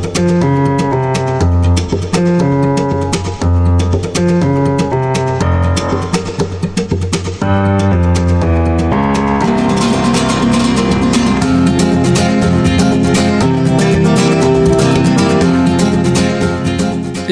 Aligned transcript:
Eh 0.00 0.39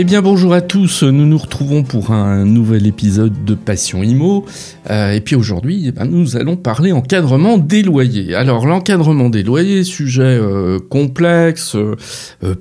bien 0.09 0.23
bonjour 0.23 0.55
à 0.55 0.63
tous, 0.63 1.03
nous 1.03 1.27
nous 1.27 1.37
retrouvons 1.37 1.83
pour 1.83 2.13
un 2.13 2.47
nouvel 2.47 2.87
épisode 2.87 3.45
de 3.45 3.55
Passion 3.55 4.03
Imo. 4.03 4.47
Euh, 4.89 5.13
et 5.13 5.21
puis 5.21 5.37
aujourd'hui, 5.37 5.85
eh 5.89 5.93
ben, 5.93 6.07
nous 6.07 6.35
allons 6.39 6.57
parler 6.57 6.93
encadrement 6.93 7.59
des 7.59 7.83
loyers. 7.83 8.35
Alors 8.35 8.67
l'encadrement 8.67 9.29
des 9.29 9.43
loyers, 9.43 9.85
sujet 9.85 10.23
euh, 10.23 10.79
complexe, 10.79 11.77
euh, 11.77 11.95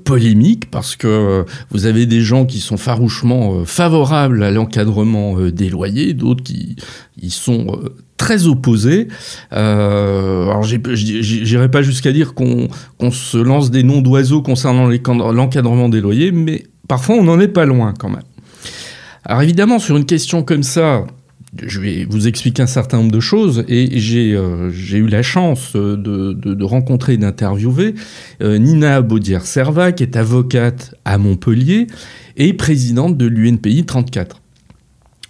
polémique, 0.04 0.70
parce 0.70 0.94
que 0.94 1.46
vous 1.70 1.86
avez 1.86 2.04
des 2.04 2.20
gens 2.20 2.44
qui 2.44 2.60
sont 2.60 2.76
farouchement 2.76 3.64
favorables 3.64 4.42
à 4.42 4.50
l'encadrement 4.50 5.40
des 5.40 5.70
loyers, 5.70 6.12
d'autres 6.12 6.44
qui 6.44 6.76
y 7.18 7.30
sont 7.30 7.78
très 8.18 8.46
opposés. 8.46 9.08
Euh, 9.54 10.42
alors 10.48 10.64
j'irai 10.64 11.70
pas 11.70 11.80
jusqu'à 11.80 12.12
dire 12.12 12.34
qu'on 12.34 12.68
se 13.10 13.38
lance 13.38 13.70
des 13.70 13.84
noms 13.84 14.02
d'oiseaux 14.02 14.42
concernant 14.42 14.88
l'encadrement 15.32 15.88
des 15.88 16.02
loyers, 16.02 16.32
mais 16.32 16.64
Parfois, 16.88 17.16
on 17.16 17.24
n'en 17.24 17.38
est 17.38 17.48
pas 17.48 17.66
loin 17.66 17.94
quand 17.96 18.08
même. 18.08 18.22
Alors 19.24 19.42
évidemment, 19.42 19.78
sur 19.78 19.96
une 19.96 20.06
question 20.06 20.42
comme 20.42 20.62
ça, 20.62 21.06
je 21.62 21.80
vais 21.80 22.06
vous 22.08 22.28
expliquer 22.28 22.62
un 22.62 22.66
certain 22.66 22.98
nombre 22.98 23.12
de 23.12 23.20
choses 23.20 23.64
et 23.68 23.98
j'ai 23.98 24.34
euh, 24.34 24.70
eu 24.70 25.06
la 25.06 25.22
chance 25.22 25.74
de, 25.74 26.64
rencontrer 26.64 27.14
et 27.14 27.16
d'interviewer 27.16 27.94
euh, 28.42 28.58
Nina 28.58 29.02
Baudière-Serva, 29.02 29.92
qui 29.92 30.02
est 30.02 30.16
avocate 30.16 30.94
à 31.04 31.18
Montpellier 31.18 31.86
et 32.36 32.52
présidente 32.52 33.16
de 33.16 33.26
l'UNPI 33.26 33.84
34. 33.84 34.40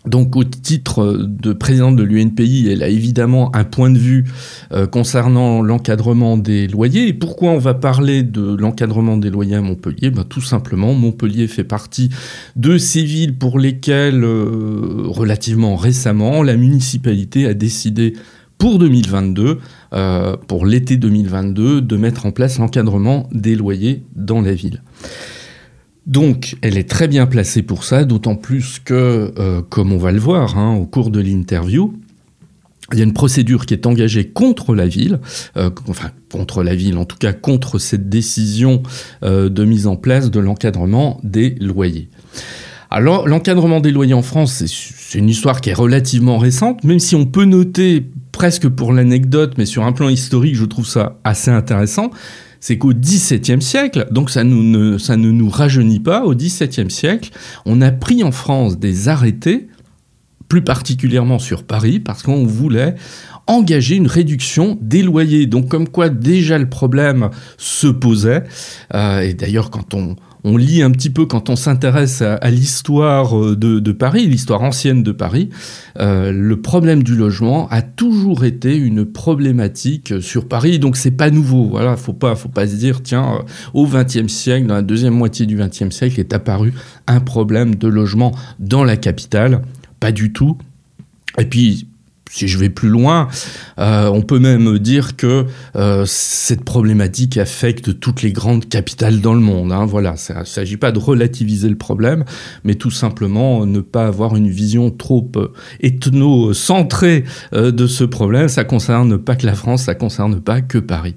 Donc 0.09 0.37
au 0.37 0.45
titre 0.45 1.27
de 1.28 1.53
présidente 1.53 1.97
de 1.97 2.03
l'UNPI, 2.03 2.69
elle 2.70 2.83
a 2.83 2.89
évidemment 2.89 3.55
un 3.55 3.64
point 3.64 3.91
de 3.91 3.98
vue 3.98 4.25
euh, 4.73 4.87
concernant 4.87 5.62
l'encadrement 5.62 6.37
des 6.37 6.67
loyers. 6.67 7.09
Et 7.09 7.12
pourquoi 7.12 7.51
on 7.51 7.59
va 7.59 7.75
parler 7.75 8.23
de 8.23 8.56
l'encadrement 8.56 9.17
des 9.17 9.31
loyers 9.31 9.56
à 9.56 9.61
Montpellier? 9.61 10.11
Ben, 10.11 10.25
Tout 10.25 10.41
simplement, 10.41 10.95
Montpellier 10.95 11.47
fait 11.47 11.64
partie 11.64 12.09
de 12.56 12.79
ces 12.79 13.03
villes 13.03 13.36
pour 13.36 13.59
lesquelles, 13.59 14.25
euh, 14.25 15.05
relativement 15.06 15.77
récemment, 15.77 16.42
la 16.42 16.56
municipalité 16.56 17.47
a 17.47 17.55
décidé 17.55 18.14
pour 18.56 18.79
2022, 18.79 19.59
euh, 19.92 20.36
pour 20.48 20.67
l'été 20.67 20.97
2022, 20.97 21.81
de 21.81 21.97
mettre 21.97 22.27
en 22.27 22.33
place 22.33 22.59
l'encadrement 22.59 23.29
des 23.33 23.55
loyers 23.55 24.03
dans 24.17 24.41
la 24.41 24.53
ville. 24.53 24.83
Donc, 26.09 26.56
elle 26.62 26.78
est 26.78 26.89
très 26.89 27.06
bien 27.06 27.27
placée 27.27 27.62
pour 27.62 27.84
ça, 27.84 28.05
d'autant 28.05 28.34
plus 28.34 28.81
que, 28.83 29.31
euh, 29.39 29.61
comme 29.69 29.92
on 29.92 29.98
va 29.98 30.11
le 30.11 30.19
voir 30.19 30.56
hein, 30.56 30.75
au 30.75 30.87
cours 30.87 31.11
de 31.11 31.20
l'interview, 31.20 31.95
il 32.92 32.98
y 32.98 33.03
a 33.03 33.05
une 33.05 33.12
procédure 33.12 33.67
qui 33.67 33.75
est 33.75 33.84
engagée 33.84 34.27
contre 34.27 34.75
la 34.75 34.86
ville, 34.86 35.20
euh, 35.59 35.69
enfin 35.86 36.11
contre 36.33 36.62
la 36.62 36.75
ville, 36.75 36.97
en 36.97 37.05
tout 37.05 37.19
cas 37.19 37.34
contre 37.34 37.79
cette 37.79 38.09
décision 38.09 38.83
euh, 39.23 39.51
de 39.51 39.64
mise 39.67 39.86
en 39.86 39.97
place 39.97 40.31
de 40.31 40.41
l'encadrement 40.41 41.20
des 41.23 41.51
loyers. 41.61 42.09
Alors, 42.91 43.29
l'encadrement 43.29 43.81
des 43.81 43.91
loyers 43.91 44.14
en 44.14 44.23
France, 44.23 44.64
c'est 44.64 45.19
une 45.19 45.29
histoire 45.29 45.61
qui 45.61 45.69
est 45.69 45.75
relativement 45.75 46.39
récente, 46.39 46.84
même 46.84 47.01
si 47.01 47.14
on 47.17 47.27
peut 47.27 47.45
noter 47.45 48.06
presque 48.33 48.67
pour 48.67 48.95
l'anecdote, 48.95 49.56
mais 49.59 49.67
sur 49.67 49.84
un 49.84 49.92
plan 49.92 50.09
historique, 50.09 50.55
je 50.55 50.64
trouve 50.64 50.86
ça 50.86 51.19
assez 51.23 51.51
intéressant, 51.51 52.11
c'est 52.61 52.78
qu'au 52.78 52.92
XVIIe 52.92 53.62
siècle, 53.62 54.06
donc 54.11 54.31
ça, 54.31 54.45
ne, 54.45 55.31
nous 55.31 55.48
rajeunit 55.48 56.01
pas, 56.01 56.25
au 56.25 56.34
XVIIe 56.34 56.91
siècle, 56.91 57.31
on 57.67 57.81
a 57.81 57.91
pris 57.91 58.23
en 58.25 58.33
France 58.33 58.78
des 58.78 59.09
arrêtés, 59.09 59.69
plus 60.48 60.62
particulièrement 60.62 61.39
sur 61.39 61.62
Paris, 61.64 62.01
parce 62.01 62.23
qu'on 62.23 62.45
voulait 62.47 62.95
engager 63.47 63.97
une 63.97 64.07
réduction 64.07 64.79
des 64.80 65.02
loyers. 65.02 65.47
Donc 65.47 65.68
comme 65.68 65.89
quoi 65.89 66.08
déjà 66.08 66.58
le 66.58 66.68
problème 66.68 67.30
se 67.57 67.86
posait. 67.86 68.45
Euh, 68.95 69.20
et 69.20 69.35
d'ailleurs 69.35 69.70
quand 69.70 69.95
on, 69.95 70.17
on 70.44 70.56
lit 70.56 70.82
un 70.82 70.90
petit 70.90 71.10
peu 71.10 71.26
quand 71.26 71.50
on 71.50 71.56
s'intéresse 71.56 72.22
à, 72.22 72.50
l'histoire 72.50 73.36
euh, 73.36 73.56
de, 73.56 73.92
Paris, 73.92 74.26
l'histoire 74.26 74.62
ancienne 74.62 75.02
de 75.02 75.12
Paris, 75.12 75.50
euh, 75.98 76.32
le 76.32 76.60
problème 76.60 77.02
du 77.02 77.16
logement 77.16 77.68
a 77.70 77.82
toujours 77.82 78.44
été 78.44 78.76
une 78.76 79.04
problématique 79.04 80.20
sur 80.20 80.46
Paris, 80.46 80.78
donc 80.78 80.96
c'est 80.96 81.10
pas 81.10 81.30
nouveau. 81.30 81.64
Voilà, 81.64 81.96
faut 81.96 82.12
pas, 82.12 82.34
faut 82.36 82.48
pas 82.48 82.66
se 82.66 82.76
dire 82.76 83.02
tiens, 83.02 83.40
euh, 83.40 83.42
au 83.74 83.86
XXe 83.86 84.28
siècle, 84.28 84.66
dans 84.66 84.74
la 84.74 84.82
deuxième 84.82 85.14
moitié 85.14 85.46
du 85.46 85.56
XXe 85.56 85.90
siècle, 85.90 86.20
est 86.20 86.32
apparu 86.32 86.72
un 87.06 87.20
problème 87.20 87.74
de 87.74 87.88
logement 87.88 88.34
dans 88.58 88.84
la 88.84 88.96
capitale. 88.96 89.62
Pas 90.00 90.12
du 90.12 90.32
tout. 90.32 90.56
Et 91.38 91.44
puis, 91.44 91.88
si 92.30 92.48
je 92.48 92.58
vais 92.58 92.70
plus 92.70 92.89
loin, 92.89 93.28
euh, 93.78 94.08
on 94.08 94.22
peut 94.22 94.39
même 94.39 94.78
dire 94.78 95.16
que 95.16 95.46
euh, 95.77 96.05
cette 96.06 96.64
problématique 96.64 97.36
affecte 97.36 97.98
toutes 98.00 98.22
les 98.22 98.33
grandes 98.33 98.68
capitales 98.68 99.20
dans 99.20 99.34
le 99.34 99.40
monde. 99.40 99.72
Hein. 99.72 99.86
Voilà, 99.86 100.14
il 100.28 100.36
ne 100.36 100.44
s'agit 100.44 100.77
pas 100.77 100.92
de 100.92 100.98
relativiser 100.98 101.68
le 101.68 101.77
problème, 101.77 102.24
mais 102.64 102.74
tout 102.74 102.90
simplement 102.90 103.67
ne 103.67 103.80
pas 103.80 104.06
avoir 104.06 104.36
une 104.36 104.48
vision 104.48 104.90
trop 104.90 105.30
euh, 105.36 105.48
ethno-centrée 105.80 107.24
de 107.52 107.86
ce 107.86 108.05
problème. 108.05 108.48
Ça 108.48 108.64
concerne 108.64 109.18
pas 109.18 109.36
que 109.36 109.46
la 109.46 109.55
France, 109.55 109.84
ça 109.84 109.94
concerne 109.94 110.40
pas 110.40 110.61
que 110.61 110.78
Paris. 110.78 111.17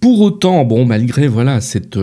Pour 0.00 0.20
autant, 0.20 0.64
bon, 0.64 0.84
malgré 0.84 1.26
voilà 1.26 1.60
cette, 1.60 1.98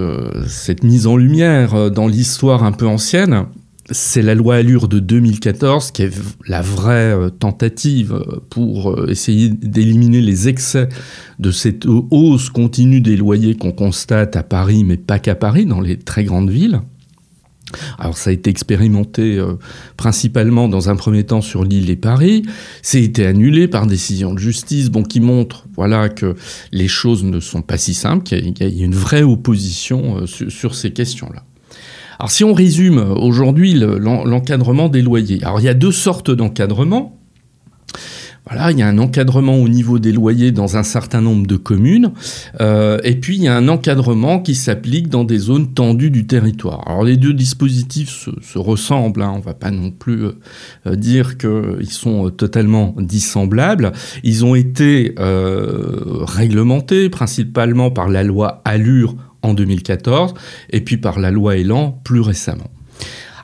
cette 0.48 0.84
mise 0.84 1.08
en 1.08 1.16
lumière 1.16 1.92
dans 1.92 2.08
l'histoire 2.08 2.64
un 2.64 2.72
peu 2.72 2.88
ancienne, 2.88 3.46
c'est 3.94 4.22
la 4.22 4.36
loi 4.36 4.56
Allure 4.56 4.88
de 4.88 5.00
2014 5.00 5.92
qui 5.92 6.04
est 6.04 6.12
la 6.48 6.62
vraie 6.62 7.14
euh, 7.14 7.30
tentative 7.30 8.14
euh, 8.14 8.40
pour 8.50 8.92
euh, 8.92 9.08
essayer 9.10 9.50
d'éliminer 9.50 10.22
les 10.22 10.48
excès 10.48 10.90
de 11.40 11.52
cette 11.52 11.86
hausse 11.86 12.50
continue 12.50 13.02
des 13.02 13.16
loyers 13.16 13.56
qu'on 13.56 13.72
constate 13.72 14.36
à 14.36 14.44
Paris, 14.44 14.84
mais 14.84 14.98
pas 14.98 15.20
qu'à 15.20 15.36
Paris, 15.36 15.66
dans 15.66 15.82
les 15.82 15.98
très 15.98 16.24
grandes 16.24 16.50
villes. 16.50 16.82
Alors 17.98 18.18
ça 18.18 18.30
a 18.30 18.34
été 18.34 18.52
expérimenté 18.52 19.44
principalement 19.98 20.68
dans 20.68 20.92
un 20.92 20.96
premier 20.96 21.24
temps 21.24 21.42
sur 21.42 21.64
l'île 21.64 21.90
et 21.90 21.96
Paris, 21.96 22.44
c'est 22.84 23.02
été 23.02 23.26
annulé 23.26 23.68
par 23.68 23.88
décision 23.88 24.32
de 24.34 24.38
justice, 24.38 24.92
bon 24.92 25.02
qui 25.02 25.20
montre 25.20 25.66
voilà 25.76 26.08
que 26.10 26.36
les 26.72 26.88
choses 26.88 27.24
ne 27.24 27.40
sont 27.40 27.64
pas 27.64 27.80
si 27.80 27.96
simples, 27.96 28.24
qu'il 28.24 28.54
y, 28.60 28.82
a 28.82 28.86
une 28.86 28.94
vraie 28.94 29.24
opposition 29.24 30.28
sur 30.28 30.76
ces 30.76 30.92
questions-là. 30.92 31.44
Alors 32.20 32.32
si 32.32 32.44
on 32.44 32.54
résume 32.54 32.98
aujourd'hui 33.18 33.74
l'encadrement 33.74 34.90
des 34.90 35.02
loyers, 35.02 35.44
alors 35.44 35.60
il 35.60 35.64
y 35.64 35.70
a 35.70 35.74
deux 35.74 35.92
sortes 35.92 36.32
d'encadrement. 36.32 37.20
Voilà, 38.50 38.72
il 38.72 38.78
y 38.78 38.82
a 38.82 38.88
un 38.88 38.98
encadrement 38.98 39.56
au 39.56 39.70
niveau 39.70 40.00
des 40.00 40.12
loyers 40.12 40.52
dans 40.52 40.76
un 40.76 40.84
certain 40.84 41.22
nombre 41.22 41.48
de 41.48 41.56
communes, 41.56 42.12
euh, 42.60 43.00
et 43.06 43.16
puis 43.16 43.38
il 43.38 43.44
y 43.44 43.48
a 43.48 43.56
un 43.56 43.70
encadrement 43.70 44.42
qui 44.42 44.54
s'applique 44.54 45.08
dans 45.08 45.24
des 45.24 45.38
zones 45.38 45.74
tendues 45.74 46.12
du 46.12 46.28
territoire. 46.28 46.84
Alors 46.86 47.06
les 47.06 47.16
deux 47.16 47.34
dispositifs 47.34 48.10
se, 48.42 48.60
ressemblent, 48.60 49.22
hein, 49.22 49.32
on 49.34 49.38
ne 49.38 49.44
va 49.44 49.54
pas 49.54 49.72
non 49.72 49.92
plus 49.92 50.26
euh, 50.86 50.96
dire 50.96 51.38
qu'ils 51.38 51.90
sont 51.90 52.30
totalement 52.32 52.94
dissemblables. 52.98 53.94
Ils 54.26 54.44
ont 54.44 54.56
été 54.56 55.16
euh, 55.20 56.02
réglementés 56.24 57.08
principalement 57.08 57.92
par 57.92 58.10
la 58.10 58.24
loi 58.24 58.62
Allure 58.66 59.16
en 59.44 59.54
2014, 59.54 60.34
et 60.72 60.82
puis 60.82 60.98
par 60.98 61.20
la 61.20 61.32
loi 61.32 61.58
Elan 61.58 62.00
plus 62.04 62.22
récemment. 62.22 62.72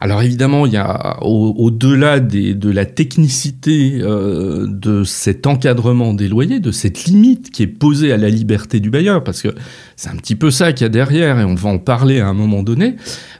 Alors 0.01 0.21
évidemment, 0.21 0.65
il 0.65 0.71
y 0.73 0.77
a 0.77 1.17
au-delà 1.21 2.21
de 2.21 2.69
la 2.69 2.85
technicité 2.85 3.99
euh, 3.99 4.65
de 4.65 5.03
cet 5.03 5.45
encadrement 5.45 6.13
des 6.13 6.29
loyers, 6.29 6.61
de 6.61 6.71
cette 6.71 7.03
limite 7.03 7.51
qui 7.51 7.63
est 7.63 7.67
posée 7.67 8.13
à 8.13 8.17
la 8.17 8.29
liberté 8.29 8.79
du 8.79 8.89
bailleur, 8.89 9.23
parce 9.23 9.41
que 9.41 9.49
c'est 9.97 10.09
un 10.09 10.15
petit 10.15 10.35
peu 10.35 10.51
ça 10.51 10.71
qu'il 10.71 10.85
y 10.85 10.87
a 10.87 10.89
derrière, 10.89 11.39
et 11.39 11.43
on 11.43 11.55
va 11.55 11.69
en 11.69 11.79
parler 11.79 12.21
à 12.21 12.27
un 12.27 12.33
moment 12.33 12.63
donné. 12.63 12.95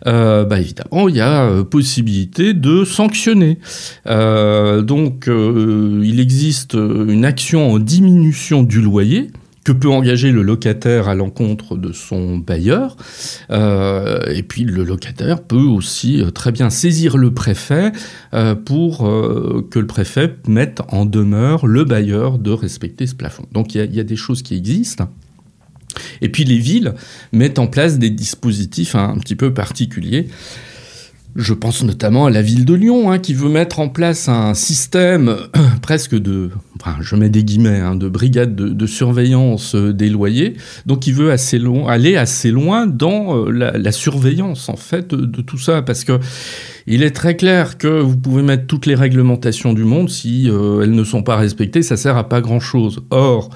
Euh, 0.05 0.43
bah 0.43 0.59
évidemment, 0.59 1.07
il 1.07 1.15
y 1.15 1.21
a 1.21 1.43
euh, 1.43 1.63
possibilité 1.63 2.53
de 2.53 2.83
sanctionner. 2.83 3.57
donc, 4.05 5.29
il 5.29 6.19
existe 6.19 6.73
une 6.73 7.23
action 7.23 7.71
en 7.71 7.79
diminution 7.79 8.63
du 8.63 8.81
loyer 8.81 9.31
que 9.69 9.73
peut 9.73 9.89
engager 9.89 10.31
le 10.31 10.41
locataire 10.41 11.09
à 11.09 11.13
l'encontre 11.13 11.77
de 11.77 11.93
son 11.93 12.39
bailleur. 12.39 12.97
Euh, 13.51 14.25
et 14.33 14.41
puis 14.41 14.63
le 14.63 14.83
locataire 14.83 15.43
peut 15.43 15.57
aussi 15.57 16.23
euh, 16.23 16.31
très 16.31 16.51
bien 16.51 16.71
saisir 16.71 17.17
le 17.17 17.31
préfet 17.35 17.91
euh, 18.33 18.55
pour 18.55 19.07
que 19.69 19.77
le 19.77 19.85
préfet 19.85 20.33
mette 20.47 20.81
en 20.87 21.05
demeure 21.05 21.67
le 21.67 21.83
bailleur 21.83 22.39
de 22.39 22.49
respecter 22.49 23.05
ce 23.05 23.13
plafond. 23.13 23.45
Donc 23.51 23.75
il 23.75 23.93
y, 23.93 23.99
a 23.99 24.03
des 24.03 24.15
choses 24.15 24.41
qui 24.41 24.55
existent. 24.55 25.07
Et 26.21 26.29
puis 26.29 26.45
les 26.45 26.57
villes 26.57 26.95
mettent 27.31 27.59
en 27.59 27.67
place 27.67 27.99
des 27.99 28.09
dispositifs 28.09 28.95
un 28.95 29.19
petit 29.19 29.35
peu 29.35 29.53
particuliers 29.53 30.29
Je 31.35 31.53
pense 31.53 31.83
notamment 31.83 32.25
à 32.25 32.31
la 32.31 32.41
ville 32.41 32.65
de 32.65 32.73
Lyon, 32.73 33.11
hein, 33.11 33.19
qui 33.19 33.33
veut 33.33 33.49
mettre 33.49 33.79
en 33.79 33.87
place 33.87 34.27
un 34.27 34.53
système 34.55 35.35
presque 35.81 36.15
de, 36.15 36.49
enfin, 36.79 36.97
je 37.01 37.15
mets 37.15 37.29
des 37.29 37.43
guillemets, 37.43 37.79
hein, 37.79 37.95
de 37.95 38.09
brigade 38.09 38.55
de, 38.55 38.85
surveillance 38.87 39.75
euh, 39.75 39.93
des 39.93 40.09
loyers. 40.09 40.55
Donc, 40.87 41.05
il 41.05 41.13
veut 41.13 41.31
assez 41.31 41.61
aller 41.87 42.17
assez 42.17 42.49
loin 42.49 42.87
dans 42.87 43.45
euh, 43.45 43.51
la, 43.51 43.91
surveillance, 43.91 44.69
en 44.69 44.75
fait, 44.75 45.13
de, 45.13 45.41
tout 45.41 45.59
ça, 45.59 45.81
parce 45.83 46.03
que 46.03 46.19
il 46.87 47.03
est 47.03 47.11
très 47.11 47.35
clair 47.35 47.77
que 47.77 47.87
vous 47.87 48.17
pouvez 48.17 48.41
mettre 48.41 48.65
toutes 48.65 48.87
les 48.87 48.95
réglementations 48.95 49.73
du 49.73 49.83
monde, 49.83 50.09
si 50.09 50.49
euh, 50.49 50.81
elles 50.81 50.93
ne 50.93 51.03
sont 51.03 51.21
pas 51.21 51.37
respectées, 51.37 51.83
ça 51.83 51.95
sert 51.95 52.17
à 52.17 52.27
pas 52.27 52.41
grand-chose. 52.41 53.01
Or, 53.11 53.51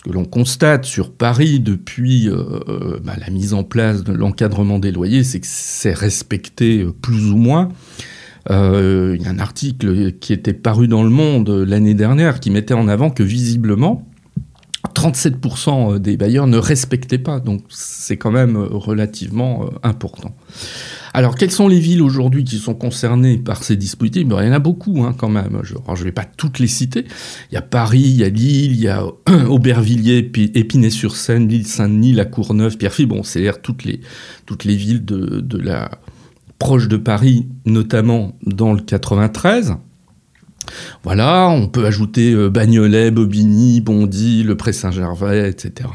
ce 0.00 0.08
que 0.08 0.14
l'on 0.14 0.24
constate 0.24 0.86
sur 0.86 1.12
Paris 1.12 1.60
depuis 1.60 2.28
euh, 2.28 2.60
euh, 2.68 3.00
bah, 3.04 3.12
la 3.20 3.28
mise 3.28 3.52
en 3.52 3.64
place 3.64 4.02
de 4.02 4.14
l'encadrement 4.14 4.78
des 4.78 4.92
loyers, 4.92 5.24
c'est 5.24 5.40
que 5.40 5.46
c'est 5.46 5.92
respecté 5.92 6.80
euh, 6.80 6.92
plus 6.92 7.30
ou 7.30 7.36
moins. 7.36 7.68
Il 8.48 9.20
y 9.22 9.26
a 9.26 9.30
un 9.30 9.38
article 9.38 10.12
qui 10.12 10.32
était 10.32 10.54
paru 10.54 10.88
dans 10.88 11.02
Le 11.02 11.10
Monde 11.10 11.50
l'année 11.50 11.92
dernière 11.92 12.40
qui 12.40 12.50
mettait 12.50 12.72
en 12.72 12.88
avant 12.88 13.10
que 13.10 13.22
visiblement, 13.22 14.09
37% 14.94 15.98
des 15.98 16.16
bailleurs 16.16 16.46
ne 16.46 16.58
respectaient 16.58 17.18
pas. 17.18 17.40
Donc 17.40 17.62
c'est 17.68 18.16
quand 18.16 18.30
même 18.30 18.56
relativement 18.56 19.70
important. 19.82 20.34
Alors, 21.12 21.34
quelles 21.34 21.50
sont 21.50 21.66
les 21.66 21.80
villes 21.80 22.02
aujourd'hui 22.02 22.44
qui 22.44 22.58
sont 22.58 22.74
concernées 22.74 23.36
par 23.36 23.64
ces 23.64 23.76
dispositifs? 23.76 24.26
Ben, 24.26 24.42
Il 24.42 24.46
y 24.46 24.50
en 24.50 24.52
a 24.52 24.60
beaucoup 24.60 25.02
hein, 25.04 25.14
quand 25.16 25.28
même. 25.28 25.60
Je 25.64 25.74
ne 25.74 26.04
vais 26.04 26.12
pas 26.12 26.24
toutes 26.24 26.58
les 26.58 26.68
citer. 26.68 27.04
Il 27.50 27.54
y 27.54 27.58
a 27.58 27.62
Paris, 27.62 28.00
il 28.00 28.16
y 28.16 28.24
a 28.24 28.28
Lille, 28.28 28.72
il 28.72 28.80
y 28.80 28.88
a 28.88 29.04
Aubervilliers, 29.48 30.30
Épinay-sur-Seine, 30.54 31.48
Lille-Saint-Denis, 31.48 32.12
La 32.12 32.26
Courneuve, 32.26 32.76
Pierrefitte. 32.76 33.08
Bon, 33.08 33.22
c'est-à-dire 33.22 33.60
toutes 33.60 33.84
les, 33.84 34.00
toutes 34.46 34.64
les 34.64 34.76
villes 34.76 35.04
de, 35.04 35.40
de 35.40 35.58
de 36.88 36.96
Paris, 36.96 37.48
notamment 37.64 38.36
dans 38.44 38.72
le 38.72 38.80
93. 38.80 39.76
Voilà, 41.02 41.48
on 41.48 41.66
peut 41.68 41.84
ajouter 41.86 42.32
euh, 42.32 42.50
Bagnolet, 42.50 43.10
Bobigny, 43.10 43.80
Bondy, 43.80 44.42
le 44.42 44.56
Pré-Saint-Gervais, 44.56 45.48
etc. 45.48 45.88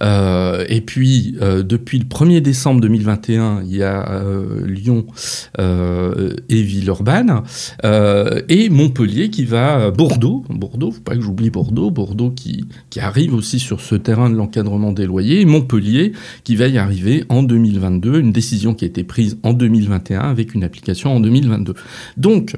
Euh, 0.00 0.64
et 0.68 0.80
puis, 0.80 1.36
euh, 1.40 1.62
depuis 1.62 1.98
le 1.98 2.04
1er 2.04 2.40
décembre 2.40 2.80
2021, 2.80 3.62
il 3.64 3.76
y 3.76 3.82
a 3.82 4.22
Lyon 4.64 5.06
et 5.58 6.62
Villeurbanne, 6.62 7.42
et 7.84 8.68
Montpellier 8.68 9.30
qui 9.30 9.44
va... 9.44 9.90
Bordeaux, 9.90 10.44
Bordeaux, 10.48 10.90
faut 10.92 11.00
pas 11.00 11.16
que 11.16 11.20
j'oublie 11.20 11.50
Bordeaux, 11.50 11.90
Bordeaux 11.90 12.30
qui, 12.30 12.64
arrive 13.00 13.34
aussi 13.34 13.60
sur 13.60 13.80
ce 13.80 13.94
terrain 13.94 14.28
de 14.28 14.34
l'encadrement 14.34 14.92
des 14.92 15.06
loyers, 15.06 15.44
Montpellier 15.44 16.12
qui 16.42 16.56
va 16.56 16.66
y 16.66 16.78
arriver 16.78 17.24
en 17.28 17.42
2022, 17.42 18.20
une 18.20 18.32
décision 18.32 18.74
qui 18.74 18.84
a 18.84 18.88
été 18.88 19.04
prise 19.04 19.38
en 19.42 19.52
2021 19.52 20.20
avec 20.20 20.54
une 20.54 20.64
application 20.64 21.14
en 21.14 21.20
2022. 21.20 21.74
Donc, 22.16 22.56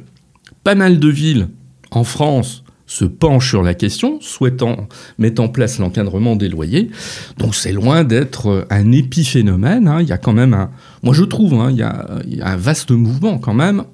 pas 0.65 0.75
mal 0.75 0.99
de 0.99 1.09
villes 1.09 1.49
en 1.91 2.05
France 2.05 2.65
se 2.87 3.05
penchent 3.05 3.51
sur 3.51 3.63
la 3.63 3.75
question, 3.75 4.19
souhaitant 4.21 4.89
mettre 5.19 5.41
en 5.41 5.49
place 5.49 5.79
l'encadrement 5.79 6.35
des 6.35 6.49
loyers. 6.49 6.91
Donc 7.39 7.55
c'est 7.55 7.73
loin 7.73 8.03
d'être 8.03 8.67
un 8.69 8.91
épiphénomène. 8.91 9.87
Hein. 9.87 10.03
Il 10.03 10.09
y 10.09 10.13
a 10.13 10.19
quand 10.19 10.33
même 10.33 10.55
un, 10.55 10.71
moi 11.05 11.15
je 11.15 11.23
trouve, 11.23 11.55
hein, 11.55 11.71
il 11.71 11.77
y 11.77 11.83
a 11.83 12.07
un 12.43 12.57
vaste 12.57 12.91
mouvement 12.91 13.39
quand 13.39 13.55
même 13.55 13.85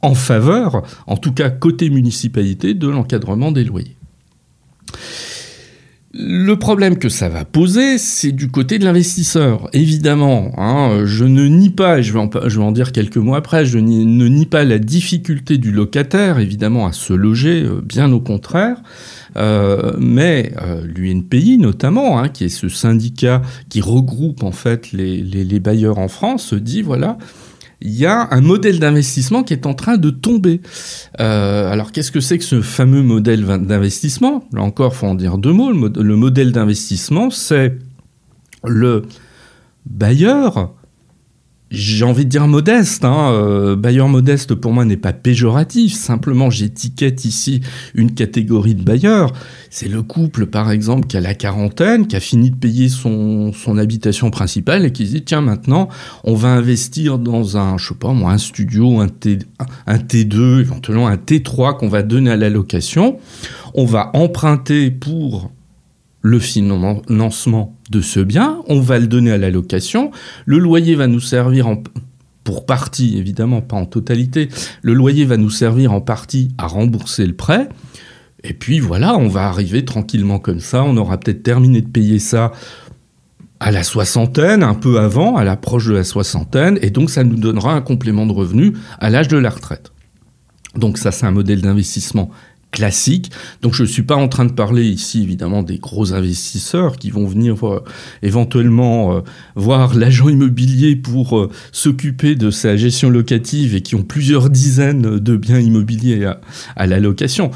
en 0.00 0.14
faveur, 0.14 0.82
en 1.06 1.16
tout 1.16 1.32
cas 1.32 1.50
côté 1.50 1.90
municipalité, 1.90 2.72
de 2.72 2.88
l'encadrement 2.88 3.52
des 3.52 3.64
loyers. 3.64 3.96
Le 6.14 6.54
problème 6.54 6.98
que 6.98 7.08
ça 7.08 7.28
va 7.28 7.44
poser, 7.44 7.98
c'est 7.98 8.32
du 8.32 8.48
côté 8.48 8.78
de 8.78 8.84
l'investisseur. 8.84 9.68
Évidemment, 9.72 10.52
hein, 10.56 11.02
je 11.04 11.24
ne 11.24 11.46
nie 11.46 11.68
pas, 11.68 11.98
et 11.98 12.02
je 12.02 12.12
vais, 12.12 12.18
en, 12.18 12.72
dire 12.72 12.92
quelques 12.92 13.16
mots 13.16 13.34
après, 13.34 13.66
je 13.66 13.78
ne 13.78 14.28
nie 14.28 14.46
pas 14.46 14.64
la 14.64 14.78
difficulté 14.78 15.58
du 15.58 15.72
locataire, 15.72 16.38
évidemment, 16.38 16.86
à 16.86 16.92
se 16.92 17.12
loger, 17.12 17.64
euh, 17.64 17.82
bien 17.82 18.12
au 18.12 18.20
contraire. 18.20 18.78
Euh, 19.36 19.92
mais 19.98 20.52
euh, 20.62 20.80
l'UNPI 20.86 21.58
notamment, 21.58 22.18
hein, 22.18 22.28
qui 22.28 22.44
est 22.44 22.48
ce 22.48 22.68
syndicat 22.68 23.42
qui 23.68 23.80
regroupe 23.80 24.42
en 24.42 24.52
fait 24.52 24.92
les, 24.92 25.60
bailleurs 25.60 25.98
en 25.98 26.08
France, 26.08 26.54
dit 26.54 26.82
voilà, 26.82 27.18
il 27.80 27.94
y 27.94 28.06
a 28.06 28.28
un 28.30 28.40
modèle 28.40 28.78
d'investissement 28.78 29.42
qui 29.42 29.52
est 29.52 29.66
en 29.66 29.74
train 29.74 29.98
de 29.98 30.10
tomber. 30.10 30.60
Euh, 31.20 31.70
alors 31.70 31.92
qu'est-ce 31.92 32.10
que 32.10 32.20
c'est 32.20 32.38
que 32.38 32.44
ce 32.44 32.62
fameux 32.62 33.02
modèle 33.02 33.44
d'investissement? 33.44 34.44
Là 34.52 34.62
encore, 34.62 34.94
faut 34.94 35.06
en 35.06 35.14
dire 35.14 35.36
deux 35.38 35.52
mots. 35.52 35.72
Le, 35.72 36.16
modèle 36.16 36.52
d'investissement, 36.52 37.30
c'est 37.30 37.78
le 38.64 39.02
bailleur 39.84 40.74
j'ai 41.70 42.04
envie 42.04 42.24
de 42.24 42.30
dire 42.30 42.46
modeste. 42.46 43.04
Hein. 43.04 43.32
Euh, 43.32 43.76
bailleur 43.76 44.08
modeste, 44.08 44.54
pour 44.54 44.72
moi, 44.72 44.84
n'est 44.84 44.96
pas 44.96 45.12
péjoratif. 45.12 45.94
Simplement, 45.94 46.48
j'étiquette 46.48 47.24
ici 47.24 47.60
une 47.94 48.14
catégorie 48.14 48.74
de 48.74 48.82
bailleurs. 48.82 49.32
C'est 49.70 49.88
le 49.88 50.02
couple, 50.02 50.46
par 50.46 50.70
exemple, 50.70 51.06
qui 51.06 51.16
a 51.16 51.20
la 51.20 51.34
quarantaine, 51.34 52.06
qui 52.06 52.14
a 52.14 52.20
fini 52.20 52.50
de 52.50 52.56
payer 52.56 52.88
son, 52.88 53.52
son 53.52 53.78
habitation 53.78 54.30
principale 54.30 54.84
et 54.84 54.92
qui 54.92 55.06
se 55.06 55.12
dit, 55.12 55.24
tiens, 55.24 55.40
maintenant, 55.40 55.88
on 56.24 56.34
va 56.34 56.48
investir 56.48 57.18
dans 57.18 57.56
un, 57.56 57.78
je 57.78 57.88
sais 57.88 57.94
pas 57.94 58.12
moi, 58.12 58.32
un 58.32 58.38
studio, 58.38 59.00
un, 59.00 59.08
T, 59.08 59.40
un 59.86 59.98
T2, 59.98 60.60
éventuellement 60.60 61.08
un 61.08 61.16
T3 61.16 61.76
qu'on 61.76 61.88
va 61.88 62.02
donner 62.02 62.30
à 62.30 62.36
la 62.36 62.48
location. 62.48 63.18
On 63.74 63.84
va 63.84 64.10
emprunter 64.14 64.90
pour 64.90 65.50
le 66.26 66.40
financement 66.40 67.76
de 67.88 68.00
ce 68.00 68.18
bien, 68.18 68.58
on 68.66 68.80
va 68.80 68.98
le 68.98 69.06
donner 69.06 69.30
à 69.30 69.38
la 69.38 69.48
location, 69.48 70.10
le 70.44 70.58
loyer 70.58 70.96
va 70.96 71.06
nous 71.06 71.20
servir 71.20 71.68
pour 72.42 72.66
partie, 72.66 73.16
évidemment 73.16 73.60
pas 73.60 73.76
en 73.76 73.86
totalité, 73.86 74.48
le 74.82 74.92
loyer 74.92 75.24
va 75.24 75.36
nous 75.36 75.50
servir 75.50 75.92
en 75.92 76.00
partie 76.00 76.48
à 76.58 76.66
rembourser 76.66 77.26
le 77.26 77.34
prêt, 77.34 77.68
et 78.42 78.54
puis 78.54 78.80
voilà, 78.80 79.16
on 79.16 79.28
va 79.28 79.46
arriver 79.46 79.84
tranquillement 79.84 80.40
comme 80.40 80.58
ça, 80.58 80.82
on 80.82 80.96
aura 80.96 81.18
peut-être 81.18 81.44
terminé 81.44 81.80
de 81.80 81.88
payer 81.88 82.18
ça 82.18 82.50
à 83.60 83.70
la 83.70 83.84
soixantaine, 83.84 84.64
un 84.64 84.74
peu 84.74 84.98
avant, 84.98 85.36
à 85.36 85.44
l'approche 85.44 85.86
de 85.86 85.94
la 85.94 86.04
soixantaine, 86.04 86.76
et 86.82 86.90
donc 86.90 87.08
ça 87.08 87.22
nous 87.22 87.36
donnera 87.36 87.72
un 87.72 87.82
complément 87.82 88.26
de 88.26 88.32
revenu 88.32 88.72
à 88.98 89.10
l'âge 89.10 89.28
de 89.28 89.38
la 89.38 89.50
retraite. 89.50 89.92
Donc 90.74 90.98
ça, 90.98 91.12
c'est 91.12 91.24
un 91.24 91.30
modèle 91.30 91.62
d'investissement 91.62 92.30
classique. 92.70 93.30
Donc 93.62 93.74
je 93.74 93.82
ne 93.82 93.88
suis 93.88 94.02
pas 94.02 94.16
en 94.16 94.28
train 94.28 94.44
de 94.44 94.52
parler 94.52 94.84
ici 94.84 95.22
évidemment 95.22 95.62
des 95.62 95.78
gros 95.78 96.12
investisseurs 96.12 96.96
qui 96.96 97.10
vont 97.10 97.26
venir 97.26 97.66
euh, 97.66 97.82
éventuellement 98.22 99.16
euh, 99.16 99.20
voir 99.54 99.94
l'agent 99.94 100.28
immobilier 100.28 100.96
pour 100.96 101.38
euh, 101.38 101.50
s'occuper 101.72 102.34
de 102.34 102.50
sa 102.50 102.76
gestion 102.76 103.08
locative 103.08 103.74
et 103.74 103.80
qui 103.80 103.94
ont 103.94 104.02
plusieurs 104.02 104.50
dizaines 104.50 105.18
de 105.18 105.36
biens 105.36 105.60
immobiliers 105.60 106.30
à, 106.76 106.86
la 106.86 107.00
location. 107.00 107.50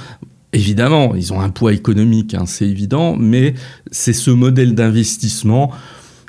Évidemment, 0.53 1.15
ils 1.15 1.33
ont 1.33 1.41
un 1.41 1.51
poids 1.51 1.73
économique, 1.73 2.35
hein, 2.35 2.45
c'est 2.47 2.67
évident, 2.67 3.15
mais 3.17 3.55
c'est 3.91 4.13
ce 4.13 4.31
modèle 4.31 4.75
d'investissement 4.75 5.71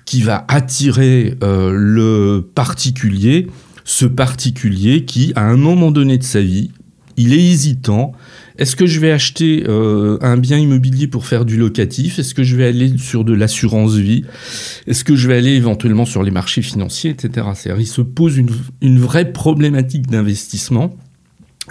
qui 0.06 0.22
va 0.22 0.46
attirer 0.48 1.38
le 1.42 2.42
particulier, 2.54 3.48
ce 3.84 4.06
particulier 4.06 5.06
qui, 5.06 5.32
à 5.36 5.44
un 5.44 5.58
moment 5.58 5.92
donné 5.92 6.18
de 6.18 6.24
sa 6.24 6.42
vie, 6.42 6.72
il 7.18 7.34
est 7.34 7.44
hésitant, 7.44 8.14
est-ce 8.62 8.76
que 8.76 8.86
je 8.86 9.00
vais 9.00 9.12
acheter 9.12 9.64
euh, 9.68 10.20
un 10.22 10.38
bien 10.38 10.60
immobilier 10.60 11.08
pour 11.08 11.26
faire 11.26 11.46
du 11.46 11.58
locatif? 11.58 12.20
Est-ce 12.20 12.36
que 12.36 12.44
je 12.44 12.56
vais 12.56 12.68
aller 12.68 12.96
sur 13.00 13.24
de 13.24 13.34
l'assurance 13.34 13.96
vie? 13.96 14.24
Est-ce 14.86 15.04
que 15.04 15.16
je 15.16 15.28
vais 15.28 15.36
aller 15.36 15.54
éventuellement 15.54 16.06
sur 16.06 16.22
les 16.22 16.30
marchés 16.30 16.62
financiers, 16.62 17.10
etc. 17.10 17.48
C'est-à-dire, 17.56 17.82
il 17.82 17.88
se 17.88 18.02
pose 18.02 18.38
une, 18.38 18.52
une 18.82 19.00
vraie 19.00 19.32
problématique 19.32 20.06
d'investissement 20.06 20.96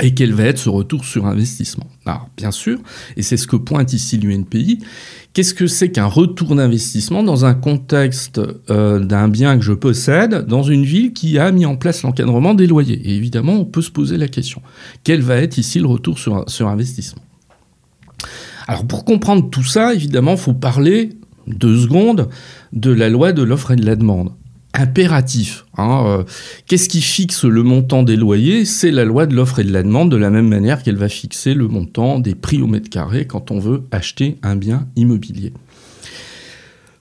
et 0.02 0.14
quel 0.14 0.32
va 0.32 0.44
être 0.44 0.58
ce 0.58 0.68
retour 0.68 1.04
sur 1.04 1.26
investissement. 1.26 1.86
Alors, 2.06 2.28
bien 2.36 2.50
sûr, 2.50 2.78
et 3.16 3.22
c'est 3.22 3.36
ce 3.36 3.46
que 3.46 3.56
pointe 3.56 3.92
ici 3.92 4.18
l'UNPI, 4.18 4.80
Qu'est-ce 5.32 5.54
que 5.54 5.68
c'est 5.68 5.92
qu'un 5.92 6.06
retour 6.06 6.56
d'investissement 6.56 7.22
dans 7.22 7.44
un 7.44 7.54
contexte 7.54 8.40
euh, 8.68 8.98
d'un 8.98 9.28
bien 9.28 9.56
que 9.56 9.62
je 9.62 9.72
possède 9.72 10.44
dans 10.46 10.64
une 10.64 10.82
ville 10.82 11.12
qui 11.12 11.38
a 11.38 11.52
mis 11.52 11.66
en 11.66 11.76
place 11.76 12.02
l'encadrement 12.02 12.52
des 12.52 12.66
loyers? 12.66 13.00
Et 13.04 13.14
évidemment, 13.14 13.52
on 13.52 13.64
peut 13.64 13.82
se 13.82 13.92
poser 13.92 14.16
la 14.16 14.26
question. 14.26 14.60
Quel 15.04 15.22
va 15.22 15.36
être 15.36 15.56
ici 15.56 15.78
le 15.78 15.86
retour 15.86 16.18
sur, 16.18 16.44
sur 16.48 16.66
investissement? 16.66 17.22
Alors 18.66 18.84
pour 18.88 19.04
comprendre 19.04 19.48
tout 19.50 19.62
ça, 19.62 19.94
évidemment, 19.94 20.32
il 20.32 20.38
faut 20.38 20.52
parler 20.52 21.10
deux 21.46 21.78
secondes 21.78 22.28
de 22.72 22.90
la 22.90 23.08
loi 23.08 23.32
de 23.32 23.44
l'offre 23.44 23.70
et 23.70 23.76
de 23.76 23.86
la 23.86 23.94
demande 23.94 24.32
impératif. 24.74 25.66
Hein, 25.76 26.04
euh, 26.06 26.22
Qu'est-ce 26.66 26.88
qui 26.88 27.00
fixe 27.00 27.44
le 27.44 27.62
montant 27.62 28.02
des 28.02 28.16
loyers? 28.16 28.64
C'est 28.64 28.90
la 28.90 29.04
loi 29.04 29.26
de 29.26 29.34
l'offre 29.34 29.58
et 29.58 29.64
de 29.64 29.72
la 29.72 29.82
demande, 29.82 30.10
de 30.10 30.16
la 30.16 30.30
même 30.30 30.48
manière 30.48 30.82
qu'elle 30.82 30.96
va 30.96 31.08
fixer 31.08 31.54
le 31.54 31.68
montant 31.68 32.18
des 32.18 32.34
prix 32.34 32.60
au 32.60 32.66
mètre 32.66 32.88
carré 32.88 33.26
quand 33.26 33.50
on 33.50 33.58
veut 33.58 33.82
acheter 33.90 34.38
un 34.42 34.56
bien 34.56 34.86
immobilier. 34.96 35.52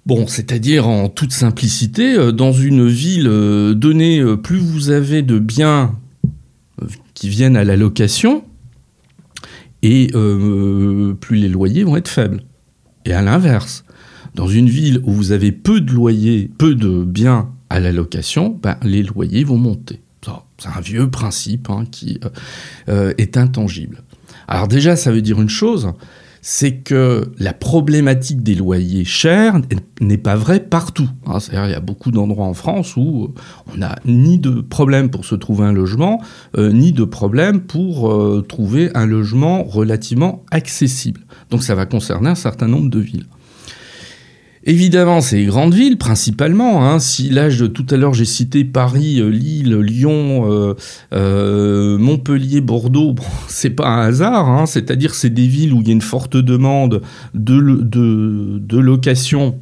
Bon, 0.05 0.25
c'est-à-dire 0.27 0.87
en 0.87 1.09
toute 1.09 1.31
simplicité, 1.31 2.15
euh, 2.15 2.31
dans 2.31 2.51
une 2.51 2.87
ville 2.87 3.27
euh, 3.27 3.73
donnée, 3.73 4.23
plus 4.41 4.57
vous 4.57 4.89
avez 4.89 5.21
de 5.21 5.37
biens 5.39 5.95
qui 7.13 7.29
viennent 7.29 7.57
à 7.57 7.65
la 7.65 7.75
location, 7.75 8.45
et 9.81 10.11
plus 11.19 11.37
les 11.37 11.49
loyers 11.49 11.83
vont 11.83 11.97
être 11.97 12.07
faibles. 12.07 12.43
Et 13.05 13.11
à 13.11 13.21
l'inverse, 13.21 13.83
dans 14.35 14.47
une 14.47 14.69
ville 14.69 15.01
où 15.03 15.11
vous 15.11 15.31
avez 15.33 15.51
peu 15.51 15.81
de 15.81 15.91
loyers, 15.91 16.49
peu 16.57 16.75
de 16.75 17.03
biens 17.03 17.49
à 17.69 17.79
la 17.79 17.91
location, 17.91 18.57
ben, 18.61 18.77
les 18.83 19.03
loyers 19.03 19.43
vont 19.43 19.57
monter. 19.57 20.01
C'est 20.57 20.67
un 20.67 20.81
vieux 20.81 21.09
principe 21.09 21.69
hein, 21.69 21.85
qui 21.89 22.19
est 22.87 23.37
intangible. 23.37 24.03
Alors 24.49 24.67
déjà, 24.67 24.95
ça 24.95 25.11
veut 25.11 25.21
dire 25.21 25.41
une 25.41 25.49
chose, 25.49 25.93
c'est 26.41 26.77
que 26.77 27.31
la 27.37 27.53
problématique 27.53 28.43
des 28.43 28.55
loyers 28.55 29.05
chers 29.05 29.59
n'est 30.01 30.17
pas 30.17 30.35
vraie 30.35 30.59
partout. 30.59 31.09
Hein. 31.25 31.37
Il 31.51 31.69
y 31.69 31.73
a 31.73 31.79
beaucoup 31.79 32.11
d'endroits 32.11 32.45
en 32.45 32.53
France 32.53 32.95
où 32.95 33.33
on 33.71 33.77
n'a 33.77 33.95
ni 34.05 34.39
de 34.39 34.61
problème 34.61 35.09
pour 35.09 35.25
se 35.25 35.35
trouver 35.35 35.65
un 35.65 35.73
logement, 35.73 36.21
euh, 36.57 36.71
ni 36.71 36.91
de 36.93 37.03
problème 37.03 37.61
pour 37.61 38.11
euh, 38.11 38.45
trouver 38.47 38.89
un 38.95 39.05
logement 39.05 39.63
relativement 39.63 40.43
accessible. 40.51 41.21
Donc 41.49 41.63
ça 41.63 41.75
va 41.75 41.85
concerner 41.85 42.29
un 42.29 42.35
certain 42.35 42.67
nombre 42.67 42.89
de 42.89 42.99
villes. 42.99 43.25
Évidemment, 44.69 45.19
c'est 45.19 45.37
les 45.37 45.45
grandes 45.45 45.73
villes 45.73 45.97
principalement. 45.97 46.85
Hein. 46.85 46.99
Si 46.99 47.29
de 47.29 47.65
tout 47.65 47.87
à 47.89 47.97
l'heure 47.97 48.13
j'ai 48.13 48.23
cité 48.23 48.63
Paris, 48.63 49.19
euh, 49.19 49.27
Lille, 49.27 49.75
Lyon, 49.75 50.47
euh, 50.47 50.75
euh, 51.11 51.97
Montpellier, 51.97 52.61
Bordeaux, 52.61 53.15
c'est 53.47 53.71
pas 53.71 53.87
un 53.87 54.01
hasard. 54.01 54.47
Hein. 54.47 54.67
C'est-à-dire 54.67 55.15
c'est 55.15 55.31
des 55.31 55.47
villes 55.47 55.73
où 55.73 55.81
il 55.81 55.87
y 55.87 55.89
a 55.89 55.93
une 55.93 56.01
forte 56.01 56.37
demande 56.37 57.01
de, 57.33 57.59
de, 57.81 58.59
de 58.59 58.77
location 58.77 59.57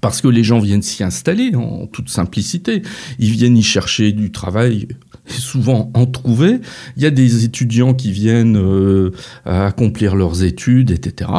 parce 0.00 0.20
que 0.20 0.28
les 0.28 0.44
gens 0.44 0.60
viennent 0.60 0.82
s'y 0.82 1.02
installer 1.02 1.56
en 1.56 1.88
toute 1.88 2.08
simplicité. 2.08 2.82
Ils 3.18 3.32
viennent 3.32 3.56
y 3.56 3.64
chercher 3.64 4.12
du 4.12 4.30
travail 4.30 4.86
souvent 5.28 5.90
en 5.94 6.06
trouver. 6.06 6.60
Il 6.96 7.02
y 7.02 7.06
a 7.06 7.10
des 7.10 7.44
étudiants 7.44 7.94
qui 7.94 8.12
viennent 8.12 8.56
euh, 8.56 9.12
accomplir 9.44 10.16
leurs 10.16 10.42
études, 10.42 10.90
etc. 10.90 11.30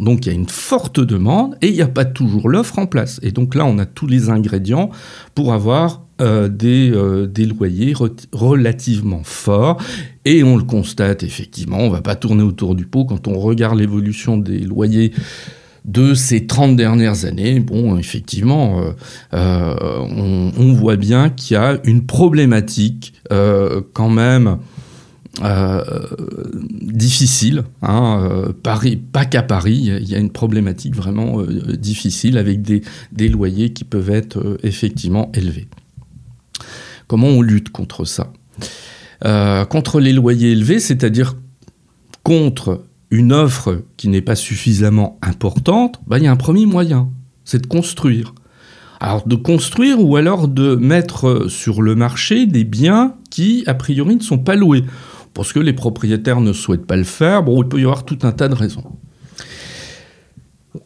Donc 0.00 0.26
il 0.26 0.28
y 0.28 0.30
a 0.30 0.34
une 0.34 0.48
forte 0.48 1.00
demande 1.00 1.56
et 1.62 1.68
il 1.68 1.74
n'y 1.74 1.82
a 1.82 1.88
pas 1.88 2.04
toujours 2.04 2.48
l'offre 2.48 2.78
en 2.78 2.86
place. 2.86 3.20
Et 3.22 3.30
donc 3.30 3.54
là, 3.54 3.64
on 3.64 3.78
a 3.78 3.86
tous 3.86 4.06
les 4.06 4.30
ingrédients 4.30 4.90
pour 5.34 5.52
avoir 5.52 6.02
euh, 6.20 6.48
des, 6.48 6.92
euh, 6.92 7.26
des, 7.26 7.46
loyers 7.46 7.94
relativement 8.32 9.22
forts. 9.24 9.82
Et 10.24 10.44
on 10.44 10.56
le 10.56 10.62
constate 10.62 11.22
effectivement, 11.22 11.78
on 11.78 11.86
ne 11.86 11.92
va 11.92 12.02
pas 12.02 12.14
tourner 12.14 12.42
autour 12.42 12.74
du 12.74 12.86
pot 12.86 13.04
quand 13.04 13.26
on 13.26 13.38
regarde 13.40 13.78
l'évolution 13.78 14.36
des 14.36 14.60
loyers 14.60 15.12
de 15.84 16.14
ces 16.14 16.46
30 16.46 16.76
dernières 16.76 17.24
années, 17.24 17.58
bon, 17.60 17.96
effectivement, 17.96 18.80
euh, 18.80 18.92
euh, 19.34 20.52
on, 20.56 20.72
voit 20.72 20.96
bien 20.96 21.28
qu'il 21.28 21.54
y 21.54 21.58
a 21.58 21.78
une 21.84 22.06
problématique 22.06 23.14
euh, 23.32 23.82
quand 23.92 24.10
même 24.10 24.58
difficile. 26.82 27.64
Hein, 27.80 28.52
Paris, 28.62 28.96
pas 28.96 29.24
qu'à 29.24 29.42
Paris, 29.42 29.78
il 30.00 30.08
y 30.08 30.14
a 30.14 30.18
une 30.18 30.30
problématique 30.30 30.94
vraiment 30.94 31.42
difficile 31.42 32.36
avec 32.36 32.62
des, 32.62 32.82
des, 33.12 33.28
loyers 33.28 33.72
qui 33.72 33.84
peuvent 33.84 34.10
être 34.10 34.58
effectivement 34.62 35.32
élevés. 35.34 35.68
Comment 37.06 37.28
on 37.28 37.40
lutte 37.42 37.70
contre 37.70 38.04
ça? 38.04 38.32
Contre 39.22 40.00
les 40.00 40.12
loyers 40.12 40.52
élevés, 40.52 40.80
c'est-à-dire 40.80 41.34
contre 42.22 42.82
une 43.12 43.32
offre 43.32 43.82
qui 43.98 44.08
n'est 44.08 44.22
pas 44.22 44.34
suffisamment 44.34 45.18
importante, 45.22 46.00
bah, 46.06 46.16
il 46.18 46.24
y 46.24 46.26
a 46.26 46.32
un 46.32 46.36
premier 46.36 46.64
moyen, 46.64 47.10
c'est 47.44 47.60
de 47.60 47.66
construire. 47.66 48.34
Alors 49.00 49.26
de 49.26 49.36
construire 49.36 50.02
ou 50.02 50.16
alors 50.16 50.48
de 50.48 50.76
mettre 50.76 51.46
sur 51.48 51.82
le 51.82 51.94
marché 51.94 52.46
des 52.46 52.64
biens 52.64 53.14
qui, 53.30 53.64
a 53.66 53.74
priori, 53.74 54.16
ne 54.16 54.22
sont 54.22 54.38
pas 54.38 54.56
loués. 54.56 54.84
Parce 55.34 55.52
que 55.52 55.60
les 55.60 55.74
propriétaires 55.74 56.40
ne 56.40 56.52
souhaitent 56.52 56.86
pas 56.86 56.96
le 56.96 57.04
faire, 57.04 57.42
bon, 57.42 57.62
il 57.62 57.68
peut 57.68 57.80
y 57.80 57.84
avoir 57.84 58.04
tout 58.04 58.18
un 58.22 58.32
tas 58.32 58.48
de 58.48 58.54
raisons. 58.54 58.84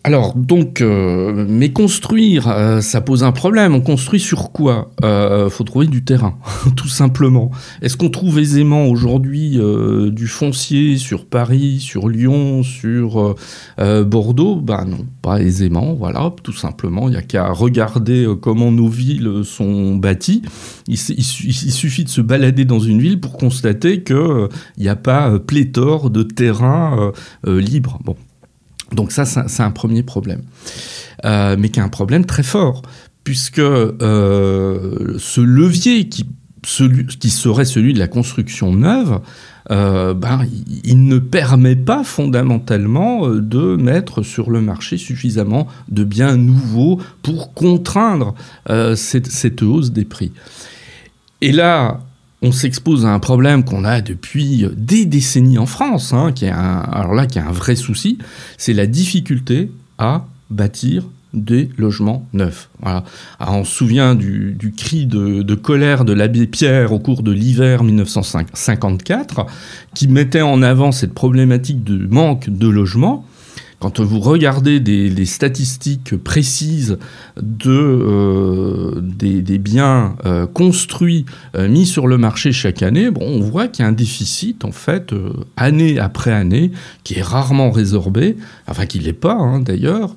Alors, 0.03 0.35
donc, 0.35 0.81
euh, 0.81 1.47
mais 1.49 1.73
construire, 1.73 2.49
euh, 2.49 2.81
ça 2.81 3.01
pose 3.01 3.23
un 3.23 3.31
problème. 3.31 3.75
On 3.75 3.81
construit 3.81 4.19
sur 4.19 4.51
quoi? 4.51 4.91
Il 5.01 5.07
euh, 5.07 5.49
faut 5.49 5.63
trouver 5.63 5.87
du 5.87 6.03
terrain, 6.03 6.39
tout 6.77 6.89
simplement. 6.89 7.53
Est-ce 7.83 7.97
qu'on 7.97 8.09
trouve 8.09 8.41
aisément 8.41 8.87
aujourd'hui 8.87 9.61
du 10.11 10.27
foncier 10.27 10.99
sur 10.99 11.27
Paris, 11.27 11.79
sur 11.81 12.09
Lyon, 12.09 12.63
sur 12.63 13.37
Bordeaux? 13.79 14.57
Ben 14.57 14.85
non, 14.85 15.07
pas 15.23 15.41
aisément, 15.41 15.95
voilà, 15.95 16.33
tout 16.43 16.53
simplement. 16.53 17.09
Il 17.09 17.13
n'y 17.13 17.17
a 17.17 17.23
qu'à 17.23 17.53
regarder 17.53 18.27
comment 18.41 18.73
nos 18.73 18.89
villes 18.89 19.43
sont 19.45 19.95
bâties. 19.97 20.43
Il, 20.89 20.99
suffit 20.99 22.05
de 22.05 22.09
se 22.09 22.21
balader 22.21 22.65
dans 22.65 22.81
une 22.81 23.01
ville 23.01 23.21
pour 23.21 23.37
constater 23.37 24.03
qu'il 24.03 24.49
n'y 24.79 24.89
a 24.89 24.97
pas 24.97 25.39
pléthore 25.39 26.11
de 26.11 26.23
terrains 26.23 27.13
libres. 27.45 27.99
Bon, 28.05 28.17
donc 28.93 29.13
ça, 29.13 29.25
c'est 29.25 29.63
un 29.63 29.71
premier 29.71 30.03
problème. 30.03 30.43
Euh, 31.25 31.57
mais 31.59 31.71
qui 31.71 31.81
est 31.81 31.83
un 31.83 31.89
problème 31.89 32.25
très 32.25 32.43
fort, 32.43 32.83
puisque 33.25 33.59
euh, 33.59 35.17
ce 35.19 35.41
levier 35.41 36.09
qui, 36.09 36.27
serait 37.31 37.65
celui 37.65 37.95
de 37.95 37.99
la 37.99 38.09
construction 38.09 38.73
neuve, 38.73 39.21
euh, 39.71 40.15
ben, 40.15 40.47
il 40.85 41.07
ne 41.07 41.19
permet 41.19 41.75
pas 41.75 42.05
fondamentalement 42.05 43.29
de 43.29 43.77
mettre 43.77 44.23
sur 44.23 44.51
le 44.51 44.61
marché 44.61 44.97
suffisamment 44.97 45.67
de 45.89 46.05
biens 46.05 46.37
nouveaux 46.37 47.01
pour 47.23 47.55
contraindre 47.55 48.35
cette, 48.95 49.63
hausse 49.63 49.91
des 49.91 50.05
prix. 50.05 50.33
Et 51.41 51.53
là, 51.53 52.01
on 52.43 52.53
s'expose 52.53 53.07
à 53.07 53.11
un 53.11 53.19
problème 53.19 53.65
qu'on 53.65 53.85
a 53.85 54.01
depuis 54.01 54.67
des 54.77 55.07
décennies 55.07 55.59
en 55.59 55.67
France, 55.67 56.13
hein, 56.13 56.33
qui 56.33 56.45
est 56.45 56.51
un, 56.51 57.53
vrai 57.53 57.77
souci, 57.77 58.19
c'est 58.59 58.73
la 58.73 58.87
difficulté 58.87 59.71
à 59.99 60.27
bâtir 60.51 61.05
des 61.33 61.71
logements 61.77 62.27
neufs. 62.33 62.69
Voilà. 62.81 63.05
on 63.41 63.65
se 63.65 63.73
souvient 63.73 64.15
du, 64.15 64.75
cri 64.77 65.07
de, 65.07 65.43
de, 65.43 65.55
colère 65.55 66.05
de 66.05 66.13
l'abbé 66.13 66.47
Pierre 66.47 66.93
au 66.93 66.99
cours 66.99 67.23
de 67.23 67.33
l'hiver 67.33 67.85
1954, 67.85 69.47
qui 69.95 70.09
mettait 70.09 70.43
en 70.43 70.63
avant 70.63 70.93
cette 70.93 71.15
problématique 71.15 71.85
de 71.85 72.07
manque 72.07 72.49
de 72.49 72.69
logements. 72.69 73.25
Quand 73.79 74.01
vous 74.01 74.21
regardez 74.21 74.81
des, 74.81 75.27
statistiques 75.27 76.17
précises 76.17 76.99
de, 77.41 77.71
euh, 77.71 79.01
des, 79.03 79.59
biens 79.59 80.17
euh, 80.25 80.47
construits, 80.47 81.27
euh, 81.55 81.69
mis 81.69 81.85
sur 81.85 82.07
le 82.07 82.17
marché 82.17 82.53
chaque 82.53 82.83
année, 82.83 83.11
bon, 83.11 83.21
on 83.23 83.41
voit 83.41 83.69
qu'il 83.69 83.83
y 83.83 83.87
a 83.87 83.89
un 83.89 83.93
déficit, 83.93 84.65
en 84.65 84.73
fait, 84.73 85.15
année 85.59 85.99
après 85.99 86.33
année, 86.33 86.73
qui 87.05 87.19
est 87.19 87.23
rarement 87.23 87.71
résorbé, 87.71 88.37
enfin 88.67 88.87
qui 88.87 88.99
ne 88.99 89.05
l'est 89.05 89.13
pas, 89.13 89.35
hein, 89.35 89.61
d'ailleurs. 89.61 90.15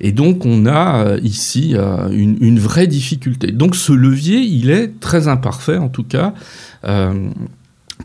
et 0.00 0.12
donc, 0.12 0.44
on 0.44 0.66
a 0.66 1.16
ici 1.22 1.76
une, 2.10 2.58
vraie 2.58 2.88
difficulté. 2.88 3.52
Donc, 3.52 3.76
ce 3.76 3.92
levier, 3.92 4.38
il 4.38 4.70
est 4.70 4.98
très 4.98 5.28
imparfait, 5.28 5.76
en 5.76 5.88
tout 5.88 6.04
cas 6.04 6.34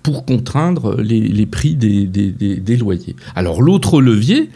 pour 0.03 0.25
contraindre 0.25 1.01
les, 1.01 1.45
prix 1.45 1.75
des, 1.75 2.77
loyers. 2.77 3.15
Alors 3.35 3.61
l'autre 3.61 4.01
levier, 4.01 4.49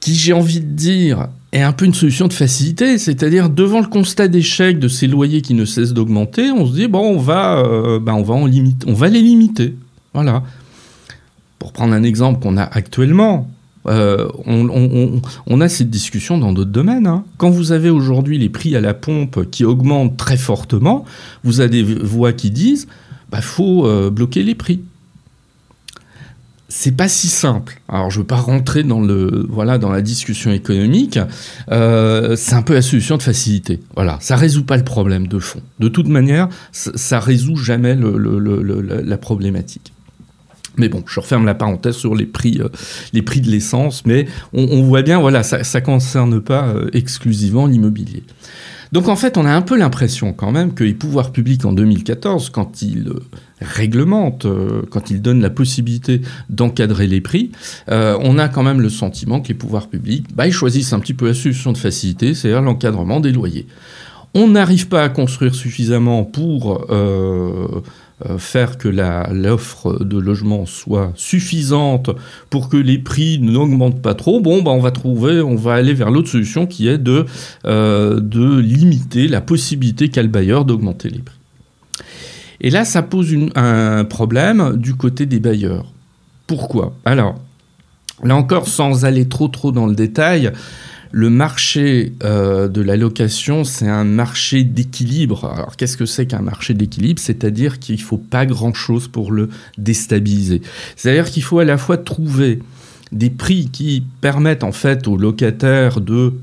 qui 0.00 0.14
j'ai 0.14 0.32
envie 0.32 0.60
de 0.60 0.72
dire 0.72 1.28
est 1.52 1.62
un 1.62 1.72
peu 1.72 1.84
une 1.84 1.94
solution 1.94 2.28
de 2.28 2.32
facilité, 2.32 2.98
c'est-à-dire 2.98 3.48
devant 3.48 3.80
le 3.80 3.86
constat 3.86 4.28
d'échec 4.28 4.78
de 4.78 4.88
ces 4.88 5.06
loyers 5.06 5.40
qui 5.40 5.54
ne 5.54 5.64
cessent 5.64 5.94
d'augmenter, 5.94 6.50
on 6.50 6.66
se 6.66 6.72
dit 6.72 6.88
bon 6.88 7.00
on 7.00 7.18
va, 7.18 7.58
euh, 7.58 7.98
ben, 7.98 8.22
les 8.46 9.22
limiter, 9.22 9.74
voilà. 10.14 10.42
Pour 11.58 11.72
prendre 11.72 11.92
un 11.92 12.04
exemple 12.04 12.40
qu'on 12.40 12.56
a 12.56 12.62
actuellement, 12.62 13.50
euh, 13.86 14.28
on, 14.46 15.60
a 15.60 15.68
cette 15.68 15.90
discussion 15.90 16.38
dans 16.38 16.52
d'autres 16.52 16.70
domaines. 16.70 17.06
Hein. 17.06 17.24
Quand 17.36 17.50
vous 17.50 17.72
avez 17.72 17.90
aujourd'hui 17.90 18.38
les 18.38 18.48
prix 18.48 18.76
à 18.76 18.80
la 18.80 18.94
pompe 18.94 19.50
qui 19.50 19.64
augmentent 19.64 20.16
très 20.16 20.36
fortement, 20.36 21.04
vous 21.42 21.60
avez 21.60 21.82
des 21.82 21.94
voix 21.94 22.32
qui 22.32 22.50
disent 22.50 22.86
bah, 23.30 23.40
faut 23.40 23.86
euh, 23.86 24.10
bloquer 24.10 24.42
les 24.42 24.54
prix. 24.54 24.80
C'est 26.70 26.92
pas 26.92 27.08
si 27.08 27.28
simple. 27.28 27.80
Alors 27.88 28.10
je 28.10 28.18
veux 28.18 28.26
pas 28.26 28.36
rentrer 28.36 28.82
dans 28.82 29.00
le 29.00 29.46
voilà 29.48 29.78
dans 29.78 29.90
la 29.90 30.02
discussion 30.02 30.52
économique. 30.52 31.18
Euh, 31.70 32.36
c'est 32.36 32.54
un 32.54 32.62
peu 32.62 32.74
la 32.74 32.82
solution 32.82 33.16
de 33.16 33.22
facilité. 33.22 33.80
Voilà, 33.94 34.18
ça 34.20 34.36
résout 34.36 34.64
pas 34.64 34.76
le 34.76 34.84
problème 34.84 35.28
de 35.28 35.38
fond. 35.38 35.62
De 35.78 35.88
toute 35.88 36.08
manière, 36.08 36.48
ça, 36.72 37.20
résout 37.20 37.56
jamais 37.56 37.96
la 37.96 39.16
problématique. 39.16 39.92
Mais 40.78 40.88
bon, 40.88 41.02
je 41.06 41.20
referme 41.20 41.44
la 41.44 41.54
parenthèse 41.54 41.96
sur 41.96 42.14
les 42.14 42.26
prix, 42.26 42.58
euh, 42.60 42.68
les 43.12 43.22
prix 43.22 43.40
de 43.40 43.50
l'essence, 43.50 44.04
mais 44.06 44.26
on, 44.52 44.82
voit 44.82 45.02
bien, 45.02 45.20
voilà, 45.20 45.42
ça 45.42 45.58
ne 45.58 45.84
concerne 45.84 46.40
pas 46.40 46.72
exclusivement 46.92 47.66
l'immobilier. 47.66 48.22
Donc 48.92 49.08
en 49.08 49.16
fait, 49.16 49.36
on 49.36 49.44
a 49.44 49.52
un 49.52 49.62
peu 49.62 49.76
l'impression 49.76 50.32
quand 50.32 50.50
même 50.50 50.72
que 50.72 50.84
les 50.84 50.94
pouvoirs 50.94 51.32
publics 51.32 51.64
en 51.64 51.72
2014, 51.72 52.50
quand 52.50 52.80
ils 52.82 53.08
euh, 53.08 53.20
réglementent, 53.60 54.46
euh, 54.46 54.82
quand 54.90 55.10
ils 55.10 55.20
donnent 55.20 55.42
la 55.42 55.50
possibilité 55.50 56.22
d'encadrer 56.48 57.06
les 57.06 57.20
prix, 57.20 57.52
euh, 57.90 58.16
on 58.22 58.38
a 58.38 58.48
quand 58.48 58.62
même 58.62 58.80
le 58.80 58.88
sentiment 58.88 59.40
que 59.40 59.48
les 59.48 59.54
pouvoirs 59.54 59.88
publics, 59.88 60.26
bah, 60.34 60.46
ils 60.46 60.52
choisissent 60.52 60.92
un 60.92 61.00
petit 61.00 61.14
peu 61.14 61.26
la 61.26 61.34
solution 61.34 61.72
de 61.72 61.78
facilité, 61.78 62.34
c'est-à-dire 62.34 62.62
l'encadrement 62.62 63.20
des 63.20 63.32
loyers. 63.32 63.66
On 64.34 64.48
n'arrive 64.48 64.88
pas 64.88 65.02
à 65.02 65.08
construire 65.08 65.54
suffisamment 65.54 66.24
pour 66.24 66.86
euh, 66.90 67.82
faire 68.38 68.78
que 68.78 68.88
l'offre 68.88 70.04
de 70.04 70.18
logement 70.18 70.66
soit 70.66 71.12
suffisante 71.14 72.10
pour 72.50 72.68
que 72.68 72.76
les 72.76 72.98
prix 72.98 73.38
n'augmentent 73.38 74.02
pas 74.02 74.14
trop, 74.14 74.40
bon, 74.40 74.62
bah, 74.62 74.72
on 74.72 74.80
va 74.80 74.90
trouver, 74.90 75.40
on 75.40 75.54
va 75.54 75.74
aller 75.74 75.94
vers 75.94 76.10
l'autre 76.10 76.28
solution 76.28 76.66
qui 76.66 76.88
est 76.88 76.98
de, 76.98 77.26
euh, 77.66 78.20
limiter 78.60 79.28
la 79.28 79.40
possibilité 79.40 80.08
qu'a 80.08 80.22
le 80.22 80.28
bailleur 80.28 80.64
d'augmenter 80.64 81.10
les 81.10 81.20
prix. 81.20 81.36
Et 82.60 82.70
là, 82.70 82.84
ça 82.84 83.02
pose 83.02 83.34
un 83.54 84.04
problème 84.04 84.76
du 84.76 84.94
côté 84.94 85.26
des 85.26 85.38
bailleurs. 85.38 85.86
Pourquoi? 86.46 86.96
Alors, 87.04 87.36
là 88.24 88.34
encore, 88.34 88.66
sans 88.66 89.04
aller 89.04 89.28
trop 89.28 89.48
trop 89.48 89.70
dans 89.70 89.86
le 89.86 89.94
détail, 89.94 90.52
le 91.10 91.30
marché 91.30 92.12
euh, 92.22 92.68
de 92.68 92.82
la 92.82 92.96
location, 92.96 93.64
c'est 93.64 93.88
un 93.88 94.04
marché 94.04 94.64
d'équilibre. 94.64 95.50
Alors 95.54 95.76
qu'est-ce 95.76 95.96
que 95.96 96.06
c'est 96.06 96.26
qu'un 96.26 96.42
marché 96.42 96.74
d'équilibre? 96.74 97.20
C'est-à-dire 97.20 97.78
qu'il 97.78 97.96
ne 97.96 98.00
faut 98.00 98.18
pas 98.18 98.44
grand-chose 98.46 99.08
pour 99.08 99.32
le 99.32 99.48
déstabiliser. 99.78 100.60
C'est-à-dire 100.96 101.30
qu'il 101.30 101.42
faut 101.42 101.60
à 101.60 101.64
la 101.64 101.78
fois 101.78 101.96
trouver 101.96 102.60
des 103.10 103.30
prix 103.30 103.70
qui 103.72 104.04
permettent 104.20 104.64
en 104.64 104.72
fait 104.72 105.08
aux 105.08 105.16
locataires 105.16 106.00
de 106.00 106.34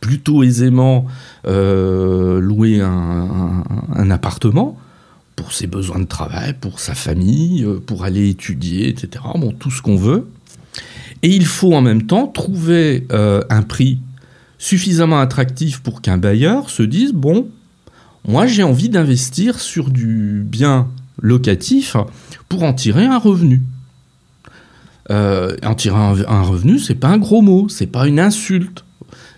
plutôt 0.00 0.42
aisément 0.42 1.06
euh, 1.46 2.40
louer 2.40 2.80
un, 2.80 4.10
appartement 4.10 4.76
pour 5.36 5.52
ses 5.52 5.66
besoins 5.66 6.00
de 6.00 6.06
travail, 6.06 6.54
pour 6.60 6.80
sa 6.80 6.94
famille, 6.94 7.64
euh, 7.64 7.80
pour 7.84 8.04
aller 8.04 8.28
étudier, 8.28 8.88
etc. 8.88 9.24
Bon, 9.36 9.52
tout 9.52 9.70
ce 9.70 9.82
qu'on 9.82 9.96
veut. 9.96 10.28
Et 11.22 11.28
il 11.28 11.46
faut 11.46 11.72
en 11.72 11.82
même 11.82 12.06
temps 12.06 12.26
trouver 12.26 13.06
un 13.10 13.62
prix 13.62 14.00
suffisamment 14.62 15.18
attractif 15.18 15.80
pour 15.80 16.02
qu'un 16.02 16.18
bailleur 16.18 16.70
se 16.70 16.84
dise, 16.84 17.12
bon, 17.12 17.48
moi 18.24 18.46
j'ai 18.46 18.62
envie 18.62 18.88
d'investir 18.88 19.58
sur 19.58 19.90
du 19.90 20.44
bien 20.46 20.86
locatif 21.20 21.96
pour 22.48 22.62
en 22.62 22.72
tirer 22.72 23.04
un 23.04 23.18
revenu. 23.18 23.62
Euh, 25.10 25.56
en 25.64 25.74
tirer 25.74 25.96
un, 25.96 26.14
un 26.28 26.42
revenu, 26.42 26.78
c'est 26.78 26.94
pas 26.94 27.08
un 27.08 27.18
gros 27.18 27.42
mot, 27.42 27.68
c'est 27.68 27.88
pas 27.88 28.06
une 28.06 28.20
insulte, 28.20 28.84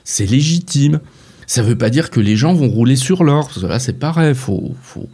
c'est 0.04 0.26
légitime. 0.26 1.00
Ça 1.46 1.62
veut 1.62 1.78
pas 1.78 1.88
dire 1.88 2.10
que 2.10 2.20
les 2.20 2.36
gens 2.36 2.52
vont 2.52 2.68
rouler 2.68 2.96
sur 2.96 3.24
l'or, 3.24 3.46
parce 3.46 3.62
là 3.62 3.78
c'est 3.78 3.98
pareil, 3.98 4.34
faut, 4.34 4.74
faut, 4.82 5.08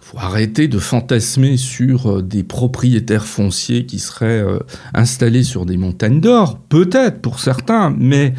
faut 0.00 0.18
arrêter 0.18 0.66
de 0.66 0.80
fantasmer 0.80 1.56
sur 1.56 2.10
euh, 2.10 2.22
des 2.22 2.42
propriétaires 2.42 3.26
fonciers 3.26 3.86
qui 3.86 4.00
seraient 4.00 4.42
euh, 4.42 4.58
installés 4.94 5.44
sur 5.44 5.64
des 5.64 5.76
montagnes 5.76 6.20
d'or, 6.20 6.58
peut-être 6.68 7.22
pour 7.22 7.38
certains, 7.38 7.94
mais 7.96 8.34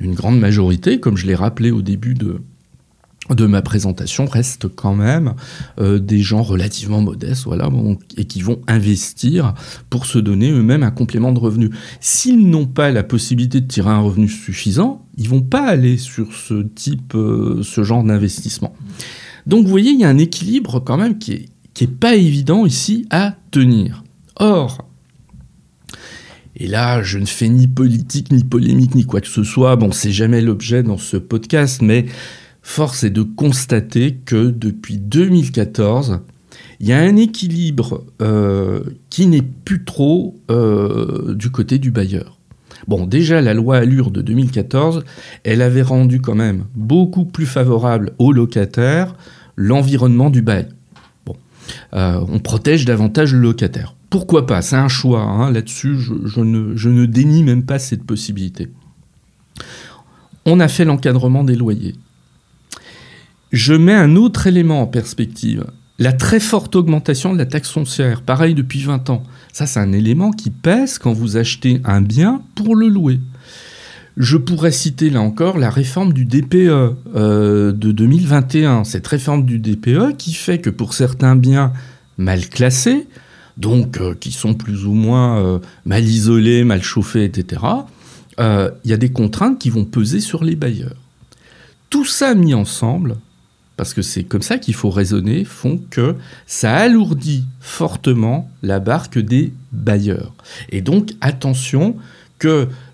une 0.00 0.14
grande 0.14 0.38
majorité, 0.38 1.00
comme 1.00 1.16
je 1.16 1.26
l'ai 1.26 1.34
rappelé 1.34 1.70
au 1.70 1.82
début 1.82 2.14
de, 2.14 2.40
ma 3.46 3.62
présentation, 3.62 4.26
reste 4.26 4.68
quand 4.68 4.94
même 4.94 5.34
euh, 5.80 5.98
des 5.98 6.20
gens 6.20 6.42
relativement 6.42 7.00
modestes, 7.00 7.44
voilà, 7.44 7.68
et 8.16 8.24
qui 8.24 8.40
vont 8.40 8.60
investir 8.68 9.54
pour 9.90 10.06
se 10.06 10.18
donner 10.18 10.50
eux-mêmes 10.50 10.82
un 10.82 10.90
complément 10.90 11.32
de 11.32 11.38
revenu. 11.38 11.70
S'ils 12.00 12.48
n'ont 12.48 12.66
pas 12.66 12.90
la 12.90 13.02
possibilité 13.02 13.60
de 13.60 13.66
tirer 13.66 13.90
un 13.90 14.00
revenu 14.00 14.28
suffisant, 14.28 15.04
ils 15.16 15.28
vont 15.28 15.42
pas 15.42 15.66
aller 15.66 15.96
sur 15.96 16.32
ce 16.34 16.62
type, 16.62 17.14
euh, 17.14 17.62
ce 17.62 17.82
genre 17.82 18.04
d'investissement. 18.04 18.74
Donc 19.46 19.64
vous 19.64 19.70
voyez, 19.70 19.92
il 19.92 20.00
y 20.00 20.04
a 20.04 20.08
un 20.08 20.18
équilibre 20.18 20.80
quand 20.80 20.96
même 20.96 21.18
qui 21.18 21.32
est, 21.32 21.46
qui 21.74 21.84
est 21.84 21.88
pas 21.88 22.14
évident 22.16 22.66
ici 22.66 23.06
à 23.10 23.36
tenir. 23.50 24.04
Or, 24.36 24.85
et 26.58 26.66
là, 26.66 27.02
je 27.02 27.18
ne 27.18 27.26
fais 27.26 27.48
ni 27.48 27.68
politique, 27.68 28.32
ni 28.32 28.42
polémique, 28.42 28.94
ni 28.94 29.04
quoi 29.04 29.20
que 29.20 29.28
ce 29.28 29.44
soit. 29.44 29.76
Bon, 29.76 29.92
c'est 29.92 30.10
jamais 30.10 30.40
l'objet 30.40 30.82
dans 30.82 30.96
ce 30.96 31.18
podcast, 31.18 31.82
mais 31.82 32.06
force 32.62 33.04
est 33.04 33.10
de 33.10 33.22
constater 33.22 34.16
que 34.24 34.50
depuis 34.50 34.96
2014, 34.96 36.20
il 36.80 36.88
y 36.88 36.92
a 36.94 36.98
un 36.98 37.16
équilibre 37.16 38.04
euh, 38.22 38.80
qui 39.10 39.26
n'est 39.26 39.42
plus 39.42 39.84
trop 39.84 40.34
euh, 40.50 41.34
du 41.34 41.50
côté 41.50 41.78
du 41.78 41.90
bailleur. 41.90 42.38
Bon, 42.88 43.06
déjà, 43.06 43.42
la 43.42 43.52
loi 43.52 43.76
Allure 43.76 44.10
de 44.10 44.22
2014, 44.22 45.04
elle 45.44 45.60
avait 45.60 45.82
rendu 45.82 46.22
quand 46.22 46.34
même 46.34 46.64
beaucoup 46.74 47.26
plus 47.26 47.46
favorable 47.46 48.12
aux 48.18 48.32
locataires 48.32 49.14
l'environnement 49.56 50.30
du 50.30 50.40
bail. 50.40 50.68
Bon, 51.26 51.36
euh, 51.92 52.20
on 52.28 52.38
protège 52.38 52.86
davantage 52.86 53.34
le 53.34 53.40
locataire 53.40 53.95
pourquoi 54.10 54.46
pas 54.46 54.62
C'est 54.62 54.76
un 54.76 54.88
choix. 54.88 55.22
Hein. 55.22 55.50
Là-dessus, 55.50 55.96
je, 55.98 56.40
ne, 56.40 57.06
dénie 57.06 57.42
même 57.42 57.64
pas 57.64 57.78
cette 57.78 58.04
possibilité. 58.04 58.68
On 60.44 60.60
a 60.60 60.68
fait 60.68 60.84
l'encadrement 60.84 61.44
des 61.44 61.56
loyers. 61.56 61.96
Je 63.52 63.74
mets 63.74 63.94
un 63.94 64.16
autre 64.16 64.46
élément 64.46 64.82
en 64.82 64.86
perspective. 64.86 65.64
La 65.98 66.12
très 66.12 66.40
forte 66.40 66.76
augmentation 66.76 67.32
de 67.32 67.38
la 67.38 67.46
taxe 67.46 67.70
foncière, 67.70 68.22
pareil 68.22 68.54
depuis 68.54 68.82
20 68.82 69.08
ans. 69.10 69.22
Ça, 69.52 69.66
c'est 69.66 69.80
un 69.80 69.92
élément 69.92 70.30
qui 70.30 70.50
pèse 70.50 70.98
quand 70.98 71.12
vous 71.12 71.36
achetez 71.36 71.80
un 71.84 72.02
bien 72.02 72.42
pour 72.54 72.76
le 72.76 72.88
louer. 72.88 73.18
Je 74.16 74.36
pourrais 74.36 74.72
citer 74.72 75.10
là 75.10 75.20
encore 75.20 75.58
la 75.58 75.68
réforme 75.68 76.12
du 76.12 76.24
DPE 76.24 76.54
euh, 76.54 77.72
de 77.72 77.92
2021. 77.92 78.84
Cette 78.84 79.06
réforme 79.06 79.44
du 79.44 79.58
DPE 79.58 80.16
qui 80.16 80.32
fait 80.32 80.58
que 80.58 80.70
pour 80.70 80.94
certains 80.94 81.36
biens 81.36 81.72
mal 82.16 82.48
classés, 82.48 83.06
donc 83.56 84.00
euh, 84.00 84.14
qui 84.14 84.32
sont 84.32 84.54
plus 84.54 84.86
ou 84.86 84.92
moins 84.92 85.38
euh, 85.38 85.58
mal 85.84 86.04
isolés, 86.04 86.64
mal 86.64 86.82
chauffés, 86.82 87.24
etc., 87.24 87.62
euh, 88.38 88.70
il 88.84 88.90
y 88.90 88.94
a 88.94 88.98
des 88.98 89.10
contraintes 89.10 89.58
qui 89.58 89.70
vont 89.70 89.84
peser 89.84 90.20
sur 90.20 90.44
les 90.44 90.56
bailleurs. 90.56 90.96
Tout 91.88 92.04
ça 92.04 92.34
mis 92.34 92.52
ensemble, 92.52 93.16
parce 93.76 93.94
que 93.94 94.02
c'est 94.02 94.24
comme 94.24 94.42
ça 94.42 94.58
qu'il 94.58 94.74
faut 94.74 94.90
raisonner, 94.90 95.44
font 95.44 95.80
que 95.90 96.16
ça 96.46 96.74
alourdit 96.76 97.44
fortement 97.60 98.50
la 98.62 98.78
barque 98.78 99.18
des 99.18 99.52
bailleurs. 99.72 100.34
Et 100.70 100.82
donc 100.82 101.14
attention, 101.20 101.96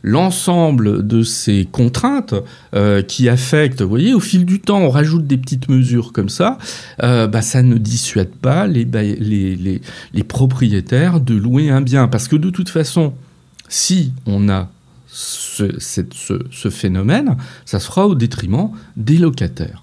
l'ensemble 0.02 1.06
de 1.06 1.22
ces 1.22 1.66
contraintes 1.70 2.34
euh, 2.74 3.02
qui 3.02 3.28
affectent, 3.28 3.82
vous 3.82 3.88
voyez, 3.88 4.14
au 4.14 4.20
fil 4.20 4.44
du 4.44 4.60
temps, 4.60 4.80
on 4.80 4.90
rajoute 4.90 5.26
des 5.26 5.36
petites 5.36 5.68
mesures 5.68 6.12
comme 6.12 6.28
ça, 6.28 6.58
euh, 7.02 7.26
bah, 7.26 7.42
ça 7.42 7.62
ne 7.62 7.76
dissuade 7.76 8.30
pas 8.30 8.66
les, 8.66 8.86
propriétaires 10.28 11.20
de 11.20 11.34
louer 11.34 11.70
un 11.70 11.80
bien. 11.80 12.08
Parce 12.08 12.28
que 12.28 12.36
de 12.36 12.50
toute 12.50 12.68
façon, 12.68 13.14
si 13.68 14.12
on 14.26 14.48
a 14.48 14.70
ce, 15.06 15.78
ce 15.78 16.70
phénomène, 16.70 17.36
ça 17.64 17.80
sera 17.80 18.06
au 18.06 18.14
détriment 18.14 18.70
des 18.96 19.18
locataires. 19.18 19.82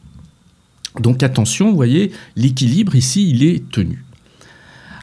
Donc 1.00 1.24
attention, 1.24 1.70
vous 1.70 1.76
voyez, 1.76 2.12
l'équilibre 2.36 2.96
ici, 2.96 3.30
il 3.30 3.44
est 3.44 3.70
tenu. 3.70 4.04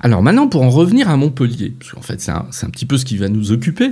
Alors 0.07 0.23
maintenant, 0.23 0.47
pour 0.47 0.63
en 0.63 0.71
revenir 0.71 1.11
à 1.11 1.17
Montpellier, 1.17 1.75
parce 1.77 1.91
qu'en 1.91 2.01
fait 2.01 2.21
c'est 2.21 2.31
un, 2.31 2.71
petit 2.71 2.87
peu 2.87 2.97
ce 2.97 3.05
qui 3.05 3.17
va 3.17 3.29
nous 3.29 3.51
occuper. 3.51 3.91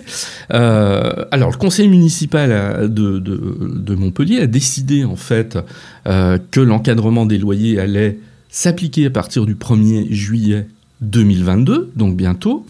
Euh, 0.53 1.24
alors 1.33 1.50
le 1.50 1.57
conseil 1.57 1.88
municipal 1.88 2.50
euh, 2.53 2.87
de, 2.87 3.94
Montpellier 3.96 4.38
a 4.38 4.46
décidé 4.46 5.05
en 5.05 5.16
fait 5.16 5.59
euh, 6.07 6.38
que 6.53 6.61
l'encadrement 6.61 7.27
des 7.27 7.37
loyers 7.37 7.81
allait 7.81 8.20
s'appliquer 8.48 9.07
à 9.07 9.11
partir 9.11 9.44
du 9.44 9.57
1er 9.57 10.12
juillet 10.12 10.68
2022, 11.00 11.90
donc 11.96 12.16
bientôt. 12.16 12.64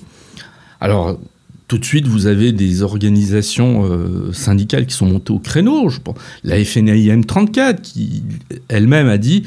Alors 0.80 1.20
tout 1.68 1.76
de 1.76 1.84
suite, 1.84 2.06
vous 2.06 2.26
avez 2.26 2.50
des 2.50 2.82
organisations 2.82 3.90
syndicales 4.32 4.86
qui 4.86 4.94
sont 4.94 5.06
montées 5.06 5.34
au 5.34 5.38
créneau. 5.38 5.90
Je 5.90 6.00
pense, 6.00 6.16
la 6.44 6.64
FNAIM 6.64 7.24
34 7.24 7.82
qui 7.82 8.22
elle-même 8.68 9.08
a 9.08 9.18
dit 9.18 9.44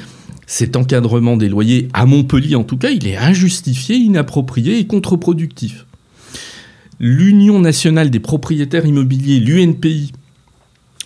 cet 0.47 0.77
encadrement 0.77 1.37
des 1.37 1.49
loyers, 1.49 1.89
à 1.93 2.05
Montpellier 2.05 2.55
en 2.55 2.63
tout 2.63 2.77
cas, 2.77 2.89
il 2.89 3.05
est 3.05 3.17
injustifié, 3.17 3.97
inapproprié 3.97 4.79
et 4.79 4.87
contre-productif. 4.87 5.85
L'Union 6.99 7.59
nationale 7.59 8.09
des 8.09 8.21
propriétaires 8.21 8.85
immobiliers, 8.85 9.39
l'UNPI, 9.39 10.13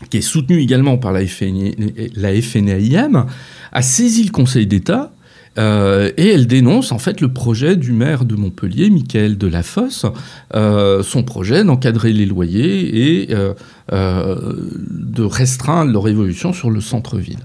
qui 0.09 0.17
est 0.17 0.21
soutenue 0.21 0.59
également 0.59 0.97
par 0.97 1.11
la, 1.11 1.25
FNAIM, 1.25 3.25
a 3.71 3.81
saisi 3.81 4.23
le 4.23 4.31
Conseil 4.31 4.67
d'État 4.67 5.11
euh, 5.57 6.11
et 6.15 6.29
elle 6.29 6.47
dénonce 6.47 6.93
en 6.93 6.99
fait 6.99 7.19
le 7.19 7.33
projet 7.33 7.75
du 7.75 7.91
maire 7.91 8.23
de 8.23 8.35
Montpellier, 8.35 8.89
Michael 8.89 9.37
Delafosse, 9.37 10.05
euh, 10.55 11.03
son 11.03 11.23
projet 11.23 11.63
d'encadrer 11.63 12.13
les 12.13 12.25
loyers 12.25 13.23
et 13.23 13.33
euh, 13.33 13.53
de 13.91 15.23
restreindre 15.23 15.91
leur 15.91 16.07
évolution 16.07 16.53
sur 16.53 16.69
le 16.69 16.79
centre-ville. 16.79 17.39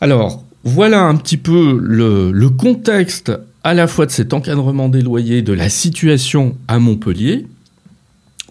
Alors, 0.00 0.44
voilà 0.64 1.02
un 1.02 1.16
petit 1.16 1.36
peu 1.36 1.78
le, 1.80 2.48
contexte 2.50 3.32
à 3.64 3.74
la 3.74 3.86
fois 3.86 4.06
de 4.06 4.10
cet 4.10 4.32
encadrement 4.32 4.88
des 4.88 5.02
loyers, 5.02 5.42
de 5.42 5.52
la 5.52 5.68
situation 5.68 6.56
à 6.68 6.78
Montpellier. 6.78 7.46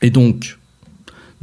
Et 0.01 0.09
donc, 0.09 0.57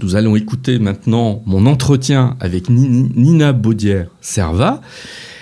nous 0.00 0.16
allons 0.16 0.36
écouter 0.36 0.78
maintenant 0.78 1.42
mon 1.46 1.66
entretien 1.66 2.36
avec 2.40 2.68
Nina 2.68 3.52
Baudière-Serva. 3.52 4.82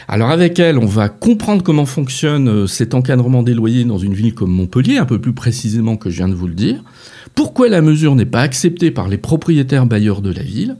Alors 0.08 0.30
avec 0.30 0.58
elle, 0.58 0.78
on 0.78 0.86
va 0.86 1.08
comprendre 1.08 1.62
comment 1.62 1.86
fonctionne 1.86 2.48
euh, 2.48 2.66
cet 2.66 2.92
encadrement 2.92 3.42
des 3.42 3.54
loyers 3.54 3.84
dans 3.84 3.98
une 3.98 4.12
ville 4.12 4.34
comme 4.34 4.50
Montpellier, 4.50 4.98
un 4.98 5.06
peu 5.06 5.18
plus 5.18 5.32
précisément 5.32 5.96
que 5.96 6.10
je 6.10 6.16
viens 6.16 6.28
de 6.28 6.34
vous 6.34 6.48
le 6.48 6.54
dire. 6.54 6.82
Pourquoi 7.34 7.68
la 7.68 7.80
mesure 7.80 8.14
n'est 8.14 8.26
pas 8.26 8.42
acceptée 8.42 8.90
par 8.90 9.08
les 9.08 9.16
propriétaires 9.16 9.86
bailleurs 9.86 10.20
de 10.20 10.30
la 10.30 10.42
ville? 10.42 10.76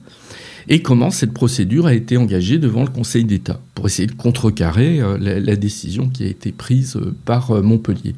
Et 0.69 0.83
comment 0.83 1.11
cette 1.11 1.33
procédure 1.33 1.87
a 1.87 1.95
été 1.95 2.17
engagée 2.17 2.59
devant 2.59 2.83
le 2.83 2.89
Conseil 2.89 3.25
d'État 3.25 3.61
pour 3.75 3.87
essayer 3.87 4.07
de 4.07 4.13
contrecarrer 4.13 5.01
euh, 5.01 5.19
la, 5.19 5.57
décision 5.57 6.09
qui 6.09 6.25
a 6.25 6.27
été 6.27 6.53
prise 6.53 6.97
euh, 6.97 7.15
par 7.25 7.51
euh, 7.51 7.63
Montpellier. 7.63 8.15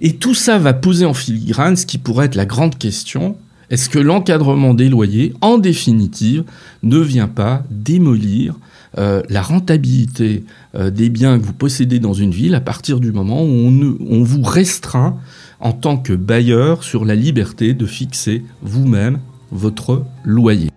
Et 0.00 0.14
tout 0.14 0.34
ça 0.34 0.58
va 0.58 0.72
poser 0.72 1.04
en 1.04 1.14
filigrane 1.14 1.76
ce 1.76 1.86
qui 1.86 1.98
pourrait 1.98 2.26
être 2.26 2.34
la 2.34 2.46
grande 2.46 2.78
question, 2.78 3.36
Est-ce 3.70 3.88
que 3.88 3.98
l'encadrement 3.98 4.74
des 4.74 4.88
loyers, 4.88 5.34
en 5.40 5.58
définitive, 5.58 6.44
ne 6.82 6.98
vient 6.98 7.28
pas 7.28 7.64
démolir 7.70 8.54
la 8.94 9.40
rentabilité 9.40 10.44
des 10.74 11.08
biens 11.08 11.38
que 11.38 11.44
vous 11.46 11.54
possédez 11.54 11.98
dans 11.98 12.12
une 12.12 12.32
ville 12.32 12.54
à 12.54 12.60
partir 12.60 13.00
du 13.00 13.10
moment 13.10 13.42
où 13.42 13.96
on 14.10 14.22
vous 14.22 14.42
restreint 14.42 15.16
en 15.60 15.72
tant 15.72 15.96
que 15.96 16.12
bailleur 16.12 16.84
sur 16.84 17.06
la 17.06 17.14
liberté 17.14 17.72
de 17.72 17.86
fixer 17.86 18.44
vous-même 18.60 19.18
votre 19.50 20.04
loyer? 20.24 20.68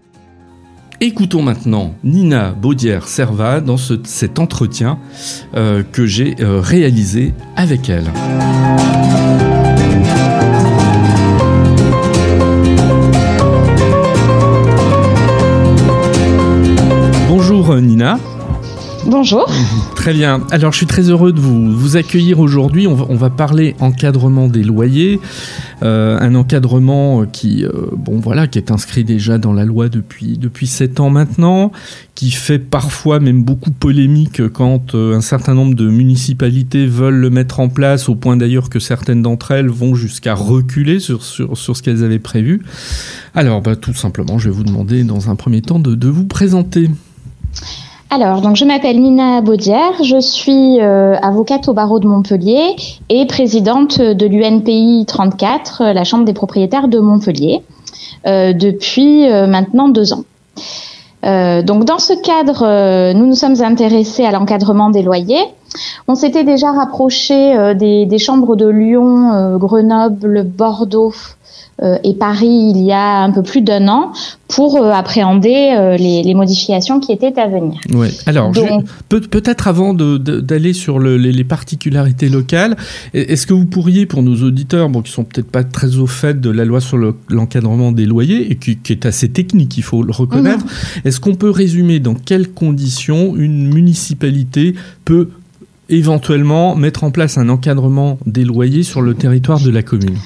Écoutons 1.01 1.41
maintenant 1.41 1.93
Nina 2.05 2.51
Baudière-Serva 2.51 3.59
dans 3.59 3.75
cet 3.77 4.39
entretien 4.39 4.97
euh, 5.53 5.83
que 5.83 6.05
j'ai 6.05 6.35
euh, 6.39 6.61
réalisé 6.61 7.33
avec 7.57 7.89
elle. 7.89 8.05
Bonjour. 19.07 19.47
Très 19.95 20.13
bien. 20.13 20.41
Alors, 20.49 20.71
je 20.71 20.77
suis 20.77 20.87
très 20.87 21.11
heureux 21.11 21.31
de 21.31 21.39
vous, 21.39 21.95
accueillir 21.95 22.39
aujourd'hui. 22.39 22.87
On 22.87 22.95
va, 22.95 23.29
parler 23.29 23.75
encadrement 23.79 24.47
des 24.47 24.63
loyers. 24.63 25.19
Euh, 25.83 26.17
un 26.19 26.33
encadrement 26.33 27.25
qui, 27.25 27.63
euh, 27.63 27.71
bon, 27.95 28.19
voilà, 28.19 28.47
qui 28.47 28.57
est 28.57 28.71
inscrit 28.71 29.03
déjà 29.03 29.37
dans 29.37 29.53
la 29.53 29.63
loi 29.63 29.89
depuis, 29.89 30.39
depuis 30.39 30.65
7 30.65 30.99
ans 30.99 31.11
maintenant, 31.11 31.71
qui 32.15 32.31
fait 32.31 32.57
parfois 32.57 33.19
même 33.19 33.43
beaucoup 33.43 33.69
polémique 33.69 34.47
quand 34.49 34.95
euh, 34.95 35.15
un 35.15 35.21
certain 35.21 35.53
nombre 35.53 35.75
de 35.75 35.87
municipalités 35.87 36.87
veulent 36.87 37.19
le 37.19 37.29
mettre 37.29 37.59
en 37.59 37.69
place, 37.69 38.09
au 38.09 38.15
point 38.15 38.37
d'ailleurs 38.37 38.69
que 38.69 38.79
certaines 38.79 39.21
d'entre 39.21 39.51
elles 39.51 39.69
vont 39.69 39.93
jusqu'à 39.93 40.33
reculer 40.33 40.99
sur, 40.99 41.23
sur, 41.23 41.55
sur 41.55 41.77
ce 41.77 41.83
qu'elles 41.83 42.03
avaient 42.03 42.17
prévu. 42.17 42.63
Alors, 43.35 43.61
bah, 43.61 43.75
tout 43.75 43.93
simplement, 43.93 44.39
je 44.39 44.49
vais 44.49 44.55
vous 44.55 44.63
demander 44.63 45.03
dans 45.03 45.29
un 45.29 45.35
premier 45.35 45.61
temps 45.61 45.79
de, 45.79 45.93
de 45.93 46.07
vous 46.07 46.25
présenter. 46.25 46.89
Alors, 48.11 48.41
donc 48.41 48.55
je 48.55 48.65
m'appelle 48.65 49.01
Nina 49.01 49.41
Baudière, 49.41 50.03
je 50.03 50.19
suis 50.19 50.79
euh, 50.79 51.15
avocate 51.21 51.67
au 51.67 51.73
barreau 51.73 51.99
de 51.99 52.07
Montpellier 52.07 52.75
et 53.09 53.25
présidente 53.25 53.99
de 53.99 54.27
l'UNPI 54.27 55.05
34, 55.07 55.81
euh, 55.81 55.93
la 55.93 56.03
Chambre 56.03 56.23
des 56.23 56.33
propriétaires 56.33 56.87
de 56.87 56.99
Montpellier, 56.99 57.63
euh, 58.27 58.53
depuis 58.53 59.27
euh, 59.29 59.47
maintenant 59.47 59.89
deux 59.89 60.13
ans. 60.13 60.23
Donc 61.23 61.85
dans 61.85 61.97
ce 61.97 62.13
cadre, 62.13 63.13
nous 63.13 63.25
nous 63.25 63.33
sommes 63.33 63.59
intéressés 63.63 64.23
à 64.25 64.31
l'encadrement 64.31 64.91
des 64.91 65.01
loyers. 65.01 65.43
On 66.07 66.13
s'était 66.13 66.43
déjà 66.43 66.71
rapproché 66.71 67.73
des, 67.73 68.17
chambres 68.19 68.55
de 68.55 68.67
Lyon, 68.67 69.57
Grenoble, 69.57 70.43
Bordeaux, 70.43 71.15
et 71.81 72.13
Paris 72.13 72.71
il 72.75 72.83
y 72.83 72.91
a 72.91 73.23
un 73.23 73.31
peu 73.31 73.43
plus 73.43 73.61
d'un 73.61 73.87
an 73.87 74.13
pour 74.47 74.77
euh, 74.77 74.91
appréhender 74.91 75.75
euh, 75.77 75.97
les, 75.97 76.21
les, 76.23 76.33
modifications 76.33 76.99
qui 76.99 77.11
étaient 77.11 77.37
à 77.39 77.47
venir. 77.47 77.79
Ouais. 77.93 78.09
Alors, 78.25 78.51
peut-être 79.09 79.67
avant 79.67 79.93
d'aller 79.93 80.73
sur 80.73 80.99
le, 80.99 81.17
les, 81.17 81.31
les, 81.31 81.43
particularités 81.43 82.29
locales, 82.29 82.77
est-ce 83.13 83.47
que 83.47 83.53
vous 83.53 83.65
pourriez, 83.65 84.05
pour 84.05 84.21
nos 84.21 84.35
auditeurs, 84.43 84.89
bon, 84.89 85.01
qui 85.01 85.11
sont 85.11 85.23
peut-être 85.23 85.49
pas 85.49 85.63
très 85.63 85.97
au 85.97 86.07
fait 86.07 86.39
de 86.39 86.49
la 86.49 86.63
loi 86.63 86.79
sur 86.79 86.97
l'encadrement 87.29 87.89
le, 87.89 87.95
des 87.95 88.05
loyers 88.05 88.51
et 88.51 88.55
qui, 88.55 88.77
qui, 88.77 88.93
est 88.93 89.05
assez 89.05 89.29
technique, 89.29 89.77
il 89.77 89.83
faut 89.83 90.03
le 90.03 90.11
reconnaître, 90.11 90.65
mmh. 90.65 91.07
est-ce 91.07 91.19
qu'on 91.19 91.35
peut 91.35 91.49
résumer 91.49 91.99
dans 91.99 92.15
quelles 92.15 92.49
conditions 92.49 93.35
une 93.35 93.73
municipalité 93.73 94.75
peut 95.05 95.29
éventuellement 95.89 96.75
mettre 96.75 97.03
en 97.03 97.11
place 97.11 97.37
un 97.37 97.49
encadrement 97.49 98.17
des 98.25 98.43
loyers 98.43 98.83
sur 98.83 99.01
le 99.01 99.15
territoire 99.15 99.59
de 99.59 99.69
la 99.69 99.81
commune? 99.81 100.17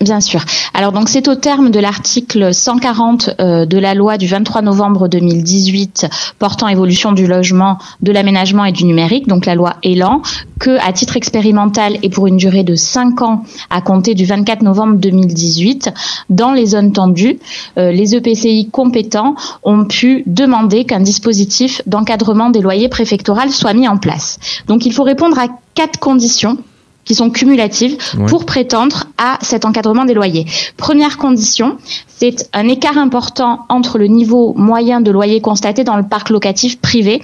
Bien, 0.00 0.20
sûr. 0.20 0.40
Alors 0.72 0.92
donc 0.92 1.08
c'est 1.08 1.26
au 1.26 1.34
terme 1.34 1.72
de 1.72 1.80
l'article 1.80 2.54
140 2.54 3.30
euh, 3.40 3.66
de 3.66 3.76
la 3.76 3.94
loi 3.94 4.18
du 4.18 4.28
23 4.28 4.62
novembre 4.62 5.08
2018 5.08 6.06
portant 6.38 6.68
évolution 6.68 7.10
du 7.10 7.26
logement, 7.26 7.78
de 8.00 8.12
l'aménagement 8.12 8.64
et 8.64 8.70
du 8.70 8.84
numérique, 8.84 9.26
donc 9.26 9.46
la 9.46 9.56
loi 9.56 9.74
Elan, 9.82 10.22
que 10.60 10.78
à 10.86 10.92
titre 10.92 11.16
expérimental 11.16 11.96
et 12.04 12.08
pour 12.08 12.28
une 12.28 12.36
durée 12.36 12.62
de 12.62 12.76
5 12.76 13.22
ans 13.22 13.42
à 13.68 13.80
compter 13.80 14.14
du 14.14 14.24
24 14.24 14.62
novembre 14.62 14.94
2018, 14.94 15.90
dans 16.30 16.52
les 16.52 16.66
zones 16.66 16.92
tendues, 16.92 17.40
euh, 17.76 17.90
les 17.90 18.14
EPCI 18.14 18.68
compétents 18.70 19.34
ont 19.64 19.86
pu 19.86 20.22
demander 20.26 20.84
qu'un 20.84 21.00
dispositif 21.00 21.82
d'encadrement 21.86 22.50
des 22.50 22.60
loyers 22.60 22.88
préfectoraux 22.88 23.50
soit 23.50 23.74
mis 23.74 23.88
en 23.88 23.96
place. 23.96 24.38
Donc 24.68 24.86
il 24.86 24.92
faut 24.92 25.02
répondre 25.02 25.36
à 25.36 25.48
quatre 25.74 25.98
conditions 25.98 26.58
qui 27.04 27.14
sont 27.14 27.30
cumulatives 27.30 27.96
ouais. 28.16 28.26
pour 28.26 28.46
prétendre 28.46 29.04
à 29.18 29.38
cet 29.42 29.64
encadrement 29.64 30.04
des 30.04 30.14
loyers. 30.14 30.46
Première 30.76 31.18
condition, 31.18 31.76
c'est 32.06 32.48
un 32.52 32.68
écart 32.68 32.98
important 32.98 33.60
entre 33.68 33.98
le 33.98 34.06
niveau 34.06 34.54
moyen 34.56 35.00
de 35.00 35.10
loyer 35.10 35.40
constaté 35.40 35.84
dans 35.84 35.96
le 35.96 36.04
parc 36.04 36.30
locatif 36.30 36.80
privé 36.80 37.22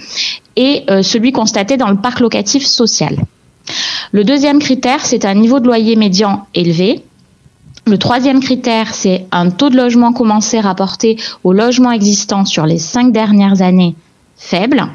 et 0.55 0.83
euh, 0.89 1.01
celui 1.01 1.31
constaté 1.31 1.77
dans 1.77 1.89
le 1.89 1.97
parc 1.97 2.19
locatif 2.19 2.65
social. 2.65 3.17
Le 4.11 4.23
deuxième 4.23 4.59
critère, 4.59 5.05
c'est 5.05 5.25
un 5.25 5.35
niveau 5.35 5.59
de 5.59 5.65
loyer 5.65 5.95
médian 5.95 6.45
élevé. 6.53 7.03
Le 7.87 7.97
troisième 7.97 8.41
critère, 8.41 8.93
c'est 8.93 9.25
un 9.31 9.49
taux 9.49 9.69
de 9.69 9.77
logement 9.77 10.13
commencé 10.13 10.59
rapporté 10.59 11.17
au 11.43 11.53
logement 11.53 11.91
existant 11.91 12.45
sur 12.45 12.65
les 12.65 12.77
cinq 12.77 13.11
dernières 13.11 13.61
années 13.61 13.95
faible. 14.37 14.87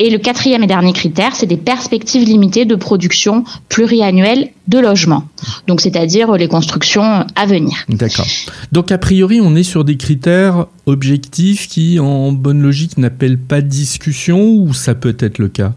Et 0.00 0.10
le 0.10 0.18
quatrième 0.18 0.64
et 0.64 0.66
dernier 0.66 0.92
critère, 0.92 1.36
c'est 1.36 1.46
des 1.46 1.56
perspectives 1.56 2.24
limitées 2.24 2.64
de 2.64 2.74
production 2.74 3.44
pluriannuelle 3.68 4.50
de 4.66 4.78
logements. 4.78 5.22
Donc, 5.68 5.80
c'est-à-dire 5.80 6.32
les 6.32 6.48
constructions 6.48 7.24
à 7.36 7.46
venir. 7.46 7.76
D'accord. 7.88 8.26
Donc, 8.72 8.90
a 8.90 8.98
priori, 8.98 9.40
on 9.40 9.54
est 9.54 9.62
sur 9.62 9.84
des 9.84 9.96
critères 9.96 10.66
objectifs 10.86 11.68
qui, 11.68 12.00
en 12.00 12.32
bonne 12.32 12.60
logique, 12.60 12.98
n'appellent 12.98 13.38
pas 13.38 13.60
de 13.60 13.68
discussion 13.68 14.40
ou 14.40 14.74
ça 14.74 14.96
peut 14.96 15.16
être 15.20 15.38
le 15.38 15.48
cas? 15.48 15.72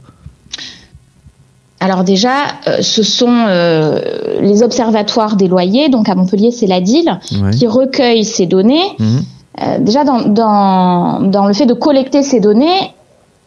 Alors 1.80 2.04
déjà, 2.04 2.32
euh, 2.68 2.82
ce 2.82 3.04
sont 3.04 3.30
euh, 3.30 4.02
les 4.42 4.64
observatoires 4.64 5.36
des 5.36 5.48
loyers, 5.48 5.90
donc 5.90 6.10
à 6.10 6.16
Montpellier 6.16 6.50
c'est 6.50 6.66
la 6.66 6.82
DIL, 6.82 7.20
ouais. 7.40 7.52
qui 7.52 7.68
recueille 7.68 8.24
ces 8.24 8.48
données. 8.48 8.96
Mmh. 8.98 9.18
Euh, 9.62 9.80
déjà 9.80 10.04
dans, 10.04 10.22
dans, 10.28 11.22
dans 11.22 11.46
le 11.46 11.54
fait 11.54 11.68
de 11.68 11.76
collecter 11.76 12.24
ces 12.24 12.40
données, 12.40 12.94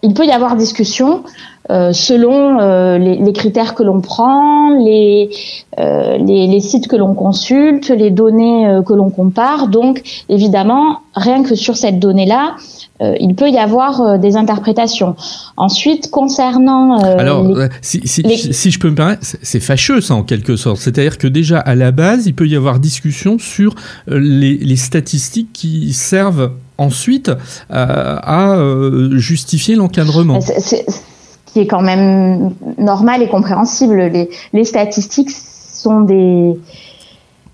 il 0.03 0.15
peut 0.15 0.25
y 0.25 0.31
avoir 0.31 0.57
discussion 0.57 1.23
euh, 1.71 1.93
selon 1.93 2.59
euh, 2.59 2.99
les, 2.99 3.33
critères 3.33 3.75
que 3.75 3.83
l'on 3.83 4.01
prend, 4.01 4.71
les, 4.79 5.31
euh, 5.79 6.17
les, 6.17 6.47
les, 6.47 6.61
sites 6.61 6.89
que 6.89 6.97
l'on 6.97 7.15
consulte, 7.15 7.91
les 7.91 8.11
données 8.11 8.81
que 8.87 8.93
l'on 8.93 9.11
compare. 9.11 9.69
Donc, 9.69 10.03
évidemment, 10.29 11.01
rien 11.15 11.43
que 11.43 11.55
sur 11.55 11.77
cette 11.77 11.99
donnée-là, 11.99 12.57
euh, 13.01 13.15
il 13.21 13.35
peut 13.35 13.51
y 13.51 13.59
avoir 13.59 14.01
euh, 14.01 14.19
des 14.19 14.37
interprétations. 14.37 15.17
Ensuite, 15.57 16.11
concernant... 16.11 16.99
Alors, 16.99 17.43
les, 17.43 17.69
si, 17.83 18.01
si, 18.05 18.23
les... 18.23 18.37
si, 18.37 18.71
je 18.71 18.79
peux 18.79 18.91
me 18.91 18.97
permettre, 18.97 19.23
c'est 19.43 19.61
fâcheux 19.61 20.01
ça 20.01 20.15
en 20.15 20.23
quelque 20.23 20.57
sorte. 20.57 20.79
C'est-à-dire 20.79 21.19
que 21.19 21.27
déjà, 21.27 21.59
à 21.59 21.75
la 21.75 21.93
base, 21.93 22.27
il 22.27 22.35
peut 22.35 22.47
y 22.47 22.57
avoir 22.57 22.79
discussion 22.79 23.39
sur 23.39 23.75
les, 24.07 24.57
les 24.57 24.77
statistiques 24.77 25.53
qui 25.53 25.93
servent 25.93 26.53
ensuite 26.81 27.29
euh, 27.29 27.35
à 27.69 28.55
euh, 28.55 29.19
justifier 29.19 29.77
l'encadrement. 29.77 30.41
Ce 30.41 30.77
qui 31.53 31.61
est 31.61 31.67
quand 31.67 31.83
même 31.83 32.55
normal 32.79 33.23
et 33.23 33.29
compréhensible. 33.29 33.97
Les, 33.97 34.31
les 34.53 34.65
statistiques 34.65 35.31
sont 35.31 36.01
des, 36.01 36.57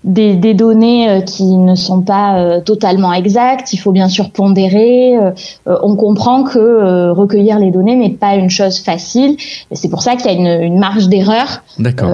des, 0.03 0.35
des, 0.35 0.53
données 0.53 1.09
euh, 1.09 1.21
qui 1.21 1.43
ne 1.43 1.75
sont 1.75 2.01
pas 2.01 2.39
euh, 2.39 2.61
totalement 2.61 3.13
exactes. 3.13 3.73
Il 3.73 3.77
faut 3.77 3.91
bien 3.91 4.07
sûr 4.07 4.29
pondérer. 4.29 5.17
Euh, 5.17 5.31
on 5.65 5.95
comprend 5.95 6.43
que 6.43 7.11
recueillir 7.11 7.59
les 7.59 7.71
données 7.71 7.95
n'est 7.95 8.11
pas 8.11 8.35
une 8.35 8.49
chose 8.49 8.79
facile. 8.79 9.37
C'est 9.71 9.89
pour 9.89 10.01
ça 10.01 10.15
qu'il 10.15 10.25
y 10.25 10.29
a 10.29 10.33
une, 10.33 10.63
une 10.63 10.79
marge 10.79 11.09
d'erreur. 11.09 11.63
D'accord. 11.79 12.09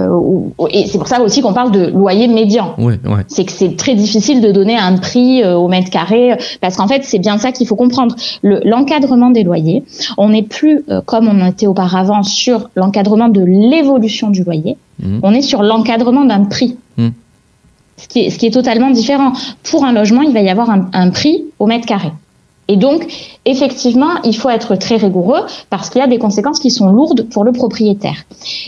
et 0.70 0.88
c'est 0.88 0.98
pour 0.98 1.08
ça 1.08 1.22
aussi 1.22 1.42
qu'on 1.42 1.54
parle 1.54 1.72
de 1.72 1.88
loyer 1.88 2.28
médian. 2.28 2.74
Ouais, 2.78 3.00
ouais. 3.06 3.24
C'est 3.28 3.46
que 3.46 3.52
c'est 3.52 3.76
très 3.76 3.96
difficile 3.96 4.42
de 4.42 4.52
donner 4.52 4.78
un 4.78 4.98
prix 4.98 5.44
au 5.46 5.68
mètre 5.68 5.90
carré 5.90 6.38
parce 6.62 6.78
qu'en 6.78 6.88
fait 6.88 7.04
c'est 7.04 7.20
bien 7.20 7.38
ça 7.38 7.52
qu'il 7.52 7.68
faut 7.68 7.76
comprendre. 7.76 8.16
L'encadrement 8.44 9.30
des 9.30 9.44
loyers, 9.44 9.84
on 10.18 10.30
n'est 10.30 10.44
plus 10.44 10.84
comme 11.06 11.28
on 11.28 11.46
était 11.48 11.68
auparavant 11.68 12.24
sur 12.24 12.70
l'encadrement 12.76 13.30
de 13.30 13.44
l'évolution 13.44 14.30
du 14.30 14.44
loyer. 14.44 14.78
Mmh. 15.02 15.20
On 15.24 15.34
est 15.34 15.42
sur 15.42 15.64
l'encadrement 15.64 16.26
d'un 16.26 16.46
prix. 16.46 16.78
Mmh 16.98 17.10
ce 17.98 18.08
qui, 18.08 18.20
est, 18.20 18.54
totalement 18.54 18.90
différent. 18.90 19.34
Pour 19.64 19.86
un 19.86 19.94
logement, 19.94 20.22
il 20.22 20.34
va 20.34 20.42
y 20.42 20.50
avoir 20.50 20.70
un, 20.70 21.10
prix 21.10 21.46
au 21.60 21.68
mètre 21.68 21.86
carré. 21.86 22.12
Et 22.68 22.78
donc, 22.78 23.06
effectivement, 23.46 24.22
il 24.24 24.36
faut 24.36 24.50
être 24.50 24.76
très 24.76 24.96
rigoureux 24.96 25.42
parce 25.70 25.90
qu'il 25.90 26.00
y 26.00 26.04
a 26.04 26.08
des 26.08 26.18
conséquences 26.18 26.60
qui 26.60 26.72
sont 26.72 26.90
lourdes 26.90 27.28
pour 27.30 27.44
le 27.44 27.52
propriétaire. 27.52 28.24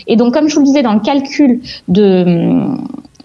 Et 0.06 0.16
donc, 0.16 0.34
comme 0.34 0.48
je 0.48 0.54
vous 0.54 0.60
le 0.60 0.66
disais, 0.66 0.82
dans 0.82 0.92
le 0.92 1.00
calcul 1.00 1.60
de, 1.88 2.76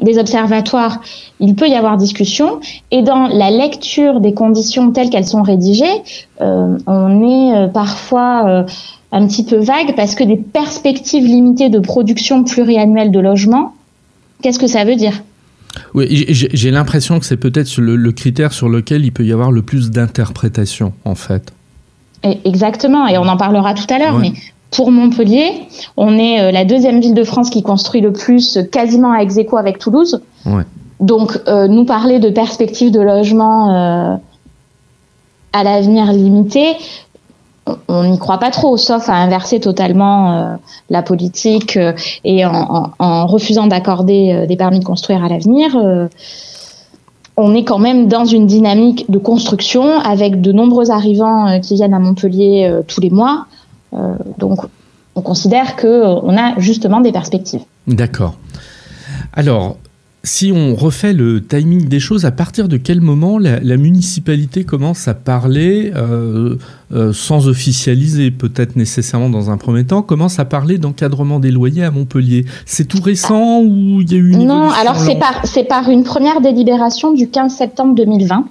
des 0.02 0.18
observatoires, 0.18 1.02
il 1.40 1.56
peut 1.56 1.68
y 1.68 1.76
avoir 1.76 1.98
discussion. 1.98 2.60
Et 2.90 3.02
dans 3.02 3.28
la 3.28 3.52
lecture 3.52 4.20
des 4.20 4.34
conditions 4.34 4.92
telles 4.92 5.10
qu'elles 5.10 5.28
sont 5.28 5.44
rédigées, 5.44 6.02
euh, 6.42 6.78
on 6.88 7.30
est 7.30 7.56
euh, 7.56 7.68
parfois 7.68 8.48
euh, 8.48 8.64
un 9.12 9.28
petit 9.28 9.44
peu 9.44 9.58
vague 9.58 9.96
parce 9.96 10.16
que 10.16 10.24
des 10.24 10.38
perspectives 10.38 11.26
limitées 11.26 11.70
de 11.70 11.80
production 11.80 12.44
pluriannuelle 12.44 13.12
de 13.12 13.20
logement, 13.20 13.74
qu'est-ce 14.42 14.60
que 14.60 14.68
ça 14.68 14.84
veut 14.84 14.96
dire? 14.96 15.22
Oui, 15.94 16.26
j'ai 16.28 16.72
l'impression 16.72 17.20
que 17.20 17.26
c'est 17.26 17.38
peut-être 17.38 17.80
le, 17.80 18.12
critère 18.12 18.54
sur 18.54 18.70
lequel 18.70 19.06
il 19.06 19.12
peut 19.12 19.26
y 19.26 19.32
avoir 19.32 19.52
le 19.52 19.62
plus 19.62 19.92
d'interprétation, 19.92 20.94
en 21.06 21.16
fait. 21.16 21.54
exactement, 22.24 23.08
et 23.08 23.18
on 23.18 23.28
en 23.28 23.38
parlera 23.38 23.74
tout 23.74 23.92
à 23.94 23.98
l'heure, 23.98 24.18
mais 24.18 24.34
pour 24.72 24.92
Montpellier, 24.92 25.68
on 25.98 26.18
est 26.18 26.40
euh, 26.40 26.52
la 26.52 26.64
deuxième 26.64 27.02
ville 27.02 27.14
de 27.14 27.24
France 27.24 27.50
qui 27.50 27.62
construit 27.62 28.02
le 28.02 28.14
plus, 28.14 28.58
quasiment 28.72 29.12
à 29.12 29.22
ex 29.22 29.38
avec 29.58 29.80
Toulouse. 29.80 30.22
Donc, 31.02 31.38
euh, 31.48 31.68
nous 31.68 31.84
parler 31.84 32.20
de 32.20 32.30
perspectives 32.30 32.92
de 32.92 33.02
logement 33.02 33.72
euh, 33.72 34.16
à 35.52 35.64
l'avenir 35.64 36.12
limité, 36.14 36.76
on 37.88 38.04
n'y 38.04 38.17
croit 38.17 38.39
pas 38.39 38.50
trop, 38.50 38.76
sauf 38.76 39.08
à 39.08 39.15
inverser 39.15 39.60
totalement 39.60 40.58
la 40.89 41.04
politique 41.04 41.78
et 42.24 42.45
en, 42.45 43.28
refusant 43.28 43.67
d'accorder 43.67 44.45
des 44.47 44.56
permis 44.56 44.80
de 44.80 44.84
construire 44.84 45.24
à 45.24 45.30
l'avenir. 45.30 45.78
on 47.38 47.56
est 47.56 47.63
quand 47.63 47.80
même 47.80 48.08
dans 48.08 48.26
une 48.26 48.47
dynamique 48.47 49.10
de 49.12 49.19
construction 49.19 50.00
avec 50.00 50.41
de 50.41 50.52
nombreux 50.52 50.89
arrivants 50.89 51.60
qui 51.62 51.76
viennent 51.76 51.93
à 51.93 52.00
Montpellier 52.00 52.82
tous 52.88 53.00
les 53.00 53.12
mois. 53.12 53.45
Euh, 53.93 54.15
donc, 54.38 54.60
on 55.15 55.21
considère 55.21 55.76
qu'on 55.76 56.38
a 56.38 56.60
justement 56.60 57.02
des 57.02 57.12
perspectives. 57.12 57.63
D'accord. 57.88 58.36
Alors, 59.34 59.78
si 60.24 60.52
on 60.54 60.76
refait 60.76 61.14
le 61.14 61.44
timing 61.44 61.88
des 61.88 62.00
choses, 62.00 62.26
à 62.26 62.32
partir 62.32 62.68
de 62.68 62.78
quel 62.78 63.02
moment 63.02 63.40
la, 63.40 63.60
municipalité 63.78 64.64
commence 64.64 65.08
à 65.08 65.16
parler, 65.16 65.92
euh, 65.96 66.58
euh, 66.94 67.12
sans 67.12 67.48
officialiser 67.48 68.30
peut-être 68.30 68.76
nécessairement 68.76 69.30
dans 69.30 69.50
un 69.50 69.58
premier 69.58 69.84
temps, 69.84 70.04
commence 70.04 70.38
à 70.40 70.46
parler 70.46 70.78
d'encadrement 70.78 71.40
des 71.40 71.50
loyers 71.50 71.84
à 71.84 71.90
Montpellier? 71.90 72.46
C'est 72.66 72.88
tout 72.88 73.02
récent 73.02 73.62
ou 73.62 74.02
il 74.02 74.12
y 74.12 74.16
a 74.16 74.18
eu 74.18 74.32
une 74.34 74.46
Non, 74.46 74.70
alors 74.70 74.98
c'est 74.98 75.16
par, 75.16 75.42
par 75.68 75.90
une 75.90 76.04
première 76.04 76.42
délibération 76.42 77.14
du 77.14 77.30
15 77.30 77.56
septembre 77.56 77.96
2020 77.96 78.46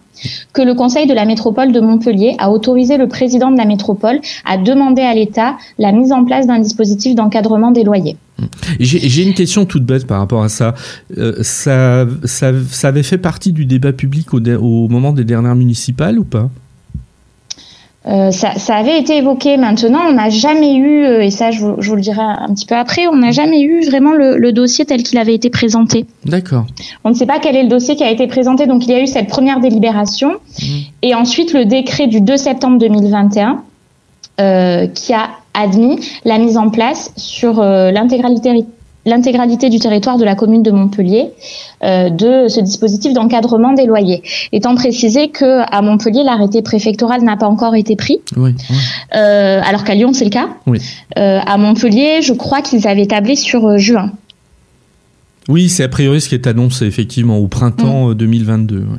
que 0.53 0.63
le 0.63 0.75
Conseil 0.75 1.07
de 1.07 1.15
la 1.15 1.25
métropole 1.25 1.73
de 1.73 1.81
Montpellier 1.81 2.35
a 2.39 2.51
autorisé 2.51 2.97
le 2.97 3.09
président 3.09 3.51
de 3.51 3.57
la 3.57 3.65
métropole 3.65 4.21
à 4.45 4.59
demander 4.59 5.03
à 5.03 5.15
l'État 5.15 5.57
la 5.79 5.93
mise 5.93 6.13
en 6.13 6.25
place 6.25 6.47
d'un 6.47 6.59
dispositif 6.59 7.15
d'encadrement 7.15 7.71
des 7.71 7.85
loyers. 7.85 8.17
J'ai 8.79 9.23
une 9.23 9.35
question 9.35 9.65
toute 9.65 9.85
bête 9.85 10.07
par 10.07 10.19
rapport 10.19 10.43
à 10.43 10.49
ça. 10.49 10.75
Euh, 11.19 11.43
ça, 11.43 12.07
ça. 12.25 12.89
avait 12.89 13.03
fait 13.03 13.19
partie 13.19 13.53
du 13.53 13.67
débat 13.67 13.93
public 13.93 14.35
au, 14.35 14.39
au 14.39 14.89
moment 14.89 15.13
des 15.13 15.25
dernières 15.25 15.57
municipales 15.57 16.19
ou 16.19 16.25
pas? 16.25 16.51
Euh, 18.07 18.31
ça, 18.31 18.75
avait 18.75 18.99
été 18.99 19.19
évoqué 19.19 19.59
maintenant, 19.59 20.01
on 20.09 20.15
n'a 20.15 20.31
jamais 20.31 20.75
eu, 20.75 21.05
euh, 21.05 21.23
et 21.23 21.31
ça 21.31 21.51
je 21.51 21.61
vous, 21.61 21.95
le 21.95 22.01
dirai 22.01 22.23
un 22.23 22.49
petit 22.55 22.65
peu 22.65 22.75
après, 22.75 23.07
on 23.07 23.17
n'a 23.17 23.31
jamais 23.31 23.61
eu 23.61 23.85
vraiment 23.85 24.13
le, 24.15 24.53
dossier 24.53 24.87
tel 24.87 25.03
qu'il 25.03 25.19
avait 25.19 25.35
été 25.35 25.51
présenté. 25.51 26.07
D'accord. 26.25 26.65
On 27.05 27.11
ne 27.11 27.15
sait 27.15 27.27
pas 27.27 27.39
quel 27.41 27.57
est 27.57 27.63
le 27.63 27.69
dossier 27.69 27.97
qui 27.97 28.03
a 28.03 28.11
été 28.11 28.27
présenté, 28.27 28.67
donc 28.67 28.87
il 28.87 28.91
y 28.91 28.95
a 28.95 29.03
eu 29.03 29.07
cette 29.07 29.29
première 29.29 29.61
délibération, 29.61 30.31
mmh. 30.31 30.65
et 31.03 31.15
ensuite 31.15 31.53
le 31.53 31.67
décret 31.67 32.07
du 32.07 32.23
2 32.23 32.39
septembre 32.39 32.79
2021 32.79 33.63
euh, 34.41 34.87
qui 34.87 35.13
a 35.13 35.29
admis 35.55 35.99
la 36.25 36.39
mise 36.39 36.57
en 36.57 36.71
place 36.71 37.13
sur 37.17 37.61
l'intégralité 37.61 38.65
l'intégralité 39.07 39.71
du 39.71 39.79
territoire 39.79 40.19
de 40.19 40.25
la 40.25 40.35
commune 40.35 40.63
de 40.63 40.71
Montpellier 40.71 41.31
euh, 41.83 42.11
de 42.11 42.49
ce 42.49 42.61
dispositif 42.61 43.15
d'encadrement 43.15 43.73
des 43.73 43.87
loyers. 43.87 44.23
Étant 44.53 44.75
précisé 44.75 45.31
que 45.31 45.63
à 45.71 45.83
Montpellier, 45.83 46.23
l'arrêté 46.23 46.63
préfectoral 46.63 47.23
n'a 47.23 47.37
pas 47.37 47.47
encore 47.47 47.75
été 47.75 47.97
pris, 47.97 48.21
oui, 48.37 48.55
euh, 49.15 49.61
alors 49.65 49.85
qu'à 49.85 49.95
Lyon 49.95 50.13
c'est 50.13 50.25
le 50.25 50.31
cas. 50.31 50.49
Oui. 50.67 50.81
Euh, 51.19 51.41
à 51.45 51.57
Montpellier, 51.57 52.21
je 52.23 52.33
crois 52.33 52.61
qu'ils 52.61 52.87
avaient 52.87 53.07
tablé 53.07 53.37
sur 53.37 53.79
juin. 53.79 54.13
Oui, 55.49 55.69
c'est 55.69 55.83
a 55.83 55.89
priori 55.89 56.21
ce 56.21 56.29
qui 56.29 56.35
est 56.35 56.47
annoncé 56.47 56.85
effectivement 56.85 57.39
au 57.39 57.49
printemps 57.49 58.13
2022. 58.13 58.81
Mm. 58.81 58.99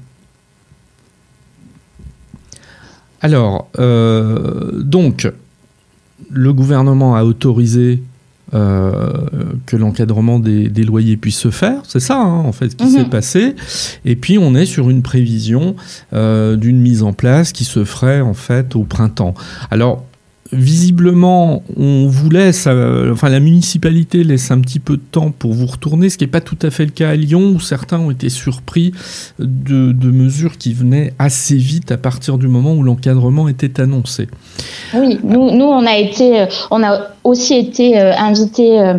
Alors, 3.24 3.68
donc, 3.78 5.32
le 6.32 6.54
gouvernement 6.54 7.16
a 7.16 7.24
autorisé 7.24 8.02
euh, 8.54 9.14
que 9.66 9.78
l'encadrement 9.78 10.38
des, 10.38 10.84
loyers 10.84 11.16
puisse 11.16 11.38
se 11.38 11.52
faire. 11.52 11.84
C'est 11.88 12.02
ça, 12.02 12.18
hein, 12.18 12.40
en 12.40 12.52
fait, 12.52 12.72
ce 12.72 12.76
qui 12.76 12.90
s'est 12.90 13.04
mhm. 13.04 13.10
passé. 13.10 13.56
Et 14.04 14.18
puis, 14.18 14.38
on 14.38 14.56
est 14.56 14.66
sur 14.66 14.90
une 14.90 15.02
prévision 15.02 15.78
euh, 16.12 16.58
d'une 16.58 16.82
mise 16.82 17.02
en 17.02 17.14
place 17.14 17.54
qui 17.54 17.64
se 17.64 17.86
ferait, 17.86 18.20
en 18.20 18.34
fait, 18.34 18.76
au 18.76 18.84
printemps. 18.84 19.36
Alors, 19.70 20.04
visiblement, 20.54 21.64
on 21.78 22.08
vous 22.08 22.30
laisse, 22.30 22.66
euh, 22.68 23.14
enfin 23.14 23.30
la 23.30 23.40
municipalité 23.40 24.24
laisse 24.24 24.52
un 24.52 24.60
petit 24.60 24.80
peu 24.80 24.98
de 24.98 25.02
temps 25.02 25.32
pour 25.32 25.54
vous 25.54 25.66
retourner, 25.66 26.10
ce 26.10 26.18
qui 26.18 26.26
n'est 26.26 26.32
pas 26.32 26.42
tout 26.42 26.58
à 26.62 26.70
fait 26.70 26.86
le 26.86 26.92
cas 26.92 27.10
à 27.10 27.16
Lyon, 27.16 27.54
où 27.56 27.60
certains 27.60 28.00
ont 28.00 28.12
été 28.12 28.30
surpris 28.30 28.92
de, 29.40 30.12
mesures 30.12 30.58
qui 30.58 30.74
venaient 30.74 31.14
assez 31.20 31.56
vite 31.56 31.92
à 31.92 31.98
partir 31.98 32.38
du 32.38 32.48
moment 32.48 32.74
où 32.74 32.84
l'encadrement 32.84 33.48
était 33.48 33.80
annoncé. 33.80 34.28
Oui, 34.94 35.20
nous, 35.24 35.52
nous 35.52 35.66
on 35.66 35.86
a 35.86 35.98
été, 35.98 36.42
euh, 36.42 36.46
on 36.70 36.84
a 36.84 37.00
aussi 37.24 37.56
été 37.56 37.98
euh, 38.00 38.14
invité 38.18 38.94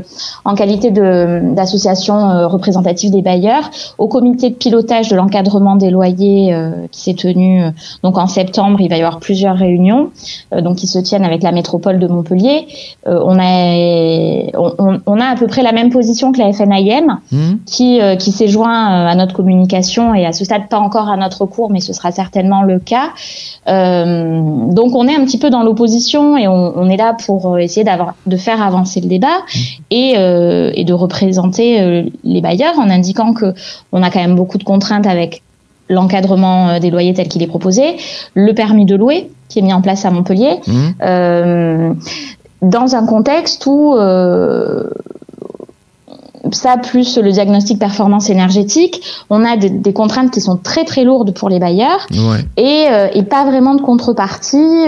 en 0.44 0.54
qualité 0.54 0.90
d'association 0.90 2.48
représentative 2.48 3.10
des 3.10 3.20
bailleurs 3.20 3.70
au 3.98 4.06
comité 4.06 4.50
de 4.50 4.54
pilotage 4.54 5.08
de 5.08 5.16
l'encadrement 5.16 5.76
des 5.76 5.90
loyers 5.90 6.56
qui 6.90 7.00
s'est 7.00 7.14
tenu 7.14 7.62
donc 8.02 8.16
en 8.18 8.26
septembre. 8.26 8.80
Il 8.80 8.88
va 8.88 8.96
y 8.96 9.02
avoir 9.02 9.18
plusieurs 9.18 9.56
réunions 9.56 10.10
donc 10.52 10.76
qui 10.76 10.86
se 10.86 10.98
tiennent 10.98 11.24
avec 11.24 11.41
la 11.42 11.52
métropole 11.52 11.98
de 11.98 12.06
Montpellier, 12.06 12.66
euh, 13.06 13.20
on, 13.24 13.38
a, 13.38 15.00
on, 15.06 15.20
a 15.20 15.24
à 15.24 15.36
peu 15.36 15.46
près 15.46 15.62
la 15.62 15.72
même 15.72 15.90
position 15.90 16.32
que 16.32 16.38
la 16.38 16.52
FNIM, 16.52 17.20
mmh. 17.30 17.36
qui, 17.66 18.00
euh, 18.00 18.16
qui 18.16 18.32
s'est 18.32 18.48
joint 18.48 18.70
euh, 18.70 19.06
à 19.08 19.14
notre 19.14 19.34
communication 19.34 20.14
et 20.14 20.26
à 20.26 20.32
ce 20.32 20.44
stade 20.44 20.68
pas 20.68 20.78
encore 20.78 21.08
à 21.08 21.16
notre 21.16 21.46
cours, 21.46 21.70
mais 21.70 21.80
ce 21.80 21.92
sera 21.92 22.12
certainement 22.12 22.62
le 22.62 22.78
cas. 22.78 23.10
donc 23.66 24.94
on 24.94 25.06
est 25.06 25.14
un 25.14 25.24
petit 25.24 25.38
peu 25.38 25.50
dans 25.50 25.62
l'opposition 25.62 26.36
et 26.36 26.48
on, 26.48 26.88
est 26.88 26.96
là 26.96 27.14
pour 27.26 27.58
essayer 27.58 27.86
de 28.26 28.36
faire 28.36 28.62
avancer 28.62 29.00
le 29.00 29.08
débat 29.08 29.28
mmh. 29.28 29.58
et, 29.90 30.14
et 30.80 30.84
de 30.84 30.92
représenter 30.92 32.10
les 32.24 32.40
bailleurs 32.40 32.78
en 32.78 32.90
indiquant 32.90 33.32
que 33.32 33.54
on 33.92 34.02
a 34.02 34.10
quand 34.10 34.20
même 34.20 34.36
beaucoup 34.36 34.58
de 34.58 34.64
contraintes 34.64 35.06
avec 35.06 35.42
l'encadrement 35.92 36.78
des 36.80 36.90
loyers 36.90 37.14
tel 37.14 37.28
qu'il 37.28 37.42
est 37.42 37.46
proposé, 37.46 37.96
le 38.34 38.52
permis 38.52 38.86
de 38.86 38.96
louer 38.96 39.30
qui 39.52 39.58
est 39.58 39.62
mis 39.62 39.72
en 39.72 39.82
place 39.82 40.04
à 40.04 40.10
Montpellier, 40.10 40.60
mmh. 40.66 40.72
euh, 41.02 41.92
dans 42.62 42.96
un 42.96 43.04
contexte 43.04 43.66
où 43.66 43.94
euh, 43.94 44.84
ça 46.50 46.76
plus 46.76 47.18
le 47.18 47.30
diagnostic 47.30 47.78
performance 47.78 48.28
énergétique, 48.30 49.02
on 49.30 49.44
a 49.44 49.56
des, 49.56 49.92
contraintes 49.92 50.30
qui 50.30 50.40
sont 50.40 50.56
très 50.56 50.84
très 50.84 51.04
lourdes 51.04 51.32
pour 51.34 51.48
les 51.48 51.58
bailleurs 51.58 52.06
et, 52.56 52.86
euh, 52.90 53.08
et, 53.14 53.22
pas 53.22 53.44
vraiment 53.44 53.74
de 53.74 53.82
contrepartie, 53.82 54.86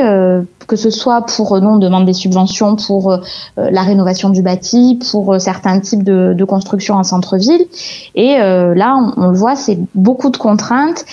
que 0.66 0.76
ce 0.76 0.90
soit 0.90 1.22
pour 1.22 1.60
non 1.60 1.76
demande 1.76 2.06
des 2.06 2.12
subventions 2.12 2.76
pour 2.76 3.16
la 3.56 3.82
rénovation 3.82 4.30
du 4.30 4.42
bâti, 4.42 4.98
pour 5.10 5.40
certains 5.40 5.78
types 5.80 6.02
de, 6.02 6.34
de 6.36 6.44
construction 6.44 6.94
en 6.94 7.04
centre-ville. 7.04 7.64
Et 8.14 8.36
là, 8.36 8.96
on, 8.96 9.22
on, 9.22 9.28
le 9.28 9.36
voit, 9.36 9.56
c'est 9.56 9.78
beaucoup 9.94 10.30
de 10.30 10.36
contraintes 10.36 11.04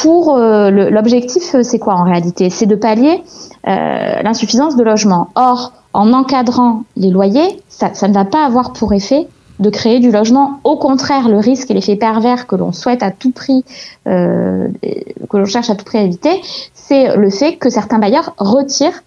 pour 0.00 0.36
euh, 0.36 0.70
l'objectif, 0.70 1.54
euh, 1.54 1.62
c'est 1.62 1.78
quoi 1.78 1.94
en 1.94 2.04
réalité? 2.04 2.50
C'est 2.50 2.66
de 2.66 2.76
pallier 2.76 3.22
euh, 3.66 4.22
l'insuffisance 4.22 4.76
de 4.76 4.84
logement. 4.84 5.30
Or, 5.34 5.72
en 5.92 6.12
encadrant 6.12 6.84
les 6.96 7.10
loyers, 7.10 7.60
ça, 7.68 7.94
ça, 7.94 8.06
ne 8.06 8.14
va 8.14 8.24
pas 8.24 8.44
avoir 8.44 8.72
pour 8.72 8.92
effet 8.92 9.26
de 9.58 9.70
créer 9.70 10.00
du 10.00 10.10
logement. 10.10 10.60
Au 10.64 10.76
contraire, 10.76 11.28
le 11.28 11.38
risque 11.38 11.70
et 11.70 11.74
l'effet 11.74 11.96
pervers 11.96 12.46
que 12.46 12.56
l'on 12.56 12.72
souhaite 12.72 13.02
à 13.02 13.10
tout 13.10 13.30
prix, 13.30 13.64
euh, 14.06 14.68
que 15.28 15.36
l'on 15.36 15.46
cherche 15.46 15.70
à 15.70 15.74
tout 15.74 15.84
prix 15.84 15.98
à 15.98 16.02
éviter, 16.02 16.40
c'est 16.74 17.16
le 17.16 17.30
fait 17.30 17.56
que 17.56 17.70
certains 17.70 17.98
bailleurs 17.98 18.34
retirent 18.38 19.02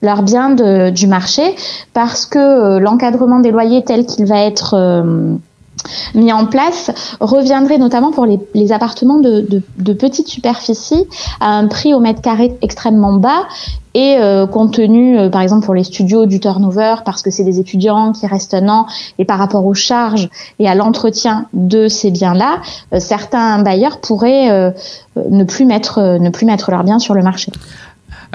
leurs 0.00 0.22
biens 0.22 0.50
du 0.90 1.06
marché 1.06 1.54
parce 1.92 2.26
que 2.26 2.78
l'encadrement 2.78 3.38
des 3.38 3.52
loyers 3.52 3.84
tel 3.84 4.04
qu'il 4.04 4.26
va 4.26 4.40
être 4.40 4.74
mis 6.14 6.32
en 6.32 6.46
place 6.46 6.90
reviendrait 7.20 7.78
notamment 7.78 8.10
pour 8.10 8.26
les, 8.26 8.72
appartements 8.72 9.18
de, 9.18 9.46
de, 9.78 9.92
petite 9.92 10.28
superficie 10.28 11.06
à 11.40 11.56
un 11.56 11.66
prix 11.66 11.94
au 11.94 12.00
mètre 12.00 12.20
carré 12.20 12.56
extrêmement 12.62 13.14
bas 13.14 13.46
et 13.94 14.16
euh, 14.16 14.46
compte 14.46 14.74
tenu, 14.74 15.18
euh, 15.18 15.28
par 15.28 15.42
exemple, 15.42 15.66
pour 15.66 15.74
les 15.74 15.84
studios 15.84 16.26
du 16.26 16.40
turnover, 16.40 16.96
parce 17.04 17.22
que 17.22 17.30
c'est 17.30 17.44
des 17.44 17.60
étudiants 17.60 18.12
qui 18.12 18.26
restent 18.26 18.54
un 18.54 18.68
an, 18.68 18.86
et 19.18 19.24
par 19.24 19.38
rapport 19.38 19.66
aux 19.66 19.74
charges 19.74 20.30
et 20.58 20.68
à 20.68 20.74
l'entretien 20.74 21.46
de 21.52 21.88
ces 21.88 22.10
biens-là, 22.10 22.60
euh, 22.94 23.00
certains 23.00 23.62
bailleurs 23.62 23.98
pourraient 24.00 24.72
ne 25.16 25.44
plus 25.44 25.66
mettre 25.66 26.18
ne 26.18 26.30
plus 26.30 26.46
mettre 26.46 26.70
leurs 26.70 26.84
biens 26.84 26.98
sur 26.98 27.14
le 27.14 27.22
marché. 27.22 27.52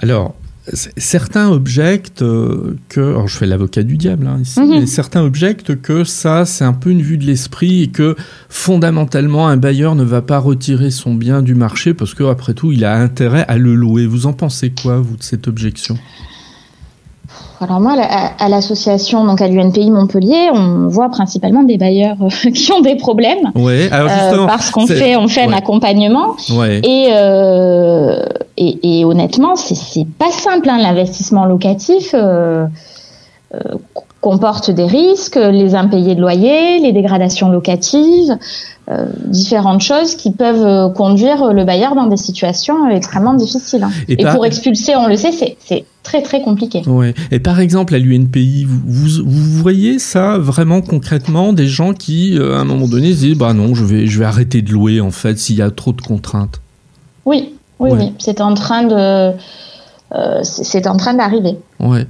Alors, 0.02 0.34
certains 0.74 1.50
objectent 1.50 2.22
euh, 2.22 2.76
que, 2.90 3.00
alors 3.00 3.28
je 3.28 3.38
fais 3.38 3.46
l'avocat 3.46 3.84
du 3.84 3.98
diable 3.98 4.28
hein, 4.28 4.40
ici, 4.42 4.60
mhm. 4.60 4.70
mais 4.70 4.86
certains 4.86 5.24
objectent 5.24 5.80
que 5.82 6.04
ça 6.04 6.46
c'est 6.46 6.66
un 6.66 6.74
peu 6.74 6.90
une 6.90 7.02
vue 7.02 7.18
de 7.18 7.26
l'esprit 7.26 7.84
et 7.84 7.88
que 7.88 8.16
fondamentalement 8.50 9.48
un 9.48 9.58
bailleur 9.58 9.96
ne 9.96 10.04
va 10.04 10.22
pas 10.22 10.40
retirer 10.40 10.92
son 10.92 11.14
bien 11.14 11.42
du 11.42 11.56
marché 11.56 11.94
parce 11.94 12.14
que 12.14 12.24
après 12.24 12.54
tout 12.54 12.72
il 12.72 12.86
a 12.86 12.98
intérêt 12.98 13.46
à 13.48 13.58
le 13.58 13.76
louer. 13.76 14.06
Vous 14.06 14.26
en 14.26 14.34
pensez 14.34 14.72
quoi 14.72 15.00
vous 15.00 15.18
de 15.18 15.24
cette 15.24 15.48
objection? 15.48 15.98
Alors 17.60 17.80
moi, 17.80 17.96
à, 18.38 18.50
l'association, 18.50 19.26
donc 19.26 19.42
à 19.42 19.48
l'UNPI 19.48 19.90
Montpellier, 19.90 20.50
on 20.54 20.88
voit 20.88 21.10
principalement 21.10 21.64
des 21.64 21.78
bailleurs 21.78 22.18
euh, 22.22 22.50
qui 22.52 22.72
ont 22.72 22.82
des 22.82 22.96
problèmes. 22.96 23.52
Ouais, 23.56 23.90
alors 23.92 24.12
euh, 24.12 24.46
parce 24.46 24.70
qu'on 24.70 24.86
fait, 24.86 25.16
on 25.16 25.28
fait 25.28 25.42
un 25.42 25.54
accompagnement. 25.54 26.36
Ouais. 26.52 26.82
Et, 26.84 27.08
euh, 27.12 28.24
et, 28.58 29.00
et, 29.00 29.06
honnêtement, 29.06 29.56
c'est 29.56 30.06
pas 30.20 30.32
simple. 30.32 30.70
Hein, 30.70 30.78
L'investissement 30.78 31.46
locatif 31.46 32.12
euh, 32.14 32.68
comporte 34.22 34.72
des 34.72 34.86
risques, 34.86 35.36
les 35.36 35.74
impayés 35.76 36.16
de 36.16 36.22
loyer, 36.22 36.80
les 36.80 36.92
dégradations 36.92 37.50
locatives. 37.50 38.38
Euh, 38.90 39.06
différentes 39.26 39.82
choses 39.82 40.16
qui 40.16 40.32
peuvent 40.32 40.66
euh, 40.66 40.88
conduire 40.88 41.52
le 41.52 41.66
bailleur 41.66 41.94
dans 41.94 42.08
des 42.08 42.16
situations 42.16 42.90
extrêmement 42.90 43.34
difficiles. 43.34 43.84
Hein. 43.84 43.92
Et, 44.08 44.16
pour 44.16 44.46
expulser, 44.46 44.96
on 44.96 45.08
le 45.08 45.18
sait, 45.18 45.32
c'est 45.60 45.84
très 46.04 46.22
très 46.22 46.42
compliqué. 46.42 46.84
Ouais. 46.88 47.14
Et 47.30 47.40
par 47.40 47.60
exemple, 47.60 47.94
à 47.96 48.00
l'UNPI, 48.00 48.66
vous, 48.66 49.26
vous, 49.26 49.62
voyez 49.62 50.00
ça 50.00 50.38
vraiment 50.38 50.80
concrètement 50.80 51.52
des 51.52 51.68
gens 51.68 51.92
qui, 51.92 52.40
euh, 52.40 52.56
à 52.56 52.62
un 52.62 52.64
moment 52.64 52.88
donné, 52.88 53.12
se 53.12 53.26
disent 53.26 53.38
bah 53.38 53.54
non, 53.54 53.76
je 53.76 53.84
vais 53.84 54.08
je 54.08 54.20
vais 54.20 54.26
arrêter 54.26 54.62
de 54.62 54.72
louer 54.72 55.02
en 55.02 55.12
fait 55.12 55.38
s'il 55.38 55.58
y 55.58 55.62
a 55.62 55.70
trop 55.70 55.92
de 55.92 56.02
contraintes? 56.02 56.62
Oui, 57.26 57.56
oui, 57.80 57.90
oui, 57.92 58.14
c'est 58.20 58.40
en 58.40 58.54
train 58.54 58.84
de 58.84 59.34
euh, 60.14 60.40
c'est 60.44 60.88
en 60.88 60.96
train 60.96 61.14
d'arriver. 61.14 61.58
Ouais. 61.80 62.06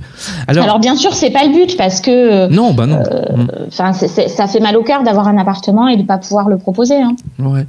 Alors, 0.47 0.63
Alors, 0.63 0.79
bien 0.79 0.95
sûr, 0.95 1.13
c'est 1.13 1.31
pas 1.31 1.45
le 1.45 1.53
but 1.53 1.77
parce 1.77 1.99
que 2.01 2.47
non, 2.51 2.73
bah 2.73 2.85
non. 2.85 3.01
Euh, 3.11 3.37
mm. 3.37 4.27
Ça 4.27 4.47
fait 4.47 4.59
mal 4.59 4.77
au 4.77 4.83
cœur 4.83 5.03
d'avoir 5.03 5.27
un 5.27 5.37
appartement 5.37 5.87
et 5.87 5.97
de 5.97 6.03
pas 6.03 6.17
pouvoir 6.17 6.47
le 6.47 6.57
proposer. 6.57 7.01
Hein. 7.01 7.15
Ouais. 7.39 7.65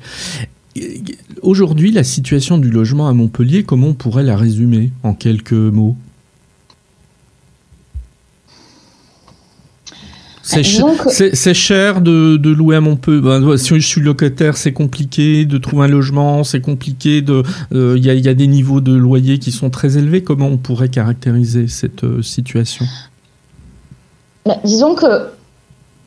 Aujourd'hui, 1.42 1.92
la 1.92 2.04
situation 2.04 2.58
du 2.58 2.70
logement 2.70 3.08
à 3.08 3.12
Montpellier, 3.12 3.64
comment 3.64 3.88
on 3.88 3.94
pourrait 3.94 4.22
la 4.22 4.36
résumer 4.36 4.90
en 5.02 5.14
quelques 5.14 5.52
mots? 5.52 5.96
C'est 10.48 11.54
cher 11.54 12.00
de, 12.00 12.48
louer 12.48 12.76
à 12.76 12.80
Montpellier. 12.80 13.20
Ben, 13.20 13.56
si 13.56 13.74
je 13.80 13.86
suis 13.86 14.00
locataire, 14.00 14.56
c'est 14.56 14.72
compliqué 14.72 15.44
de 15.44 15.58
trouver 15.58 15.84
un 15.84 15.88
logement, 15.88 16.44
c'est 16.44 16.60
compliqué. 16.60 17.18
Il 17.18 17.42
euh, 17.74 17.98
y, 17.98 18.28
a, 18.28 18.34
des 18.34 18.46
niveaux 18.46 18.80
de 18.80 18.94
loyer 18.94 19.38
qui 19.38 19.52
sont 19.52 19.70
très 19.70 19.98
élevés. 19.98 20.22
Comment 20.22 20.46
on 20.46 20.56
pourrait 20.56 20.88
caractériser 20.88 21.68
cette 21.68 22.04
euh, 22.04 22.22
situation? 22.22 22.86
Ben, 24.46 24.56
Disons 24.64 24.94
que 24.94 25.28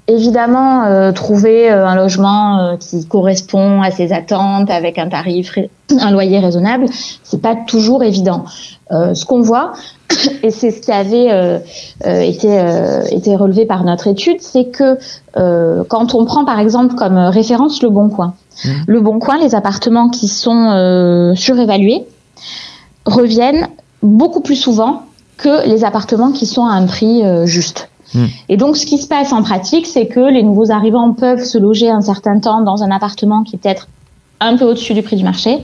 évidemment, 0.07 0.85
euh, 0.85 1.11
trouver 1.11 1.69
un 1.69 1.95
logement 1.95 2.77
qui 2.77 3.05
correspond 3.05 3.81
à 3.81 3.91
ses 3.91 4.11
attentes 4.11 4.69
avec 4.69 4.97
un 4.97 5.07
tarif, 5.07 5.57
un 5.99 6.11
loyer 6.11 6.39
raisonnable, 6.39 6.85
c'est 7.23 7.41
pas 7.41 7.55
toujours 7.55 8.03
évident. 8.03 8.43
ce 8.89 9.23
qu'on 9.23 9.41
voit, 9.41 9.73
et 10.43 10.51
c'est 10.51 10.71
ce 10.71 10.81
qui 10.81 10.91
avait 10.91 11.31
euh, 11.31 11.59
euh, 12.05 12.19
été, 12.21 12.59
euh, 12.59 13.03
été 13.11 13.35
relevé 13.35 13.65
par 13.65 13.83
notre 13.83 14.07
étude, 14.07 14.41
c'est 14.41 14.65
que 14.65 14.97
quand 15.33 16.13
on 16.13 16.25
prend 16.25 16.45
par 16.45 16.59
exemple 16.59 16.95
comme 16.95 17.17
référence 17.17 17.81
le 17.81 17.89
Bon 17.89 18.09
Coin, 18.09 18.33
mmh. 18.65 18.69
le 18.87 19.01
Bon 19.01 19.19
Coin, 19.19 19.37
les 19.37 19.55
appartements 19.55 20.09
qui 20.09 20.27
sont 20.27 21.33
surévalués 21.35 22.03
reviennent 23.05 23.67
beaucoup 24.03 24.41
plus 24.41 24.55
souvent 24.55 25.03
que 25.37 25.67
les 25.67 25.83
appartements 25.83 26.31
qui 26.31 26.45
sont 26.45 26.65
à 26.65 26.73
un 26.73 26.85
prix 26.85 27.23
juste. 27.45 27.89
Mmh. 28.13 28.25
Et 28.49 28.57
donc, 28.57 28.75
ce 28.75 28.85
qui 28.85 28.97
se 28.97 29.07
passe 29.07 29.31
en 29.31 29.41
pratique, 29.41 29.87
c'est 29.87 30.07
que 30.07 30.19
les 30.19 30.43
nouveaux 30.43 30.69
arrivants 30.71 31.13
peuvent 31.13 31.43
se 31.43 31.57
loger 31.57 31.89
un 31.89 32.01
certain 32.01 32.39
temps 32.39 32.61
dans 32.61 32.83
un 32.83 32.91
appartement 32.91 33.43
qui 33.43 33.55
est 33.55 33.59
peut-être 33.59 33.87
un 34.41 34.57
peu 34.57 34.65
au-dessus 34.65 34.93
du 34.93 35.01
prix 35.03 35.15
du 35.15 35.23
marché. 35.23 35.59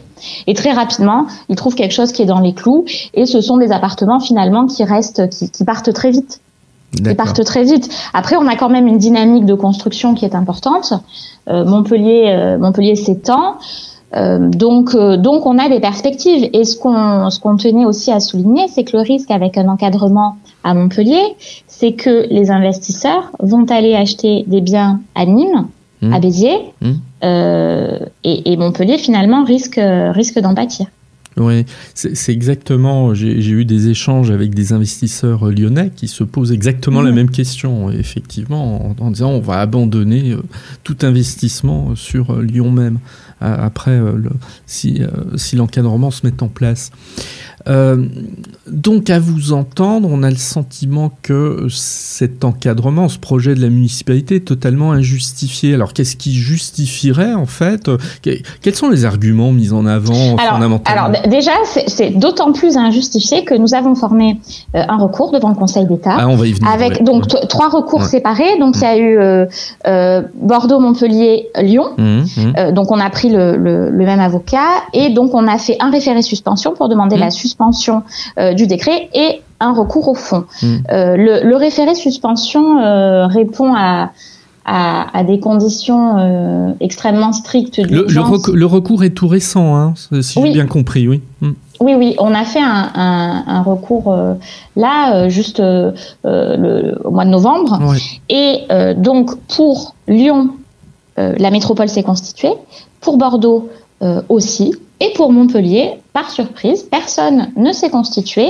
Et 0.46 0.54
très 0.54 0.72
rapidement, 0.72 1.26
ils 1.50 1.56
trouvent 1.56 1.76
quelque 1.76 1.94
chose 1.94 2.12
qui 2.14 2.22
est 2.22 2.26
dans 2.26 2.40
les 2.40 2.54
clous. 2.54 2.86
Et 3.14 3.26
ce 3.26 3.42
sont 3.42 3.58
des 3.58 3.72
appartements 3.72 4.20
finalement 4.20 4.68
qui 4.68 4.84
restent, 4.84 5.28
qui, 5.30 5.64
partent 5.66 5.92
très 5.92 6.12
vite. 6.12 6.40
Ils 6.94 7.16
partent 7.16 7.44
très 7.44 7.64
vite. 7.64 7.90
Après, 8.14 8.38
on 8.38 8.48
a 8.48 8.56
quand 8.56 8.70
même 8.70 8.88
une 8.88 8.98
dynamique 8.98 9.46
de 9.46 9.56
construction 9.56 10.14
qui 10.14 10.24
est 10.24 10.36
importante. 10.36 10.94
Euh, 11.50 11.66
Montpellier, 11.66 12.28
euh, 12.28 12.58
Montpellier 12.58 12.96
s'étend. 12.96 13.58
Euh, 14.16 14.50
donc, 14.50 14.96
donc, 14.96 15.46
on 15.46 15.58
a 15.60 15.68
des 15.68 15.82
perspectives. 15.82 16.50
Et 16.54 16.64
ce 16.64 16.78
qu'on, 16.78 17.30
ce 17.30 17.40
qu'on 17.40 17.58
tenait 17.58 17.86
aussi 17.86 18.12
à 18.12 18.20
souligner, 18.20 18.68
c'est 18.70 18.86
que 18.86 18.96
le 18.96 19.04
risque 19.04 19.32
avec 19.32 19.58
un 19.58 19.68
encadrement 19.68 20.38
à 20.64 20.74
Montpellier, 20.74 21.36
c'est 21.68 21.94
que 21.94 22.26
les 22.30 22.52
investisseurs 22.52 23.32
vont 23.40 23.66
aller 23.66 23.96
acheter 23.96 24.46
des 24.48 24.62
biens 24.62 25.02
à 25.16 25.26
Nîmes, 25.26 25.68
à 26.02 26.06
mmh. 26.06 26.20
Béziers, 26.20 26.74
mmh. 26.82 26.92
Euh, 27.24 28.00
et, 28.24 28.52
et, 28.52 28.58
Montpellier 28.58 28.98
finalement 28.98 29.44
risque, 29.44 29.80
risque 29.80 30.40
d'en 30.40 30.54
pâtir. 30.54 30.88
Oui, 31.38 31.66
c'est 31.94 32.32
exactement. 32.34 33.14
J'ai 33.14 33.52
eu 33.52 33.64
des 33.64 33.90
échanges 33.90 34.32
avec 34.32 34.56
des 34.56 34.74
investisseurs 34.74 35.52
lyonnais 35.52 35.92
qui 35.96 36.08
se 36.08 36.24
posent 36.24 36.52
exactement 36.52 37.02
la 37.02 37.12
mmh. 37.12 37.16
même 37.16 37.30
question, 37.30 37.92
effectivement, 37.92 38.96
en, 39.00 39.12
disant 39.12 39.30
on 39.30 39.40
va 39.40 39.60
abandonner 39.60 40.32
euh, 40.32 40.42
tout 40.84 40.98
investissement 41.04 41.96
sur 41.96 42.32
euh, 42.32 42.42
Lyon 42.42 42.72
même 42.72 43.00
après 43.40 44.00
le, 44.00 44.32
si, 44.66 45.00
si 45.36 45.56
l'encadrement 45.56 46.10
se 46.10 46.26
met 46.26 46.42
en 46.42 46.48
place. 46.48 46.90
Euh, 47.68 48.06
donc, 48.68 49.10
à 49.10 49.20
vous 49.20 49.54
entendre, 49.54 50.10
on 50.12 50.24
a 50.24 50.30
le 50.30 50.36
sentiment 50.36 51.12
que 51.22 51.68
cet 51.70 52.44
encadrement, 52.44 53.08
ce 53.08 53.18
projet 53.18 53.56
de 53.56 53.62
la 53.62 53.70
municipalité 53.70 54.38
est 54.38 54.48
totalement 54.48 54.92
injustifié. 54.92 55.74
Alors, 55.74 55.94
qu'est-ce 55.94 56.16
qui 56.16 56.34
justifierait, 56.34 57.34
en 57.34 57.46
fait 57.46 57.90
Quels 58.22 58.76
sont 58.76 58.90
les 58.90 59.06
arguments 59.06 59.52
mis 59.52 59.72
en 59.72 59.86
avant 59.86 60.38
alors, 60.38 60.56
fondamentalement 60.56 61.06
Alors, 61.06 61.30
déjà, 61.30 61.52
c'est 61.88 62.12
d'autant 62.12 62.52
plus 62.52 62.78
injustifié 62.78 63.44
que 63.44 63.56
nous 63.56 63.74
avons 63.74 63.96
formé 63.96 64.40
euh, 64.76 64.84
un 64.88 64.98
recours 64.98 65.32
devant 65.32 65.50
le 65.50 65.56
Conseil 65.56 65.86
d'État. 65.86 66.16
Ah, 66.18 66.28
on 66.28 66.36
va 66.36 66.48
y 66.48 66.54
venir. 66.54 66.70
Avec 66.70 67.04
donc 67.04 67.28
trois 67.48 67.70
recours 67.70 68.04
séparés. 68.04 68.58
Donc, 68.60 68.76
il 68.78 68.82
y 68.82 68.86
a 68.86 68.98
eu 68.98 69.18
euh, 69.18 70.22
Bordeaux, 70.36 70.80
Montpellier, 70.80 71.50
Lyon. 71.62 71.86
Mmh, 71.98 72.04
mmh. 72.04 72.72
donc, 72.74 72.92
on 72.92 73.00
a 73.00 73.10
pris 73.10 73.30
le, 73.30 73.56
le, 73.56 73.90
le, 73.90 74.06
même 74.06 74.20
avocat 74.20 74.84
et 74.94 75.10
donc 75.10 75.34
on 75.34 75.48
a 75.48 75.58
fait 75.58 75.76
un 75.82 75.92
référé 75.92 76.22
suspension 76.22 76.74
pour 76.74 76.88
demander 76.88 77.18
mmh. 77.18 77.20
la 77.20 77.30
suspension 77.30 77.57
suspension 77.58 78.04
euh, 78.38 78.54
du 78.54 78.68
décret 78.68 79.10
et 79.14 79.42
un 79.60 79.74
recours 79.74 80.08
au 80.10 80.14
fond. 80.14 80.46
Hmm. 80.62 80.78
Euh, 80.92 81.16
le, 81.18 81.56
référé 81.56 81.96
suspension 81.96 82.80
euh, 82.80 83.26
répond 83.26 83.74
à, 83.76 84.12
à, 84.66 85.24
des 85.24 85.40
conditions 85.40 86.76
extrêmement 86.80 87.34
strictes. 87.34 87.80
Le, 87.80 88.06
le, 88.54 88.66
recours 88.66 89.04
est 89.04 89.12
tout 89.12 89.28
récent, 89.28 89.76
hein, 89.76 89.94
si 90.22 90.42
j'ai 90.42 90.52
bien 90.52 90.68
compris, 90.68 91.08
oui. 91.08 91.22
Hmm. 91.42 91.54
Oui, 91.80 91.94
oui, 91.96 92.16
on 92.18 92.34
a 92.34 92.44
fait 92.44 92.62
un, 92.62 93.62
recours 93.62 94.16
là, 94.76 95.30
juste 95.30 95.60
le, 95.60 95.94
au 97.04 97.12
mois 97.12 97.26
de 97.26 97.30
novembre. 97.30 97.80
Et 98.30 98.62
donc, 98.98 99.40
pour 99.48 99.96
Lyon, 100.08 100.50
la 101.16 101.50
métropole 101.50 101.90
s'est 101.90 102.04
constituée. 102.04 102.54
Pour 103.00 103.18
Bordeaux 103.18 103.70
aussi. 104.30 104.74
Et 105.00 105.12
pour 105.14 105.32
Montpellier, 105.32 106.00
par 106.12 106.32
surprise, 106.32 106.82
personne 106.82 107.52
ne 107.56 107.72
s'est 107.72 107.92
constitué, 107.92 108.48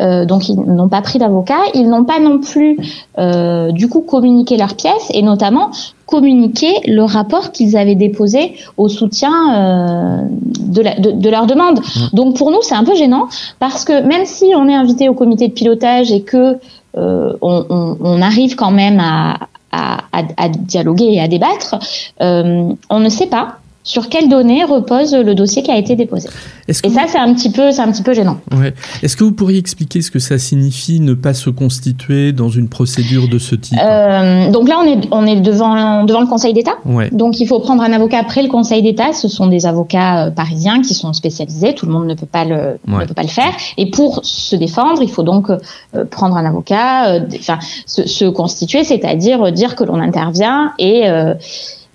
euh, 0.00 0.24
donc 0.24 0.48
ils 0.48 0.54
n'ont 0.54 0.88
pas 0.88 1.02
pris 1.02 1.18
d'avocat, 1.18 1.58
ils 1.74 1.88
n'ont 1.88 2.04
pas 2.04 2.20
non 2.20 2.38
plus 2.38 2.78
euh, 3.18 3.72
du 3.72 3.88
coup 3.88 4.00
communiqué 4.00 4.56
leurs 4.56 4.76
pièces 4.76 5.10
et 5.10 5.22
notamment 5.22 5.72
communiqué 6.06 6.68
le 6.86 7.02
rapport 7.02 7.50
qu'ils 7.50 7.76
avaient 7.76 7.96
déposé 7.96 8.54
au 8.76 8.88
soutien 8.88 9.32
euh, 9.32 10.22
de, 10.60 10.82
la, 10.82 10.94
de, 10.94 11.28
leur 11.28 11.46
demande. 11.46 11.80
Mmh. 11.80 12.00
Donc 12.12 12.36
pour 12.36 12.52
nous 12.52 12.62
c'est 12.62 12.76
un 12.76 12.84
peu 12.84 12.94
gênant 12.94 13.26
parce 13.58 13.84
que 13.84 14.02
même 14.06 14.24
si 14.24 14.52
on 14.54 14.68
est 14.68 14.74
invité 14.74 15.08
au 15.08 15.14
comité 15.14 15.48
de 15.48 15.52
pilotage 15.52 16.12
et 16.12 16.22
que 16.22 16.58
euh, 16.96 17.32
on, 17.42 17.66
on, 17.68 17.96
on, 18.00 18.22
arrive 18.22 18.54
quand 18.54 18.72
même 18.72 19.00
à, 19.00 19.38
à, 19.72 19.98
à, 20.12 20.48
dialoguer 20.48 21.14
et 21.14 21.20
à 21.20 21.28
débattre, 21.28 21.76
euh, 22.20 22.72
on 22.88 23.00
ne 23.00 23.08
sait 23.08 23.28
pas 23.28 23.59
sur 23.82 24.08
quelles 24.08 24.28
données 24.28 24.62
repose 24.64 25.14
le 25.14 25.34
dossier 25.34 25.62
qui 25.62 25.70
a 25.70 25.78
été 25.78 25.96
déposé. 25.96 26.28
Et 26.68 26.72
ça, 26.72 27.02
c'est 27.08 27.18
un 27.18 27.34
petit 27.34 27.50
peu, 27.50 27.72
c'est 27.72 27.80
un 27.80 27.90
petit 27.90 28.02
peu 28.02 28.12
gênant. 28.12 28.38
Ouais. 28.52 28.74
Est-ce 29.02 29.16
que 29.16 29.24
vous 29.24 29.32
pourriez 29.32 29.58
expliquer 29.58 30.02
ce 30.02 30.10
que 30.10 30.18
ça 30.18 30.38
signifie 30.38 31.00
ne 31.00 31.14
pas 31.14 31.34
se 31.34 31.50
constituer 31.50 32.32
dans 32.32 32.50
une 32.50 32.68
procédure 32.68 33.28
de 33.28 33.38
ce 33.38 33.54
type? 33.56 33.78
Euh, 33.82 34.50
Donc 34.50 34.68
là, 34.68 34.78
on 34.80 34.84
est, 34.84 35.08
on 35.10 35.26
est 35.26 35.40
devant, 35.40 36.04
devant 36.04 36.20
le 36.20 36.26
Conseil 36.26 36.52
d'État. 36.52 36.74
Ouais. 36.84 37.08
Donc 37.10 37.40
il 37.40 37.46
faut 37.46 37.58
prendre 37.58 37.82
un 37.82 37.92
avocat 37.92 38.18
après 38.18 38.42
le 38.42 38.48
Conseil 38.48 38.82
d'État. 38.82 39.12
Ce 39.12 39.28
sont 39.28 39.46
des 39.46 39.66
avocats 39.66 40.26
euh, 40.26 40.30
parisiens 40.30 40.82
qui 40.82 40.94
sont 40.94 41.12
spécialisés. 41.12 41.74
Tout 41.74 41.86
le 41.86 41.92
monde 41.92 42.06
ne 42.06 42.14
peut 42.14 42.26
pas 42.26 42.44
le, 42.44 42.78
ne 42.86 43.04
peut 43.04 43.14
pas 43.14 43.22
le 43.22 43.28
faire. 43.28 43.52
Et 43.78 43.90
pour 43.90 44.20
se 44.22 44.54
défendre, 44.54 45.02
il 45.02 45.10
faut 45.10 45.24
donc 45.24 45.50
euh, 45.50 46.04
prendre 46.04 46.36
un 46.36 46.44
avocat, 46.44 47.20
enfin 47.34 47.58
se, 47.86 48.06
se, 48.06 48.26
constituer, 48.26 48.84
c'est-à-dire 48.84 49.50
dire 49.50 49.74
que 49.74 49.82
l'on 49.82 49.98
intervient 49.98 50.72
et 50.78 50.90
et, 50.90 51.08
euh, 51.08 51.34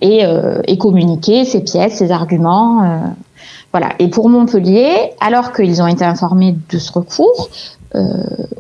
et 0.01 0.77
communiquer 0.77 1.45
ses 1.45 1.61
pièces, 1.61 1.95
ses 1.95 2.11
arguments. 2.11 2.83
Euh, 2.83 2.97
voilà. 3.71 3.89
Et 3.99 4.07
pour 4.07 4.29
Montpellier, 4.29 5.11
alors 5.19 5.51
qu'ils 5.51 5.81
ont 5.81 5.87
été 5.87 6.05
informés 6.05 6.55
de 6.69 6.77
ce 6.77 6.91
recours, 6.91 7.49
euh, 7.95 7.99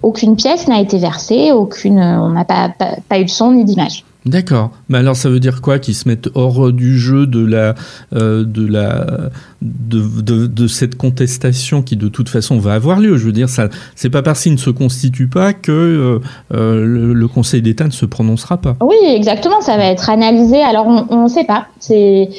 aucune 0.01 0.35
pièce 0.35 0.67
n'a 0.67 0.79
été 0.79 0.97
versée, 0.97 1.51
aucune, 1.51 1.99
on 1.99 2.29
n'a 2.29 2.45
pas, 2.45 2.69
pas, 3.07 3.19
eu 3.19 3.25
de 3.25 3.29
son 3.29 3.51
ni 3.51 3.65
d'image. 3.65 4.03
D'accord. 4.25 4.71
Mais 4.89 4.97
alors 4.97 5.15
ça 5.15 5.29
veut 5.29 5.39
dire 5.39 5.61
quoi 5.61 5.77
Qu'ils 5.77 5.93
se 5.93 6.07
mettent 6.07 6.29
hors 6.33 6.71
du 6.71 6.97
jeu 6.97 7.27
de 7.27 7.45
la 7.45 7.75
euh, 8.15 8.43
de 8.43 8.65
la 8.65 9.29
de, 9.61 10.47
de, 10.47 10.67
cette 10.67 10.95
contestation 10.95 11.83
qui 11.83 11.95
de 11.95 12.07
toute 12.07 12.29
façon 12.29 12.57
va 12.57 12.73
avoir 12.73 12.99
lieu? 12.99 13.17
Je 13.17 13.25
veux 13.25 13.31
dire, 13.31 13.49
ça 13.49 13.69
c'est 13.95 14.09
pas 14.09 14.23
parce 14.23 14.41
qu'il 14.41 14.53
ne 14.53 14.57
se 14.57 14.71
constitue 14.71 15.27
pas 15.27 15.53
que 15.53 15.71
euh, 15.71 16.19
euh, 16.53 17.13
le, 17.13 17.27
Conseil 17.27 17.61
d'État 17.61 17.85
ne 17.85 17.91
se 17.91 18.05
prononcera 18.05 18.57
pas. 18.57 18.75
Oui, 18.81 18.95
exactement. 19.03 19.61
Ça 19.61 19.77
va 19.77 19.85
être 19.85 20.09
analysé. 20.09 20.61
Alors 20.61 20.87
on 20.87 21.23
ne 21.23 21.27
sait 21.27 21.45
pas. 21.45 21.67
C'est 21.79 22.29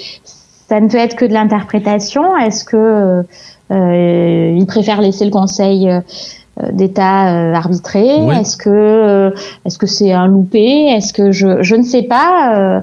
ça 0.69 0.81
ne 0.81 0.89
peut 0.89 0.99
être 0.99 1.15
que 1.15 1.25
de 1.25 1.33
l'interprétation. 1.33 2.37
Est-ce 2.37 2.65
que 2.65 3.23
il 3.71 4.67
préfère 4.67 5.01
laisser 5.01 5.25
le 5.25 5.31
Conseil 5.31 5.89
euh, 5.89 6.01
d'État 6.73 7.29
euh, 7.29 7.55
arbitré 7.55 8.07
Est-ce 8.29 8.57
que 8.57 8.71
euh, 8.71 9.31
est-ce 9.65 9.79
que 9.79 9.87
c'est 9.87 10.13
un 10.13 10.27
loupé? 10.27 10.87
Est-ce 10.89 11.13
que 11.13 11.31
je 11.31 11.63
je 11.63 11.77
ne 11.77 11.83
sais 11.83 12.03
pas. 12.03 12.83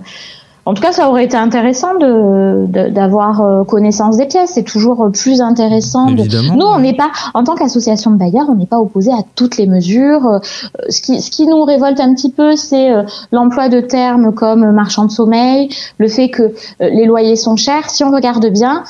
En 0.65 0.73
tout 0.73 0.81
cas, 0.81 0.93
ça 0.93 1.09
aurait 1.09 1.25
été 1.25 1.35
intéressant 1.35 1.95
de 1.95 2.67
d'avoir 2.89 3.65
connaissance 3.65 4.15
des 4.15 4.27
pièces. 4.27 4.51
C'est 4.53 4.63
toujours 4.63 5.09
plus 5.11 5.41
intéressant. 5.41 6.11
De... 6.11 6.55
Nous, 6.55 6.65
on 6.65 6.79
n'est 6.79 6.95
pas, 6.95 7.11
en 7.33 7.43
tant 7.43 7.55
qu'association 7.55 8.11
de 8.11 8.15
bailleurs, 8.15 8.45
on 8.49 8.55
n'est 8.55 8.65
pas 8.65 8.79
opposé 8.79 9.11
à 9.11 9.23
toutes 9.35 9.57
les 9.57 9.67
mesures. 9.67 10.39
Ce 10.87 11.01
qui, 11.01 11.21
ce 11.21 11.29
qui 11.31 11.47
nous 11.47 11.65
révolte 11.65 11.99
un 11.99 12.13
petit 12.13 12.31
peu, 12.31 12.55
c'est 12.55 12.91
l'emploi 13.33 13.67
de 13.67 13.81
termes 13.81 14.33
comme 14.33 14.71
marchand 14.71 15.03
de 15.03 15.11
sommeil, 15.11 15.67
le 15.97 16.07
fait 16.07 16.29
que 16.29 16.53
les 16.79 17.05
loyers 17.05 17.35
sont 17.35 17.57
chers. 17.57 17.89
Si 17.89 18.05
on 18.05 18.11
regarde 18.11 18.45
bien, 18.47 18.85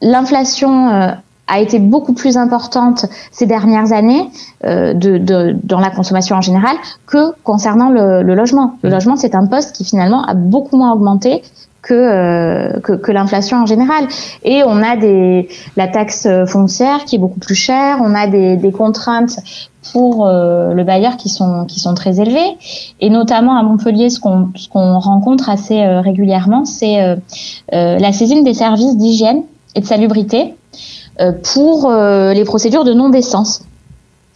l'inflation 0.00 1.12
a 1.52 1.60
été 1.60 1.78
beaucoup 1.78 2.14
plus 2.14 2.38
importante 2.38 3.04
ces 3.30 3.44
dernières 3.44 3.92
années 3.92 4.30
euh, 4.64 4.94
de, 4.94 5.18
de, 5.18 5.54
dans 5.62 5.80
la 5.80 5.90
consommation 5.90 6.34
en 6.34 6.40
général 6.40 6.74
que 7.06 7.32
concernant 7.44 7.90
le, 7.90 8.22
le 8.22 8.34
logement. 8.34 8.78
Le 8.82 8.88
mmh. 8.88 8.92
logement, 8.92 9.16
c'est 9.16 9.34
un 9.34 9.46
poste 9.46 9.76
qui 9.76 9.84
finalement 9.84 10.24
a 10.24 10.32
beaucoup 10.32 10.78
moins 10.78 10.92
augmenté 10.92 11.42
que, 11.82 11.92
euh, 11.92 12.80
que, 12.80 12.92
que 12.92 13.12
l'inflation 13.12 13.58
en 13.58 13.66
général. 13.66 14.06
Et 14.44 14.62
on 14.64 14.82
a 14.82 14.96
des, 14.96 15.48
la 15.76 15.88
taxe 15.88 16.26
foncière 16.46 17.04
qui 17.04 17.16
est 17.16 17.18
beaucoup 17.18 17.40
plus 17.40 17.54
chère, 17.54 17.98
on 18.02 18.14
a 18.14 18.26
des, 18.26 18.56
des 18.56 18.72
contraintes 18.72 19.38
pour 19.92 20.26
euh, 20.26 20.72
le 20.72 20.84
bailleur 20.84 21.18
qui 21.18 21.28
sont 21.28 21.66
qui 21.66 21.80
sont 21.80 21.92
très 21.94 22.20
élevées 22.20 22.56
et 23.00 23.10
notamment 23.10 23.58
à 23.58 23.64
Montpellier 23.64 24.10
ce 24.10 24.20
qu'on 24.20 24.48
ce 24.54 24.68
qu'on 24.68 25.00
rencontre 25.00 25.50
assez 25.50 25.82
euh, 25.82 26.00
régulièrement 26.00 26.64
c'est 26.64 27.16
la 27.72 28.12
saisine 28.12 28.44
des 28.44 28.54
services 28.54 28.96
d'hygiène 28.96 29.42
et 29.74 29.80
de 29.80 29.84
salubrité 29.84 30.38
euh, 30.44 30.61
pour 31.52 31.90
euh, 31.90 32.32
les 32.32 32.44
procédures 32.44 32.84
de 32.84 32.92
non-décence. 32.92 33.62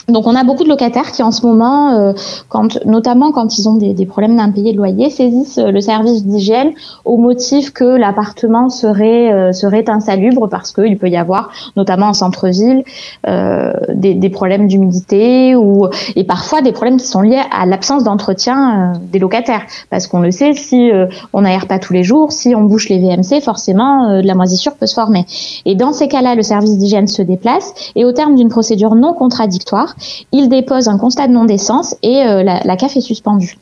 Donc 0.08 0.28
on 0.28 0.36
a 0.36 0.44
beaucoup 0.44 0.62
de 0.62 0.68
locataires 0.68 1.10
qui 1.10 1.24
en 1.24 1.32
ce 1.32 1.44
moment, 1.44 1.90
euh, 1.90 2.12
quand, 2.48 2.84
notamment 2.84 3.32
quand 3.32 3.58
ils 3.58 3.68
ont 3.68 3.74
des, 3.74 3.92
des 3.92 4.06
problèmes 4.06 4.36
d'impayés 4.36 4.72
de 4.72 4.76
loyer, 4.76 5.10
saisissent 5.10 5.58
euh, 5.58 5.72
le 5.72 5.80
service 5.80 6.24
d'hygiène 6.24 6.70
au 7.04 7.16
motif 7.16 7.72
que 7.72 7.84
l'appartement 7.84 8.68
serait 8.68 9.32
euh, 9.32 9.52
serait 9.52 9.90
insalubre 9.90 10.48
parce 10.48 10.70
qu'il 10.70 10.96
peut 10.96 11.08
y 11.08 11.16
avoir, 11.16 11.50
notamment 11.74 12.06
en 12.06 12.12
centre-ville, 12.12 12.84
euh, 13.26 13.72
des, 13.94 14.14
des, 14.14 14.30
problèmes 14.30 14.68
d'humidité 14.68 15.56
ou 15.56 15.88
et 16.14 16.22
parfois 16.22 16.62
des 16.62 16.70
problèmes 16.70 16.98
qui 16.98 17.06
sont 17.06 17.22
liés 17.22 17.42
à 17.50 17.66
l'absence 17.66 18.04
d'entretien 18.04 18.92
des 19.10 19.18
locataires. 19.18 19.62
Parce 19.90 20.06
qu'on 20.06 20.20
le 20.20 20.30
sait, 20.30 20.52
si 20.52 20.90
on 21.32 21.42
n'aère 21.42 21.66
pas 21.66 21.78
tous 21.78 21.92
les 21.92 22.04
jours, 22.04 22.32
si 22.32 22.54
on 22.54 22.62
bouche 22.62 22.88
les 22.88 22.98
VMC, 22.98 23.40
forcément 23.40 24.20
de 24.20 24.26
la 24.26 24.34
moisissure 24.34 24.74
peut 24.74 24.86
se 24.86 24.94
former. 24.94 25.24
Et 25.64 25.74
dans 25.74 25.92
ces 25.92 26.08
cas-là, 26.08 26.34
le 26.34 26.42
service 26.42 26.76
d'hygiène 26.76 27.06
se 27.06 27.22
déplace 27.22 27.72
et 27.94 28.04
au 28.04 28.12
terme 28.12 28.34
d'une 28.34 28.48
procédure 28.48 28.94
non 28.94 29.14
contradictoire, 29.14 29.95
il 30.32 30.48
dépose 30.48 30.88
un 30.88 30.98
constat 30.98 31.28
de 31.28 31.32
non-décence 31.32 31.96
et 32.02 32.22
euh, 32.22 32.42
la, 32.42 32.76
CAF 32.76 32.96
est 32.96 33.00
suspendue. 33.00 33.58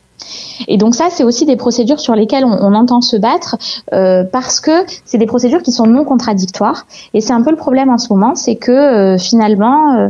Et 0.67 0.77
donc 0.77 0.95
ça, 0.95 1.07
c'est 1.11 1.23
aussi 1.23 1.45
des 1.45 1.55
procédures 1.55 1.99
sur 1.99 2.15
lesquelles 2.15 2.45
on, 2.45 2.73
entend 2.73 3.01
se 3.01 3.17
battre 3.17 3.57
euh, 3.93 4.23
parce 4.23 4.59
que 4.59 4.71
c'est 5.03 5.17
des 5.17 5.25
procédures 5.25 5.61
qui 5.61 5.71
sont 5.71 5.85
non 5.85 6.03
contradictoires. 6.03 6.87
Et 7.13 7.21
c'est 7.21 7.33
un 7.33 7.41
peu 7.41 7.51
le 7.51 7.57
problème 7.57 7.89
en 7.89 7.97
ce 7.97 8.11
moment, 8.11 8.33
c'est 8.35 8.55
que 8.55 8.71
euh, 8.71 9.17
finalement, 9.17 10.09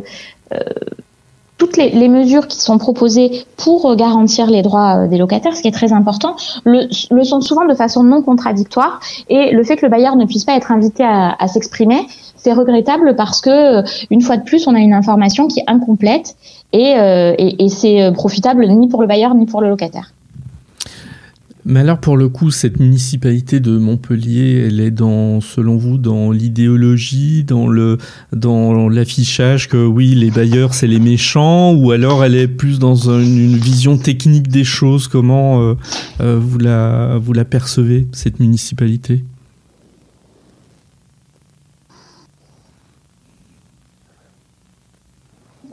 toutes 1.57 1.77
les, 1.77 2.09
mesures 2.09 2.47
qui 2.47 2.59
sont 2.59 2.77
proposées 2.77 3.45
pour 3.57 3.95
garantir 3.95 4.47
les 4.47 4.61
droits 4.61 5.07
des 5.07 5.17
locataires, 5.17 5.55
ce 5.55 5.61
qui 5.61 5.69
est 5.69 5.71
très 5.71 5.93
important, 5.93 6.35
le, 6.65 6.87
sont 7.23 7.41
souvent 7.41 7.65
de 7.65 7.73
façon 7.73 8.03
non 8.03 8.21
contradictoire. 8.21 8.99
Et 9.29 9.51
le 9.51 9.63
fait 9.63 9.77
que 9.77 9.85
le 9.85 9.89
bailleur 9.89 10.15
ne 10.17 10.25
puisse 10.25 10.43
pas 10.43 10.55
être 10.55 10.71
invité 10.71 11.03
à 11.03 11.47
s'exprimer, 11.47 12.05
c'est 12.45 12.53
regrettable 12.53 13.15
parce 13.15 13.41
que 13.41 13.81
une 14.11 14.21
fois 14.21 14.37
de 14.37 14.43
plus, 14.43 14.67
on 14.67 14.75
a 14.75 14.79
une 14.79 14.93
information 14.93 15.47
qui 15.47 15.61
est 15.61 15.63
incomplète 15.67 16.35
et, 16.73 16.93
euh, 16.95 17.33
c'est 17.69 18.03
euh, 18.03 18.11
profitable 18.11 18.67
ni 18.67 18.87
pour 18.87 19.01
le 19.01 19.07
bailleur 19.07 19.33
ni 19.33 19.47
pour 19.47 19.61
le 19.61 19.69
locataire. 19.69 20.11
Mais 21.67 21.79
alors 21.79 21.97
pour 21.97 22.15
le 22.15 22.29
coup, 22.29 22.51
cette 22.51 22.79
municipalité 22.79 23.59
de 23.59 23.79
Montpellier, 23.79 24.65
elle 24.67 24.79
est 24.79 24.91
dans, 24.91 25.41
selon 25.41 25.77
vous, 25.77 25.97
dans 25.97 26.29
l'idéologie, 26.29 27.43
dans 27.43 27.67
le, 27.67 27.97
dans 28.31 28.87
l'affichage 28.87 29.67
que 29.67 29.83
oui, 29.83 30.09
les 30.09 30.29
bailleurs 30.29 30.75
c'est 30.75 30.85
les 30.85 30.99
méchants, 30.99 31.73
ou 31.73 31.89
alors 31.89 32.23
elle 32.23 32.35
est 32.35 32.47
plus 32.47 32.77
dans 32.77 33.09
une, 33.09 33.55
vision 33.57 33.97
technique 33.97 34.47
des 34.47 34.63
choses? 34.63 35.07
Comment 35.07 35.75
euh, 36.19 36.39
vous 36.39 36.59
la, 36.59 37.17
vous 37.17 37.33
la 37.33 37.45
percevez 37.45 38.07
cette 38.11 38.39
municipalité? 38.39 39.23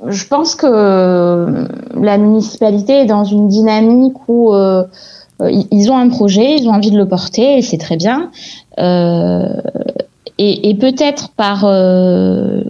Je 0.08 0.26
pense 0.26 0.54
que 0.54 0.66
euh, 0.66 1.68
la 1.94 2.18
municipalité 2.18 3.02
est 3.02 3.06
dans 3.06 3.24
une 3.24 3.48
dynamique 3.48 4.16
où 4.26 4.52
euh, 4.52 4.84
ils 5.40 5.90
ont 5.90 5.96
un 5.96 6.08
projet, 6.08 6.56
ils 6.56 6.68
ont 6.68 6.72
envie 6.72 6.90
de 6.90 6.98
le 6.98 7.06
porter 7.08 7.58
et 7.58 7.62
c'est 7.62 7.78
très 7.78 7.96
bien. 7.96 8.30
Euh, 8.78 9.48
et, 10.38 10.70
et 10.70 10.74
peut-être 10.74 11.30
par 11.30 11.64
euh, 11.64 12.62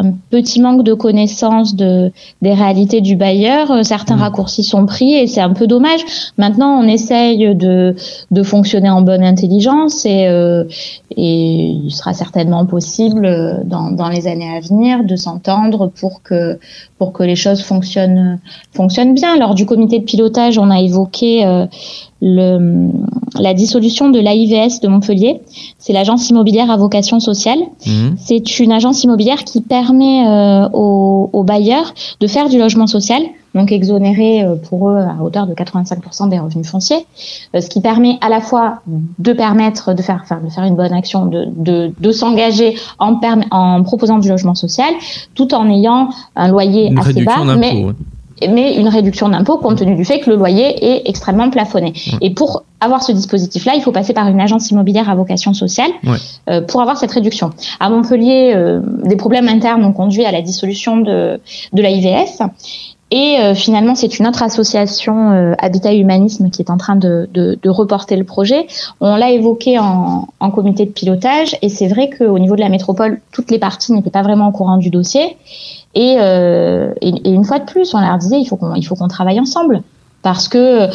un 0.00 0.12
petit 0.30 0.60
manque 0.60 0.82
de 0.82 0.94
connaissance 0.94 1.76
de, 1.76 2.10
des 2.40 2.54
réalités 2.54 3.00
du 3.00 3.16
bailleur. 3.16 3.70
Euh, 3.70 3.82
certains 3.82 4.16
mmh. 4.16 4.22
raccourcis 4.22 4.64
sont 4.64 4.86
pris 4.86 5.14
et 5.14 5.26
c'est 5.26 5.40
un 5.40 5.52
peu 5.52 5.66
dommage. 5.66 6.00
Maintenant, 6.38 6.80
on 6.80 6.84
essaye 6.88 7.54
de, 7.54 7.94
de 8.30 8.42
fonctionner 8.42 8.90
en 8.90 9.02
bonne 9.02 9.22
intelligence 9.22 10.06
et, 10.06 10.26
euh, 10.26 10.64
et 11.16 11.70
il 11.84 11.90
sera 11.90 12.14
certainement 12.14 12.64
possible 12.64 13.26
euh, 13.26 13.54
dans, 13.64 13.90
dans 13.90 14.08
les 14.08 14.26
années 14.26 14.56
à 14.56 14.60
venir 14.60 15.04
de 15.04 15.16
s'entendre 15.16 15.90
pour 16.00 16.22
que, 16.22 16.58
pour 16.98 17.12
que 17.12 17.22
les 17.22 17.36
choses 17.36 17.62
fonctionnent, 17.62 18.38
fonctionnent 18.72 19.14
bien. 19.14 19.36
Lors 19.36 19.54
du 19.54 19.66
comité 19.66 19.98
de 19.98 20.04
pilotage, 20.04 20.58
on 20.58 20.70
a 20.70 20.80
évoqué 20.80 21.44
le, 22.22 22.90
la 23.38 23.54
dissolution 23.54 24.10
de 24.10 24.18
l'AIVS 24.18 24.80
de 24.80 24.88
Montpellier. 24.88 25.40
C'est 25.78 25.92
l'agence 25.92 26.28
immobilière 26.28 26.70
à 26.70 26.76
vocation 26.76 27.20
sociale. 27.20 27.58
Mmh. 27.86 27.90
C'est 28.18 28.58
une 28.58 28.72
agence 28.72 29.02
immobilière 29.04 29.44
qui 29.44 29.60
permet 29.90 30.26
euh, 30.26 30.68
aux, 30.72 31.30
aux, 31.32 31.42
bailleurs 31.42 31.94
de 32.20 32.26
faire 32.26 32.48
du 32.48 32.58
logement 32.58 32.86
social, 32.86 33.22
donc 33.54 33.72
exonéré 33.72 34.42
euh, 34.42 34.54
pour 34.54 34.90
eux 34.90 34.98
à 34.98 35.22
hauteur 35.22 35.46
de 35.46 35.54
85% 35.54 36.28
des 36.28 36.38
revenus 36.38 36.68
fonciers, 36.68 37.04
euh, 37.54 37.60
ce 37.60 37.68
qui 37.68 37.80
permet 37.80 38.18
à 38.20 38.28
la 38.28 38.40
fois 38.40 38.80
de 38.86 39.32
permettre 39.32 39.94
de 39.94 40.02
faire, 40.02 40.20
enfin, 40.22 40.40
de 40.44 40.50
faire 40.50 40.64
une 40.64 40.76
bonne 40.76 40.92
action, 40.92 41.26
de, 41.26 41.46
de, 41.56 41.92
de 41.98 42.12
s'engager 42.12 42.76
en, 42.98 43.18
en 43.50 43.82
proposant 43.82 44.18
du 44.18 44.28
logement 44.28 44.54
social, 44.54 44.92
tout 45.34 45.54
en 45.54 45.68
ayant 45.68 46.10
un 46.36 46.48
loyer 46.48 46.92
assez 46.98 47.24
bas, 47.24 47.44
mais 47.56 47.86
mais 48.48 48.76
une 48.76 48.88
réduction 48.88 49.28
d'impôt 49.28 49.58
compte 49.58 49.78
tenu 49.78 49.94
du 49.94 50.04
fait 50.04 50.20
que 50.20 50.30
le 50.30 50.36
loyer 50.36 50.84
est 50.84 51.08
extrêmement 51.08 51.50
plafonné. 51.50 51.92
Et 52.20 52.30
pour 52.30 52.64
avoir 52.80 53.02
ce 53.02 53.12
dispositif-là, 53.12 53.72
il 53.76 53.82
faut 53.82 53.92
passer 53.92 54.12
par 54.12 54.26
une 54.28 54.40
agence 54.40 54.70
immobilière 54.70 55.10
à 55.10 55.14
vocation 55.14 55.52
sociale 55.52 55.90
euh, 56.48 56.62
pour 56.62 56.80
avoir 56.80 56.96
cette 56.96 57.12
réduction. 57.12 57.50
À 57.78 57.90
Montpellier, 57.90 58.52
euh, 58.54 58.80
des 59.04 59.16
problèmes 59.16 59.48
internes 59.48 59.84
ont 59.84 59.92
conduit 59.92 60.24
à 60.24 60.32
la 60.32 60.42
dissolution 60.42 60.96
de, 60.98 61.40
de 61.72 61.82
l'AIVS. 61.82 62.42
Et 63.10 63.38
euh, 63.40 63.54
finalement, 63.54 63.94
c'est 63.96 64.18
une 64.18 64.26
autre 64.26 64.42
association, 64.42 65.32
euh, 65.32 65.54
Habitat 65.58 65.94
Humanisme, 65.94 66.50
qui 66.50 66.62
est 66.62 66.70
en 66.70 66.76
train 66.76 66.94
de, 66.94 67.28
de, 67.32 67.58
de 67.60 67.68
reporter 67.68 68.16
le 68.16 68.24
projet. 68.24 68.68
On 69.00 69.16
l'a 69.16 69.30
évoqué 69.30 69.78
en, 69.78 70.28
en, 70.38 70.50
comité 70.50 70.86
de 70.86 70.90
pilotage, 70.90 71.56
et 71.60 71.68
c'est 71.68 71.88
vrai 71.88 72.08
qu'au 72.10 72.38
niveau 72.38 72.54
de 72.54 72.60
la 72.60 72.68
métropole, 72.68 73.20
toutes 73.32 73.50
les 73.50 73.58
parties 73.58 73.92
n'étaient 73.92 74.10
pas 74.10 74.22
vraiment 74.22 74.48
au 74.48 74.52
courant 74.52 74.76
du 74.76 74.90
dossier. 74.90 75.36
Et, 75.94 76.16
euh, 76.18 76.94
et, 77.00 77.30
une 77.30 77.44
fois 77.44 77.58
de 77.58 77.64
plus, 77.64 77.94
on 77.94 78.00
leur 78.00 78.16
disait 78.18 78.38
il 78.40 78.44
faut 78.44 78.56
qu'on 78.56 78.72
qu'on 78.80 79.08
travaille 79.08 79.40
ensemble 79.40 79.82
parce 80.22 80.46
que 80.46 80.88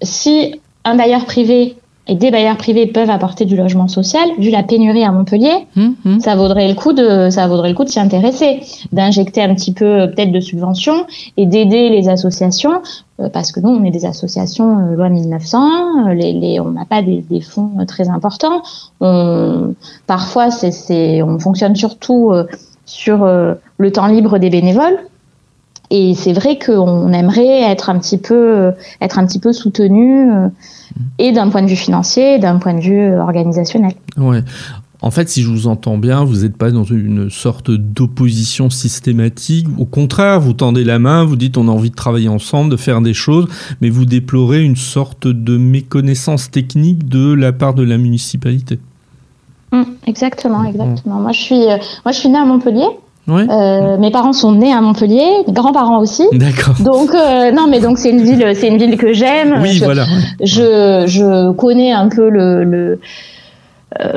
si 0.00 0.60
un 0.84 0.94
bailleur 0.94 1.26
privé 1.26 1.76
et 2.08 2.14
des 2.14 2.30
bailleurs 2.30 2.56
privés 2.56 2.86
peuvent 2.86 3.10
apporter 3.10 3.44
du 3.44 3.54
logement 3.54 3.86
social, 3.86 4.26
vu 4.38 4.50
la 4.50 4.62
pénurie 4.62 5.04
à 5.04 5.12
Montpellier, 5.12 5.66
hum, 5.76 5.94
hum. 6.04 6.20
ça 6.20 6.34
vaudrait 6.36 6.66
le 6.66 6.74
coup 6.74 6.94
de 6.94 7.28
ça 7.30 7.46
vaudrait 7.46 7.68
le 7.68 7.74
coup 7.74 7.84
de 7.84 7.90
s'y 7.90 8.00
intéresser, 8.00 8.60
d'injecter 8.92 9.42
un 9.42 9.54
petit 9.54 9.72
peu 9.72 10.10
peut-être 10.10 10.32
de 10.32 10.40
subventions 10.40 11.06
et 11.36 11.44
d'aider 11.44 11.90
les 11.90 12.08
associations 12.08 12.80
euh, 13.20 13.28
parce 13.28 13.52
que 13.52 13.60
nous 13.60 13.68
on 13.68 13.84
est 13.84 13.90
des 13.90 14.06
associations 14.06 14.78
euh, 14.78 14.96
loi 14.96 15.10
1900, 15.10 16.08
euh, 16.08 16.14
les, 16.14 16.32
les 16.32 16.60
on 16.60 16.70
n'a 16.70 16.86
pas 16.86 17.02
des, 17.02 17.20
des, 17.20 17.42
fonds 17.42 17.84
très 17.86 18.08
importants, 18.08 18.62
on, 19.00 19.74
parfois 20.06 20.50
c'est 20.50 21.22
on 21.22 21.38
fonctionne 21.38 21.76
surtout 21.76 22.32
sur 22.86 23.18
le 23.26 23.92
temps 23.92 24.06
libre 24.06 24.38
des 24.38 24.48
bénévoles 24.48 24.98
Et 25.90 26.14
c'est 26.14 26.32
vrai 26.32 26.58
qu'on 26.58 27.12
aimerait 27.12 27.62
être 27.62 27.88
un 27.88 27.98
petit 27.98 28.18
peu, 28.18 28.72
être 29.00 29.18
un 29.18 29.26
petit 29.26 29.38
peu 29.38 29.52
soutenu, 29.52 30.28
et 31.18 31.32
d'un 31.32 31.48
point 31.48 31.62
de 31.62 31.68
vue 31.68 31.76
financier, 31.76 32.34
et 32.34 32.38
d'un 32.38 32.58
point 32.58 32.74
de 32.74 32.80
vue 32.80 33.14
organisationnel. 33.16 33.94
Ouais. 34.16 34.42
En 35.00 35.12
fait, 35.12 35.28
si 35.28 35.42
je 35.42 35.48
vous 35.48 35.68
entends 35.68 35.96
bien, 35.96 36.24
vous 36.24 36.42
n'êtes 36.42 36.56
pas 36.56 36.72
dans 36.72 36.82
une 36.82 37.30
sorte 37.30 37.70
d'opposition 37.70 38.68
systématique. 38.68 39.68
Au 39.78 39.84
contraire, 39.84 40.40
vous 40.40 40.54
tendez 40.54 40.82
la 40.82 40.98
main, 40.98 41.24
vous 41.24 41.36
dites 41.36 41.56
on 41.56 41.68
a 41.68 41.70
envie 41.70 41.90
de 41.90 41.94
travailler 41.94 42.28
ensemble, 42.28 42.70
de 42.70 42.76
faire 42.76 43.00
des 43.00 43.14
choses, 43.14 43.46
mais 43.80 43.90
vous 43.90 44.06
déplorez 44.06 44.64
une 44.64 44.76
sorte 44.76 45.28
de 45.28 45.56
méconnaissance 45.56 46.50
technique 46.50 47.08
de 47.08 47.32
la 47.32 47.52
part 47.52 47.74
de 47.74 47.84
la 47.84 47.96
municipalité. 47.96 48.80
Mmh, 49.70 49.82
exactement, 50.06 50.64
exactement. 50.64 51.20
Moi, 51.20 51.32
je 51.32 51.40
suis, 51.40 51.62
euh, 51.62 51.76
moi, 52.04 52.10
je 52.10 52.18
suis 52.18 52.28
née 52.28 52.38
à 52.38 52.44
Montpellier. 52.44 52.88
Euh, 53.28 53.98
mes 53.98 54.10
parents 54.10 54.32
sont 54.32 54.52
nés 54.52 54.72
à 54.72 54.80
Montpellier, 54.80 55.44
mes 55.46 55.52
grands-parents 55.52 55.98
aussi. 55.98 56.26
D'accord. 56.32 56.74
Donc 56.80 57.14
euh, 57.14 57.52
non, 57.52 57.66
mais 57.68 57.80
donc 57.80 57.98
c'est 57.98 58.10
une 58.10 58.22
ville, 58.22 58.52
c'est 58.54 58.68
une 58.68 58.78
ville 58.78 58.96
que 58.96 59.12
j'aime. 59.12 59.58
Oui, 59.60 59.80
voilà. 59.84 60.06
Je, 60.40 61.04
je 61.06 61.52
connais 61.52 61.92
un 61.92 62.08
peu 62.08 62.28
le, 62.28 62.64
le 62.64 63.00
euh, 64.00 64.12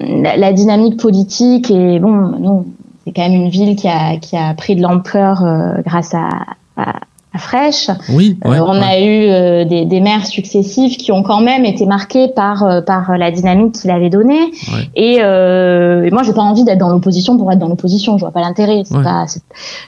la, 0.00 0.36
la, 0.36 0.52
dynamique 0.52 0.98
politique 1.00 1.70
et 1.70 1.98
bon, 1.98 2.12
non, 2.12 2.66
c'est 3.04 3.12
quand 3.12 3.28
même 3.28 3.40
une 3.40 3.48
ville 3.48 3.74
qui 3.74 3.88
a, 3.88 4.16
qui 4.18 4.36
a 4.36 4.54
pris 4.54 4.76
de 4.76 4.82
l'ampleur 4.82 5.42
euh, 5.42 5.80
grâce 5.84 6.14
à, 6.14 6.28
à, 6.76 7.00
fraîche. 7.38 7.90
Oui, 8.10 8.38
euh, 8.44 8.58
on 8.60 8.80
a 8.80 8.98
eu 9.00 9.28
euh, 9.28 9.64
des, 9.64 9.84
des, 9.84 10.00
maires 10.00 10.26
successifs 10.26 10.96
qui 10.96 11.12
ont 11.12 11.22
quand 11.22 11.40
même 11.40 11.64
été 11.64 11.86
marqués 11.86 12.28
par 12.28 12.62
euh, 12.62 12.80
par 12.80 13.16
la 13.18 13.30
dynamique 13.30 13.74
qu'il 13.74 13.90
avait 13.90 14.10
donnée. 14.10 14.52
Et, 14.94 15.16
et, 15.16 16.10
moi, 16.10 16.22
j'ai 16.22 16.32
pas 16.32 16.42
envie 16.42 16.64
d'être 16.64 16.78
dans 16.78 16.90
l'opposition 16.90 17.36
pour 17.36 17.50
être 17.50 17.58
dans 17.58 17.68
l'opposition. 17.68 18.16
Je 18.18 18.24
vois 18.24 18.32
pas 18.32 18.40
l'intérêt. 18.40 18.82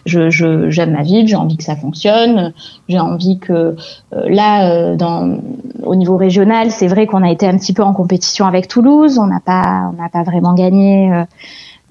Je 0.05 0.30
j'aime 0.70 0.92
ma 0.92 1.03
ville. 1.03 1.28
J'ai 1.28 1.36
envie 1.36 1.57
que 1.57 1.64
ça 1.64 1.76
fonctionne. 1.76 2.53
J'ai 2.88 2.99
envie 2.99 3.38
que 3.38 3.76
là, 4.12 4.97
dans 4.97 5.38
au 5.84 5.94
niveau 5.94 6.16
régional, 6.16 6.70
c'est 6.70 6.88
vrai 6.88 7.07
qu'on 7.07 7.22
a 7.22 7.30
été 7.30 7.47
un 7.47 7.57
petit 7.57 7.72
peu 7.72 7.82
en 7.82 7.92
compétition 7.92 8.47
avec 8.47 8.68
Toulouse. 8.68 9.18
On 9.18 9.26
n'a 9.26 9.40
pas 9.40 9.90
on 9.92 10.03
n'a 10.03 10.09
pas 10.09 10.22
vraiment 10.22 10.55
gagné. 10.55 11.24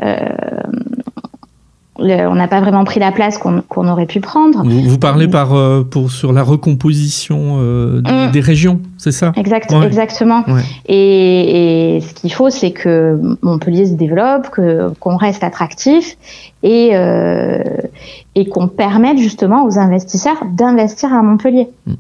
Euh, 0.04 0.18
on 1.98 2.36
n'a 2.36 2.48
pas 2.48 2.60
vraiment 2.60 2.84
pris 2.84 3.00
la 3.00 3.12
place 3.12 3.38
qu'on 3.38 3.88
aurait 3.88 4.06
pu 4.06 4.20
prendre. 4.20 4.64
Vous, 4.64 4.98
parlez 4.98 5.28
par 5.28 5.54
euh, 5.54 5.84
pour 5.84 6.12
sur 6.12 6.34
la 6.34 6.44
recomposition 6.44 7.58
euh, 7.60 8.02
mm. 8.02 8.32
des, 8.32 8.40
régions, 8.42 8.82
c'est 8.98 9.12
ça? 9.12 9.32
Exact, 9.36 9.72
Exactement. 9.72 10.44
Et, 10.88 12.00
ce 12.06 12.14
qu'il 12.14 12.34
faut, 12.34 12.50
c'est 12.50 12.72
que 12.72 13.20
Montpellier 13.42 13.86
se 13.86 13.94
développe, 13.94 14.50
qu'on 15.00 15.18
reste 15.18 15.44
attractif 15.44 16.18
et 16.64 16.92
euh, 16.94 17.64
et 18.36 18.48
qu'on 18.48 18.68
permette 18.68 19.18
justement 19.18 19.66
aux 19.66 19.80
investisseurs 19.80 20.44
d'investir 20.54 21.14
à 21.14 21.22
Montpellier. 21.22 21.70
Mm. 21.86 21.94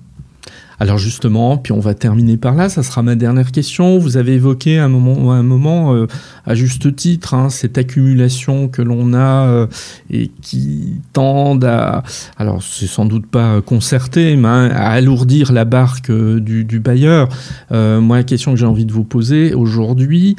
Alors 0.79 0.97
justement, 0.97 1.57
puis 1.57 1.71
on 1.71 1.79
va 1.79 1.93
terminer 1.93 2.37
par 2.37 2.55
là, 2.55 2.69
ça 2.69 2.83
sera 2.83 3.01
ma 3.01 3.15
dernière 3.15 3.51
question. 3.51 3.97
Vous 3.97 4.17
avez 4.17 4.33
évoqué 4.33 4.77
un 4.77 4.89
moment, 4.89 5.31
un 5.31 5.43
moment 5.43 5.93
euh, 5.93 6.07
à 6.45 6.55
juste 6.55 6.95
titre, 6.95 7.33
hein, 7.33 7.49
cette 7.49 7.77
accumulation 7.77 8.67
que 8.67 8.81
l'on 8.81 9.13
a 9.13 9.47
euh, 9.47 9.67
et 10.09 10.31
qui 10.41 10.95
tendent 11.13 11.65
à, 11.65 12.03
alors 12.37 12.61
c'est 12.61 12.87
sans 12.87 13.05
doute 13.05 13.27
pas 13.27 13.61
concerté, 13.61 14.35
mais 14.35 14.47
à 14.47 14.89
alourdir 14.89 15.53
la 15.53 15.65
barque 15.65 16.09
euh, 16.09 16.39
du, 16.39 16.65
du 16.65 16.79
bailleur. 16.79 17.29
moi, 17.71 18.17
la 18.17 18.23
question 18.23 18.51
que 18.51 18.57
j'ai 18.57 18.65
envie 18.65 18.85
de 18.85 18.93
vous 18.93 19.03
poser 19.03 19.53
aujourd'hui, 19.53 20.35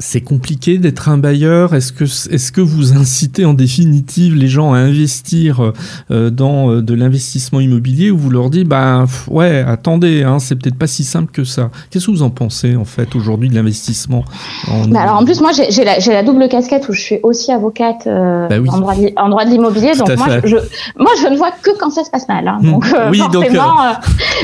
c'est 0.00 0.22
compliqué 0.22 0.78
d'être 0.78 1.08
un 1.08 1.18
bailleur? 1.18 1.74
Est-ce 1.74 1.92
que, 1.92 2.04
est 2.04 2.50
que 2.50 2.60
vous 2.60 2.96
incitez 2.96 3.44
en 3.44 3.52
définitive 3.52 4.34
les 4.34 4.48
gens 4.48 4.72
à 4.72 4.78
investir 4.78 5.72
euh, 6.10 6.30
dans 6.30 6.70
euh, 6.70 6.82
de 6.82 6.94
l'investissement 6.94 7.60
immobilier 7.60 8.10
ou 8.10 8.16
vous 8.16 8.30
leur 8.30 8.50
dites, 8.50 8.66
bah 8.66 9.04
ouais, 9.28 9.62
attendez, 9.66 10.24
hein, 10.24 10.38
c'est 10.38 10.56
peut-être 10.56 10.78
pas 10.78 10.86
si 10.86 11.04
simple 11.04 11.30
que 11.30 11.44
ça. 11.44 11.70
Qu'est-ce 11.90 12.06
que 12.06 12.10
vous 12.10 12.22
en 12.22 12.30
pensez 12.30 12.76
en 12.76 12.86
fait 12.86 13.14
aujourd'hui 13.14 13.50
de 13.50 13.54
l'investissement 13.54 14.24
en... 14.68 14.86
Bah, 14.88 15.02
alors 15.02 15.16
en 15.16 15.24
plus, 15.24 15.40
moi 15.40 15.50
j'ai 15.52 15.84
la, 15.84 16.22
double 16.22 16.48
casquette 16.48 16.88
où 16.88 16.92
je 16.92 17.00
suis 17.00 17.18
aussi 17.22 17.52
avocate 17.52 18.06
euh, 18.06 18.48
bah 18.48 18.56
en, 18.72 18.78
droit 18.78 18.94
de, 18.94 19.12
en, 19.16 19.28
droit 19.28 19.44
de, 19.44 19.50
l'immobilier, 19.50 19.92
donc 19.96 20.16
moi 20.16 20.40
je, 20.44 20.56
moi 20.96 21.10
je 21.20 21.28
ne 21.28 21.36
vois 21.36 21.50
que 21.62 21.70
quand 21.78 21.90
ça 21.90 22.04
se 22.04 22.10
passe 22.10 22.26
mal. 22.26 22.48
Hein, 22.48 22.58
hmm. 22.62 22.70
donc, 22.70 22.86
oui, 23.10 23.18
forcément, 23.18 23.76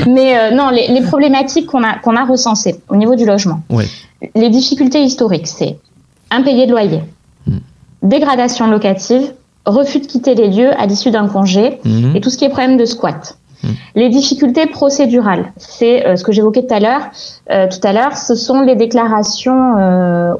mais 0.07 0.53
non, 0.53 0.69
les, 0.69 0.87
les 0.87 1.01
problématiques 1.01 1.65
qu'on 1.65 1.83
a, 1.83 1.97
qu'on 1.97 2.15
a 2.15 2.25
recensées 2.25 2.75
au 2.89 2.95
niveau 2.95 3.15
du 3.15 3.25
logement. 3.25 3.63
Ouais 3.69 3.85
les 4.35 4.49
difficultés 4.49 5.01
historiques, 5.01 5.47
c'est 5.47 5.77
impayé 6.31 6.65
de 6.65 6.71
loyer, 6.71 7.01
hmm. 7.47 7.57
dégradation 8.03 8.67
locative, 8.67 9.33
refus 9.65 9.99
de 9.99 10.07
quitter 10.07 10.35
les 10.35 10.49
lieux 10.49 10.71
à 10.79 10.85
l'issue 10.85 11.11
d'un 11.11 11.27
congé 11.27 11.79
hmm. 11.83 12.15
et 12.15 12.21
tout 12.21 12.29
ce 12.29 12.37
qui 12.37 12.45
est 12.45 12.49
problème 12.49 12.77
de 12.77 12.85
squat. 12.85 13.37
Hmm. 13.63 13.69
Les 13.95 14.09
difficultés 14.09 14.67
procédurales, 14.67 15.51
c'est 15.57 16.05
euh, 16.05 16.15
ce 16.15 16.23
que 16.23 16.31
j'évoquais 16.31 16.65
tout 16.65 16.73
à 16.73 16.79
l'heure. 16.79 17.01
Euh, 17.49 17.67
tout 17.67 17.85
à 17.85 17.91
l'heure, 17.91 18.15
ce 18.15 18.35
sont 18.35 18.61
les 18.61 18.75
déclarations 18.75 19.77
euh, 19.77 20.33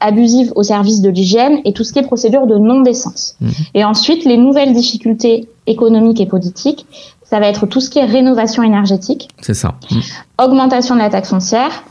abusives 0.00 0.52
au 0.56 0.62
service 0.62 1.02
de 1.02 1.10
l'hygiène 1.10 1.58
et 1.64 1.72
tout 1.72 1.84
ce 1.84 1.92
qui 1.92 1.98
est 1.98 2.02
procédure 2.02 2.46
de 2.46 2.56
non-décence. 2.56 3.36
Et 3.74 3.84
ensuite, 3.84 4.24
les 4.24 4.38
nouvelles 4.38 4.72
difficultés 4.72 5.48
économiques 5.66 6.20
et 6.20 6.26
politiques, 6.26 6.86
ça 7.24 7.40
va 7.40 7.48
être 7.48 7.66
tout 7.66 7.80
ce 7.80 7.88
qui 7.88 7.98
est 7.98 8.04
rénovation 8.04 8.62
énergétique. 8.62 9.28
C'est 9.40 9.54
ça. 9.54 9.74
Augmentation 10.42 10.94
de 10.94 11.00
la 11.00 11.08
taxe 11.08 11.30
foncière, 11.30 11.82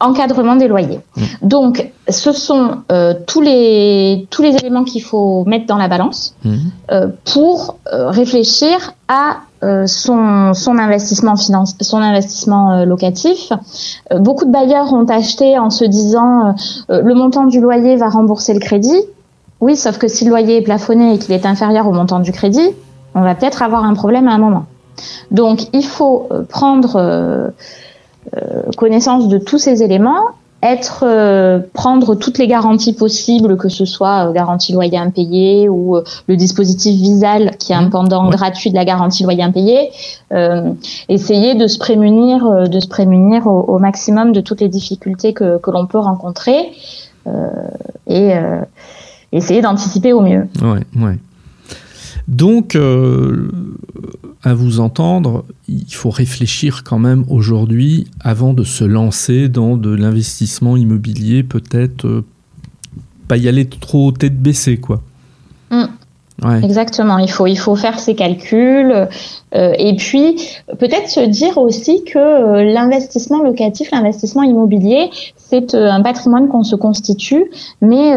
encadrement 0.00 0.56
des 0.56 0.66
loyers. 0.66 1.00
Mmh. 1.16 1.22
Donc, 1.42 1.92
ce 2.08 2.32
sont 2.32 2.78
euh, 2.90 3.14
tous 3.26 3.40
les 3.40 4.26
tous 4.30 4.42
les 4.42 4.56
éléments 4.56 4.84
qu'il 4.84 5.02
faut 5.02 5.44
mettre 5.44 5.66
dans 5.66 5.76
la 5.76 5.88
balance 5.88 6.34
mmh. 6.44 6.56
euh, 6.90 7.08
pour 7.32 7.76
euh, 7.92 8.10
réfléchir 8.10 8.94
à 9.08 9.40
son 9.84 10.54
son 10.54 10.78
investissement 10.78 11.36
finance, 11.36 11.76
son 11.82 11.98
investissement 11.98 12.82
locatif. 12.86 13.52
beaucoup 14.18 14.46
de 14.46 14.50
bailleurs 14.50 14.90
ont 14.94 15.04
acheté 15.04 15.58
en 15.58 15.68
se 15.68 15.84
disant 15.84 16.54
le 16.88 17.14
montant 17.14 17.44
du 17.44 17.60
loyer 17.60 17.96
va 17.96 18.08
rembourser 18.08 18.54
le 18.54 18.60
crédit. 18.60 18.98
Oui, 19.60 19.76
sauf 19.76 19.98
que 19.98 20.08
si 20.08 20.24
le 20.24 20.30
loyer 20.30 20.56
est 20.56 20.62
plafonné 20.62 21.12
et 21.12 21.18
qu'il 21.18 21.34
est 21.34 21.44
inférieur 21.44 21.86
au 21.86 21.92
montant 21.92 22.20
du 22.20 22.32
crédit, 22.32 22.70
on 23.14 23.20
va 23.20 23.34
peut-être 23.34 23.60
avoir 23.60 23.84
un 23.84 23.92
problème 23.92 24.28
à 24.28 24.32
un 24.32 24.38
moment. 24.38 24.64
Donc, 25.30 25.68
il 25.74 25.84
faut 25.84 26.26
prendre 26.48 27.52
connaissance 28.76 29.28
de 29.28 29.38
tous 29.38 29.58
ces 29.58 29.82
éléments, 29.82 30.28
être 30.62 31.04
euh, 31.06 31.60
prendre 31.72 32.14
toutes 32.14 32.38
les 32.38 32.46
garanties 32.46 32.92
possibles, 32.92 33.56
que 33.56 33.68
ce 33.68 33.84
soit 33.84 34.28
euh, 34.28 34.32
garantie 34.32 34.72
loyer 34.72 34.98
impayé 34.98 35.68
ou 35.68 35.96
le 36.26 36.36
dispositif 36.36 37.00
Visal 37.00 37.56
qui 37.58 37.72
est 37.72 37.76
un 37.76 37.86
mmh. 37.86 37.90
pendant 37.90 38.28
gratuit 38.28 38.70
de 38.70 38.76
la 38.76 38.84
garantie 38.84 39.22
loyer 39.22 39.42
impayé, 39.42 39.90
essayer 41.08 41.54
de 41.54 41.66
se 41.66 41.78
prémunir, 41.78 42.68
de 42.68 42.80
se 42.80 42.88
prémunir 42.88 43.46
au, 43.46 43.78
maximum 43.78 44.32
de 44.32 44.40
toutes 44.40 44.60
les 44.60 44.68
difficultés 44.68 45.32
que, 45.32 45.58
que 45.58 45.70
l'on 45.70 45.86
peut 45.86 45.98
rencontrer 45.98 46.72
et 48.06 48.32
essayer 49.32 49.62
d'anticiper 49.62 50.12
au 50.12 50.20
mieux. 50.20 50.46
Ouais, 50.62 51.02
ouais. 51.02 51.18
Donc, 52.30 52.76
à 54.42 54.54
vous 54.54 54.80
entendre, 54.80 55.44
il 55.68 55.92
faut 55.92 56.10
réfléchir 56.10 56.82
quand 56.84 56.98
même 56.98 57.24
aujourd'hui 57.28 58.06
avant 58.20 58.54
de 58.54 58.64
se 58.64 58.84
lancer 58.84 59.48
dans 59.48 59.76
de 59.76 59.94
l'investissement 59.94 60.76
immobilier, 60.76 61.42
peut-être 61.42 62.06
euh, 62.06 62.24
pas 63.28 63.36
y 63.36 63.48
aller 63.48 63.66
trop 63.66 64.12
tête 64.12 64.40
baissée, 64.40 64.78
quoi. 64.78 65.02
Mm. 65.70 65.84
Exactement, 66.62 67.18
il 67.18 67.30
faut, 67.30 67.46
il 67.46 67.58
faut 67.58 67.76
faire 67.76 67.98
ses 68.00 68.14
calculs 68.14 69.08
euh, 69.54 69.74
et 69.78 69.94
puis 69.96 70.36
peut-être 70.78 71.10
se 71.10 71.20
dire 71.20 71.58
aussi 71.58 72.02
que 72.02 72.18
euh, 72.18 72.72
l'investissement 72.72 73.42
locatif, 73.42 73.90
l'investissement 73.90 74.42
immobilier, 74.42 75.10
c'est 75.36 75.74
un 75.74 76.00
patrimoine 76.00 76.48
qu'on 76.48 76.62
se 76.62 76.76
constitue, 76.76 77.50
mais 77.82 78.14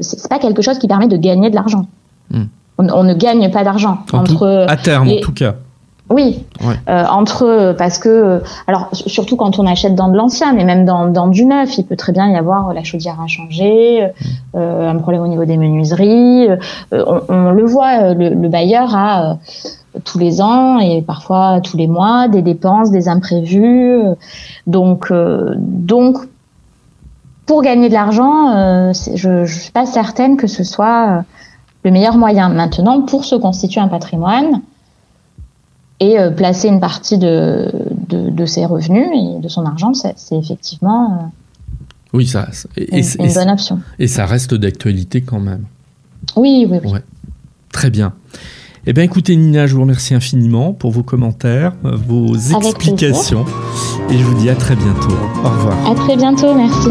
c'est 0.00 0.28
pas 0.28 0.40
quelque 0.40 0.60
chose 0.60 0.80
qui 0.80 0.88
permet 0.88 1.06
de 1.06 1.16
gagner 1.16 1.50
de 1.50 1.54
l'argent. 1.54 1.86
Mm 2.30 2.46
on, 2.78 3.04
ne 3.04 3.14
gagne 3.14 3.50
pas 3.50 3.64
d'argent 3.64 3.98
entre 4.12 4.66
à 4.68 4.76
terme 4.76 5.08
en 5.08 5.20
tout 5.20 5.32
cas. 5.32 5.54
Oui, 6.08 6.44
euh, 6.88 7.04
entre 7.10 7.74
parce 7.76 7.98
que 7.98 8.40
alors 8.68 8.90
surtout 8.92 9.34
quand 9.34 9.58
on 9.58 9.66
achète 9.66 9.96
dans 9.96 10.08
de 10.08 10.16
l'ancien, 10.16 10.52
mais 10.52 10.64
même 10.64 10.84
dans, 10.84 11.08
dans, 11.08 11.26
du 11.26 11.44
neuf, 11.44 11.78
il 11.78 11.84
peut 11.84 11.96
très 11.96 12.12
bien 12.12 12.30
y 12.30 12.36
avoir 12.36 12.72
la 12.72 12.84
chaudière 12.84 13.20
à 13.20 13.26
changer, 13.26 14.06
euh, 14.54 14.88
un 14.88 14.96
problème 14.98 15.22
au 15.22 15.26
niveau 15.26 15.44
des 15.44 15.56
menuiseries. 15.56 16.48
Euh, 16.92 17.20
on, 17.28 17.50
le 17.50 17.64
voit, 17.66 18.14
le, 18.14 18.48
bailleur 18.48 18.94
a 18.94 19.38
tous 20.04 20.18
les 20.20 20.40
ans 20.40 20.78
et 20.78 21.02
parfois 21.02 21.60
tous 21.60 21.76
les 21.76 21.88
mois 21.88 22.28
des 22.28 22.42
dépenses, 22.42 22.92
des 22.92 23.08
imprévus. 23.08 24.00
donc 24.68 25.12
donc 25.56 26.18
pour 27.46 27.62
gagner 27.62 27.88
de 27.88 27.94
l'argent, 27.94 28.92
je 28.92 29.40
ne 29.40 29.46
suis 29.46 29.72
pas 29.72 29.86
certaine 29.86 30.36
que 30.36 30.46
ce 30.46 30.62
soit 30.62 31.24
le 31.86 31.92
meilleur 31.92 32.16
moyen 32.16 32.48
maintenant 32.48 33.02
pour 33.02 33.24
se 33.24 33.36
constituer 33.36 33.80
un 33.80 33.86
patrimoine 33.86 34.60
et 36.00 36.18
euh, 36.18 36.30
placer 36.32 36.66
une 36.66 36.80
partie 36.80 37.16
de, 37.16 37.70
de, 38.08 38.44
ses 38.44 38.66
revenus 38.66 39.06
et 39.14 39.40
de 39.40 39.48
son 39.48 39.64
argent, 39.64 39.92
c'est 39.94 40.16
effectivement 40.32 41.12
euh, 41.12 41.26
oui, 42.12 42.26
ça, 42.26 42.48
et, 42.76 42.98
une, 42.98 43.32
bonne 43.32 43.50
option. 43.50 43.78
Et 44.00 44.08
ça 44.08 44.26
reste 44.26 44.52
d'actualité 44.52 45.20
quand 45.20 45.38
même. 45.38 45.64
Oui, 46.34 46.66
oui, 46.68 46.78
oui. 46.82 46.98
Très 47.70 47.90
bien. 47.90 48.14
Eh 48.86 48.92
bien 48.92 49.04
écoutez 49.04 49.36
Nina, 49.36 49.68
je 49.68 49.74
vous 49.76 49.82
remercie 49.82 50.14
infiniment 50.14 50.72
pour 50.72 50.90
vos 50.90 51.04
commentaires, 51.04 51.72
vos 51.84 52.34
explications. 52.34 53.44
Et 54.10 54.18
je 54.18 54.24
vous 54.24 54.34
dis 54.34 54.50
à 54.50 54.56
très 54.56 54.74
bientôt. 54.74 55.14
Au 55.44 55.48
revoir. 55.48 55.90
À 55.90 55.94
très 55.94 56.16
bientôt, 56.16 56.52
merci. 56.52 56.90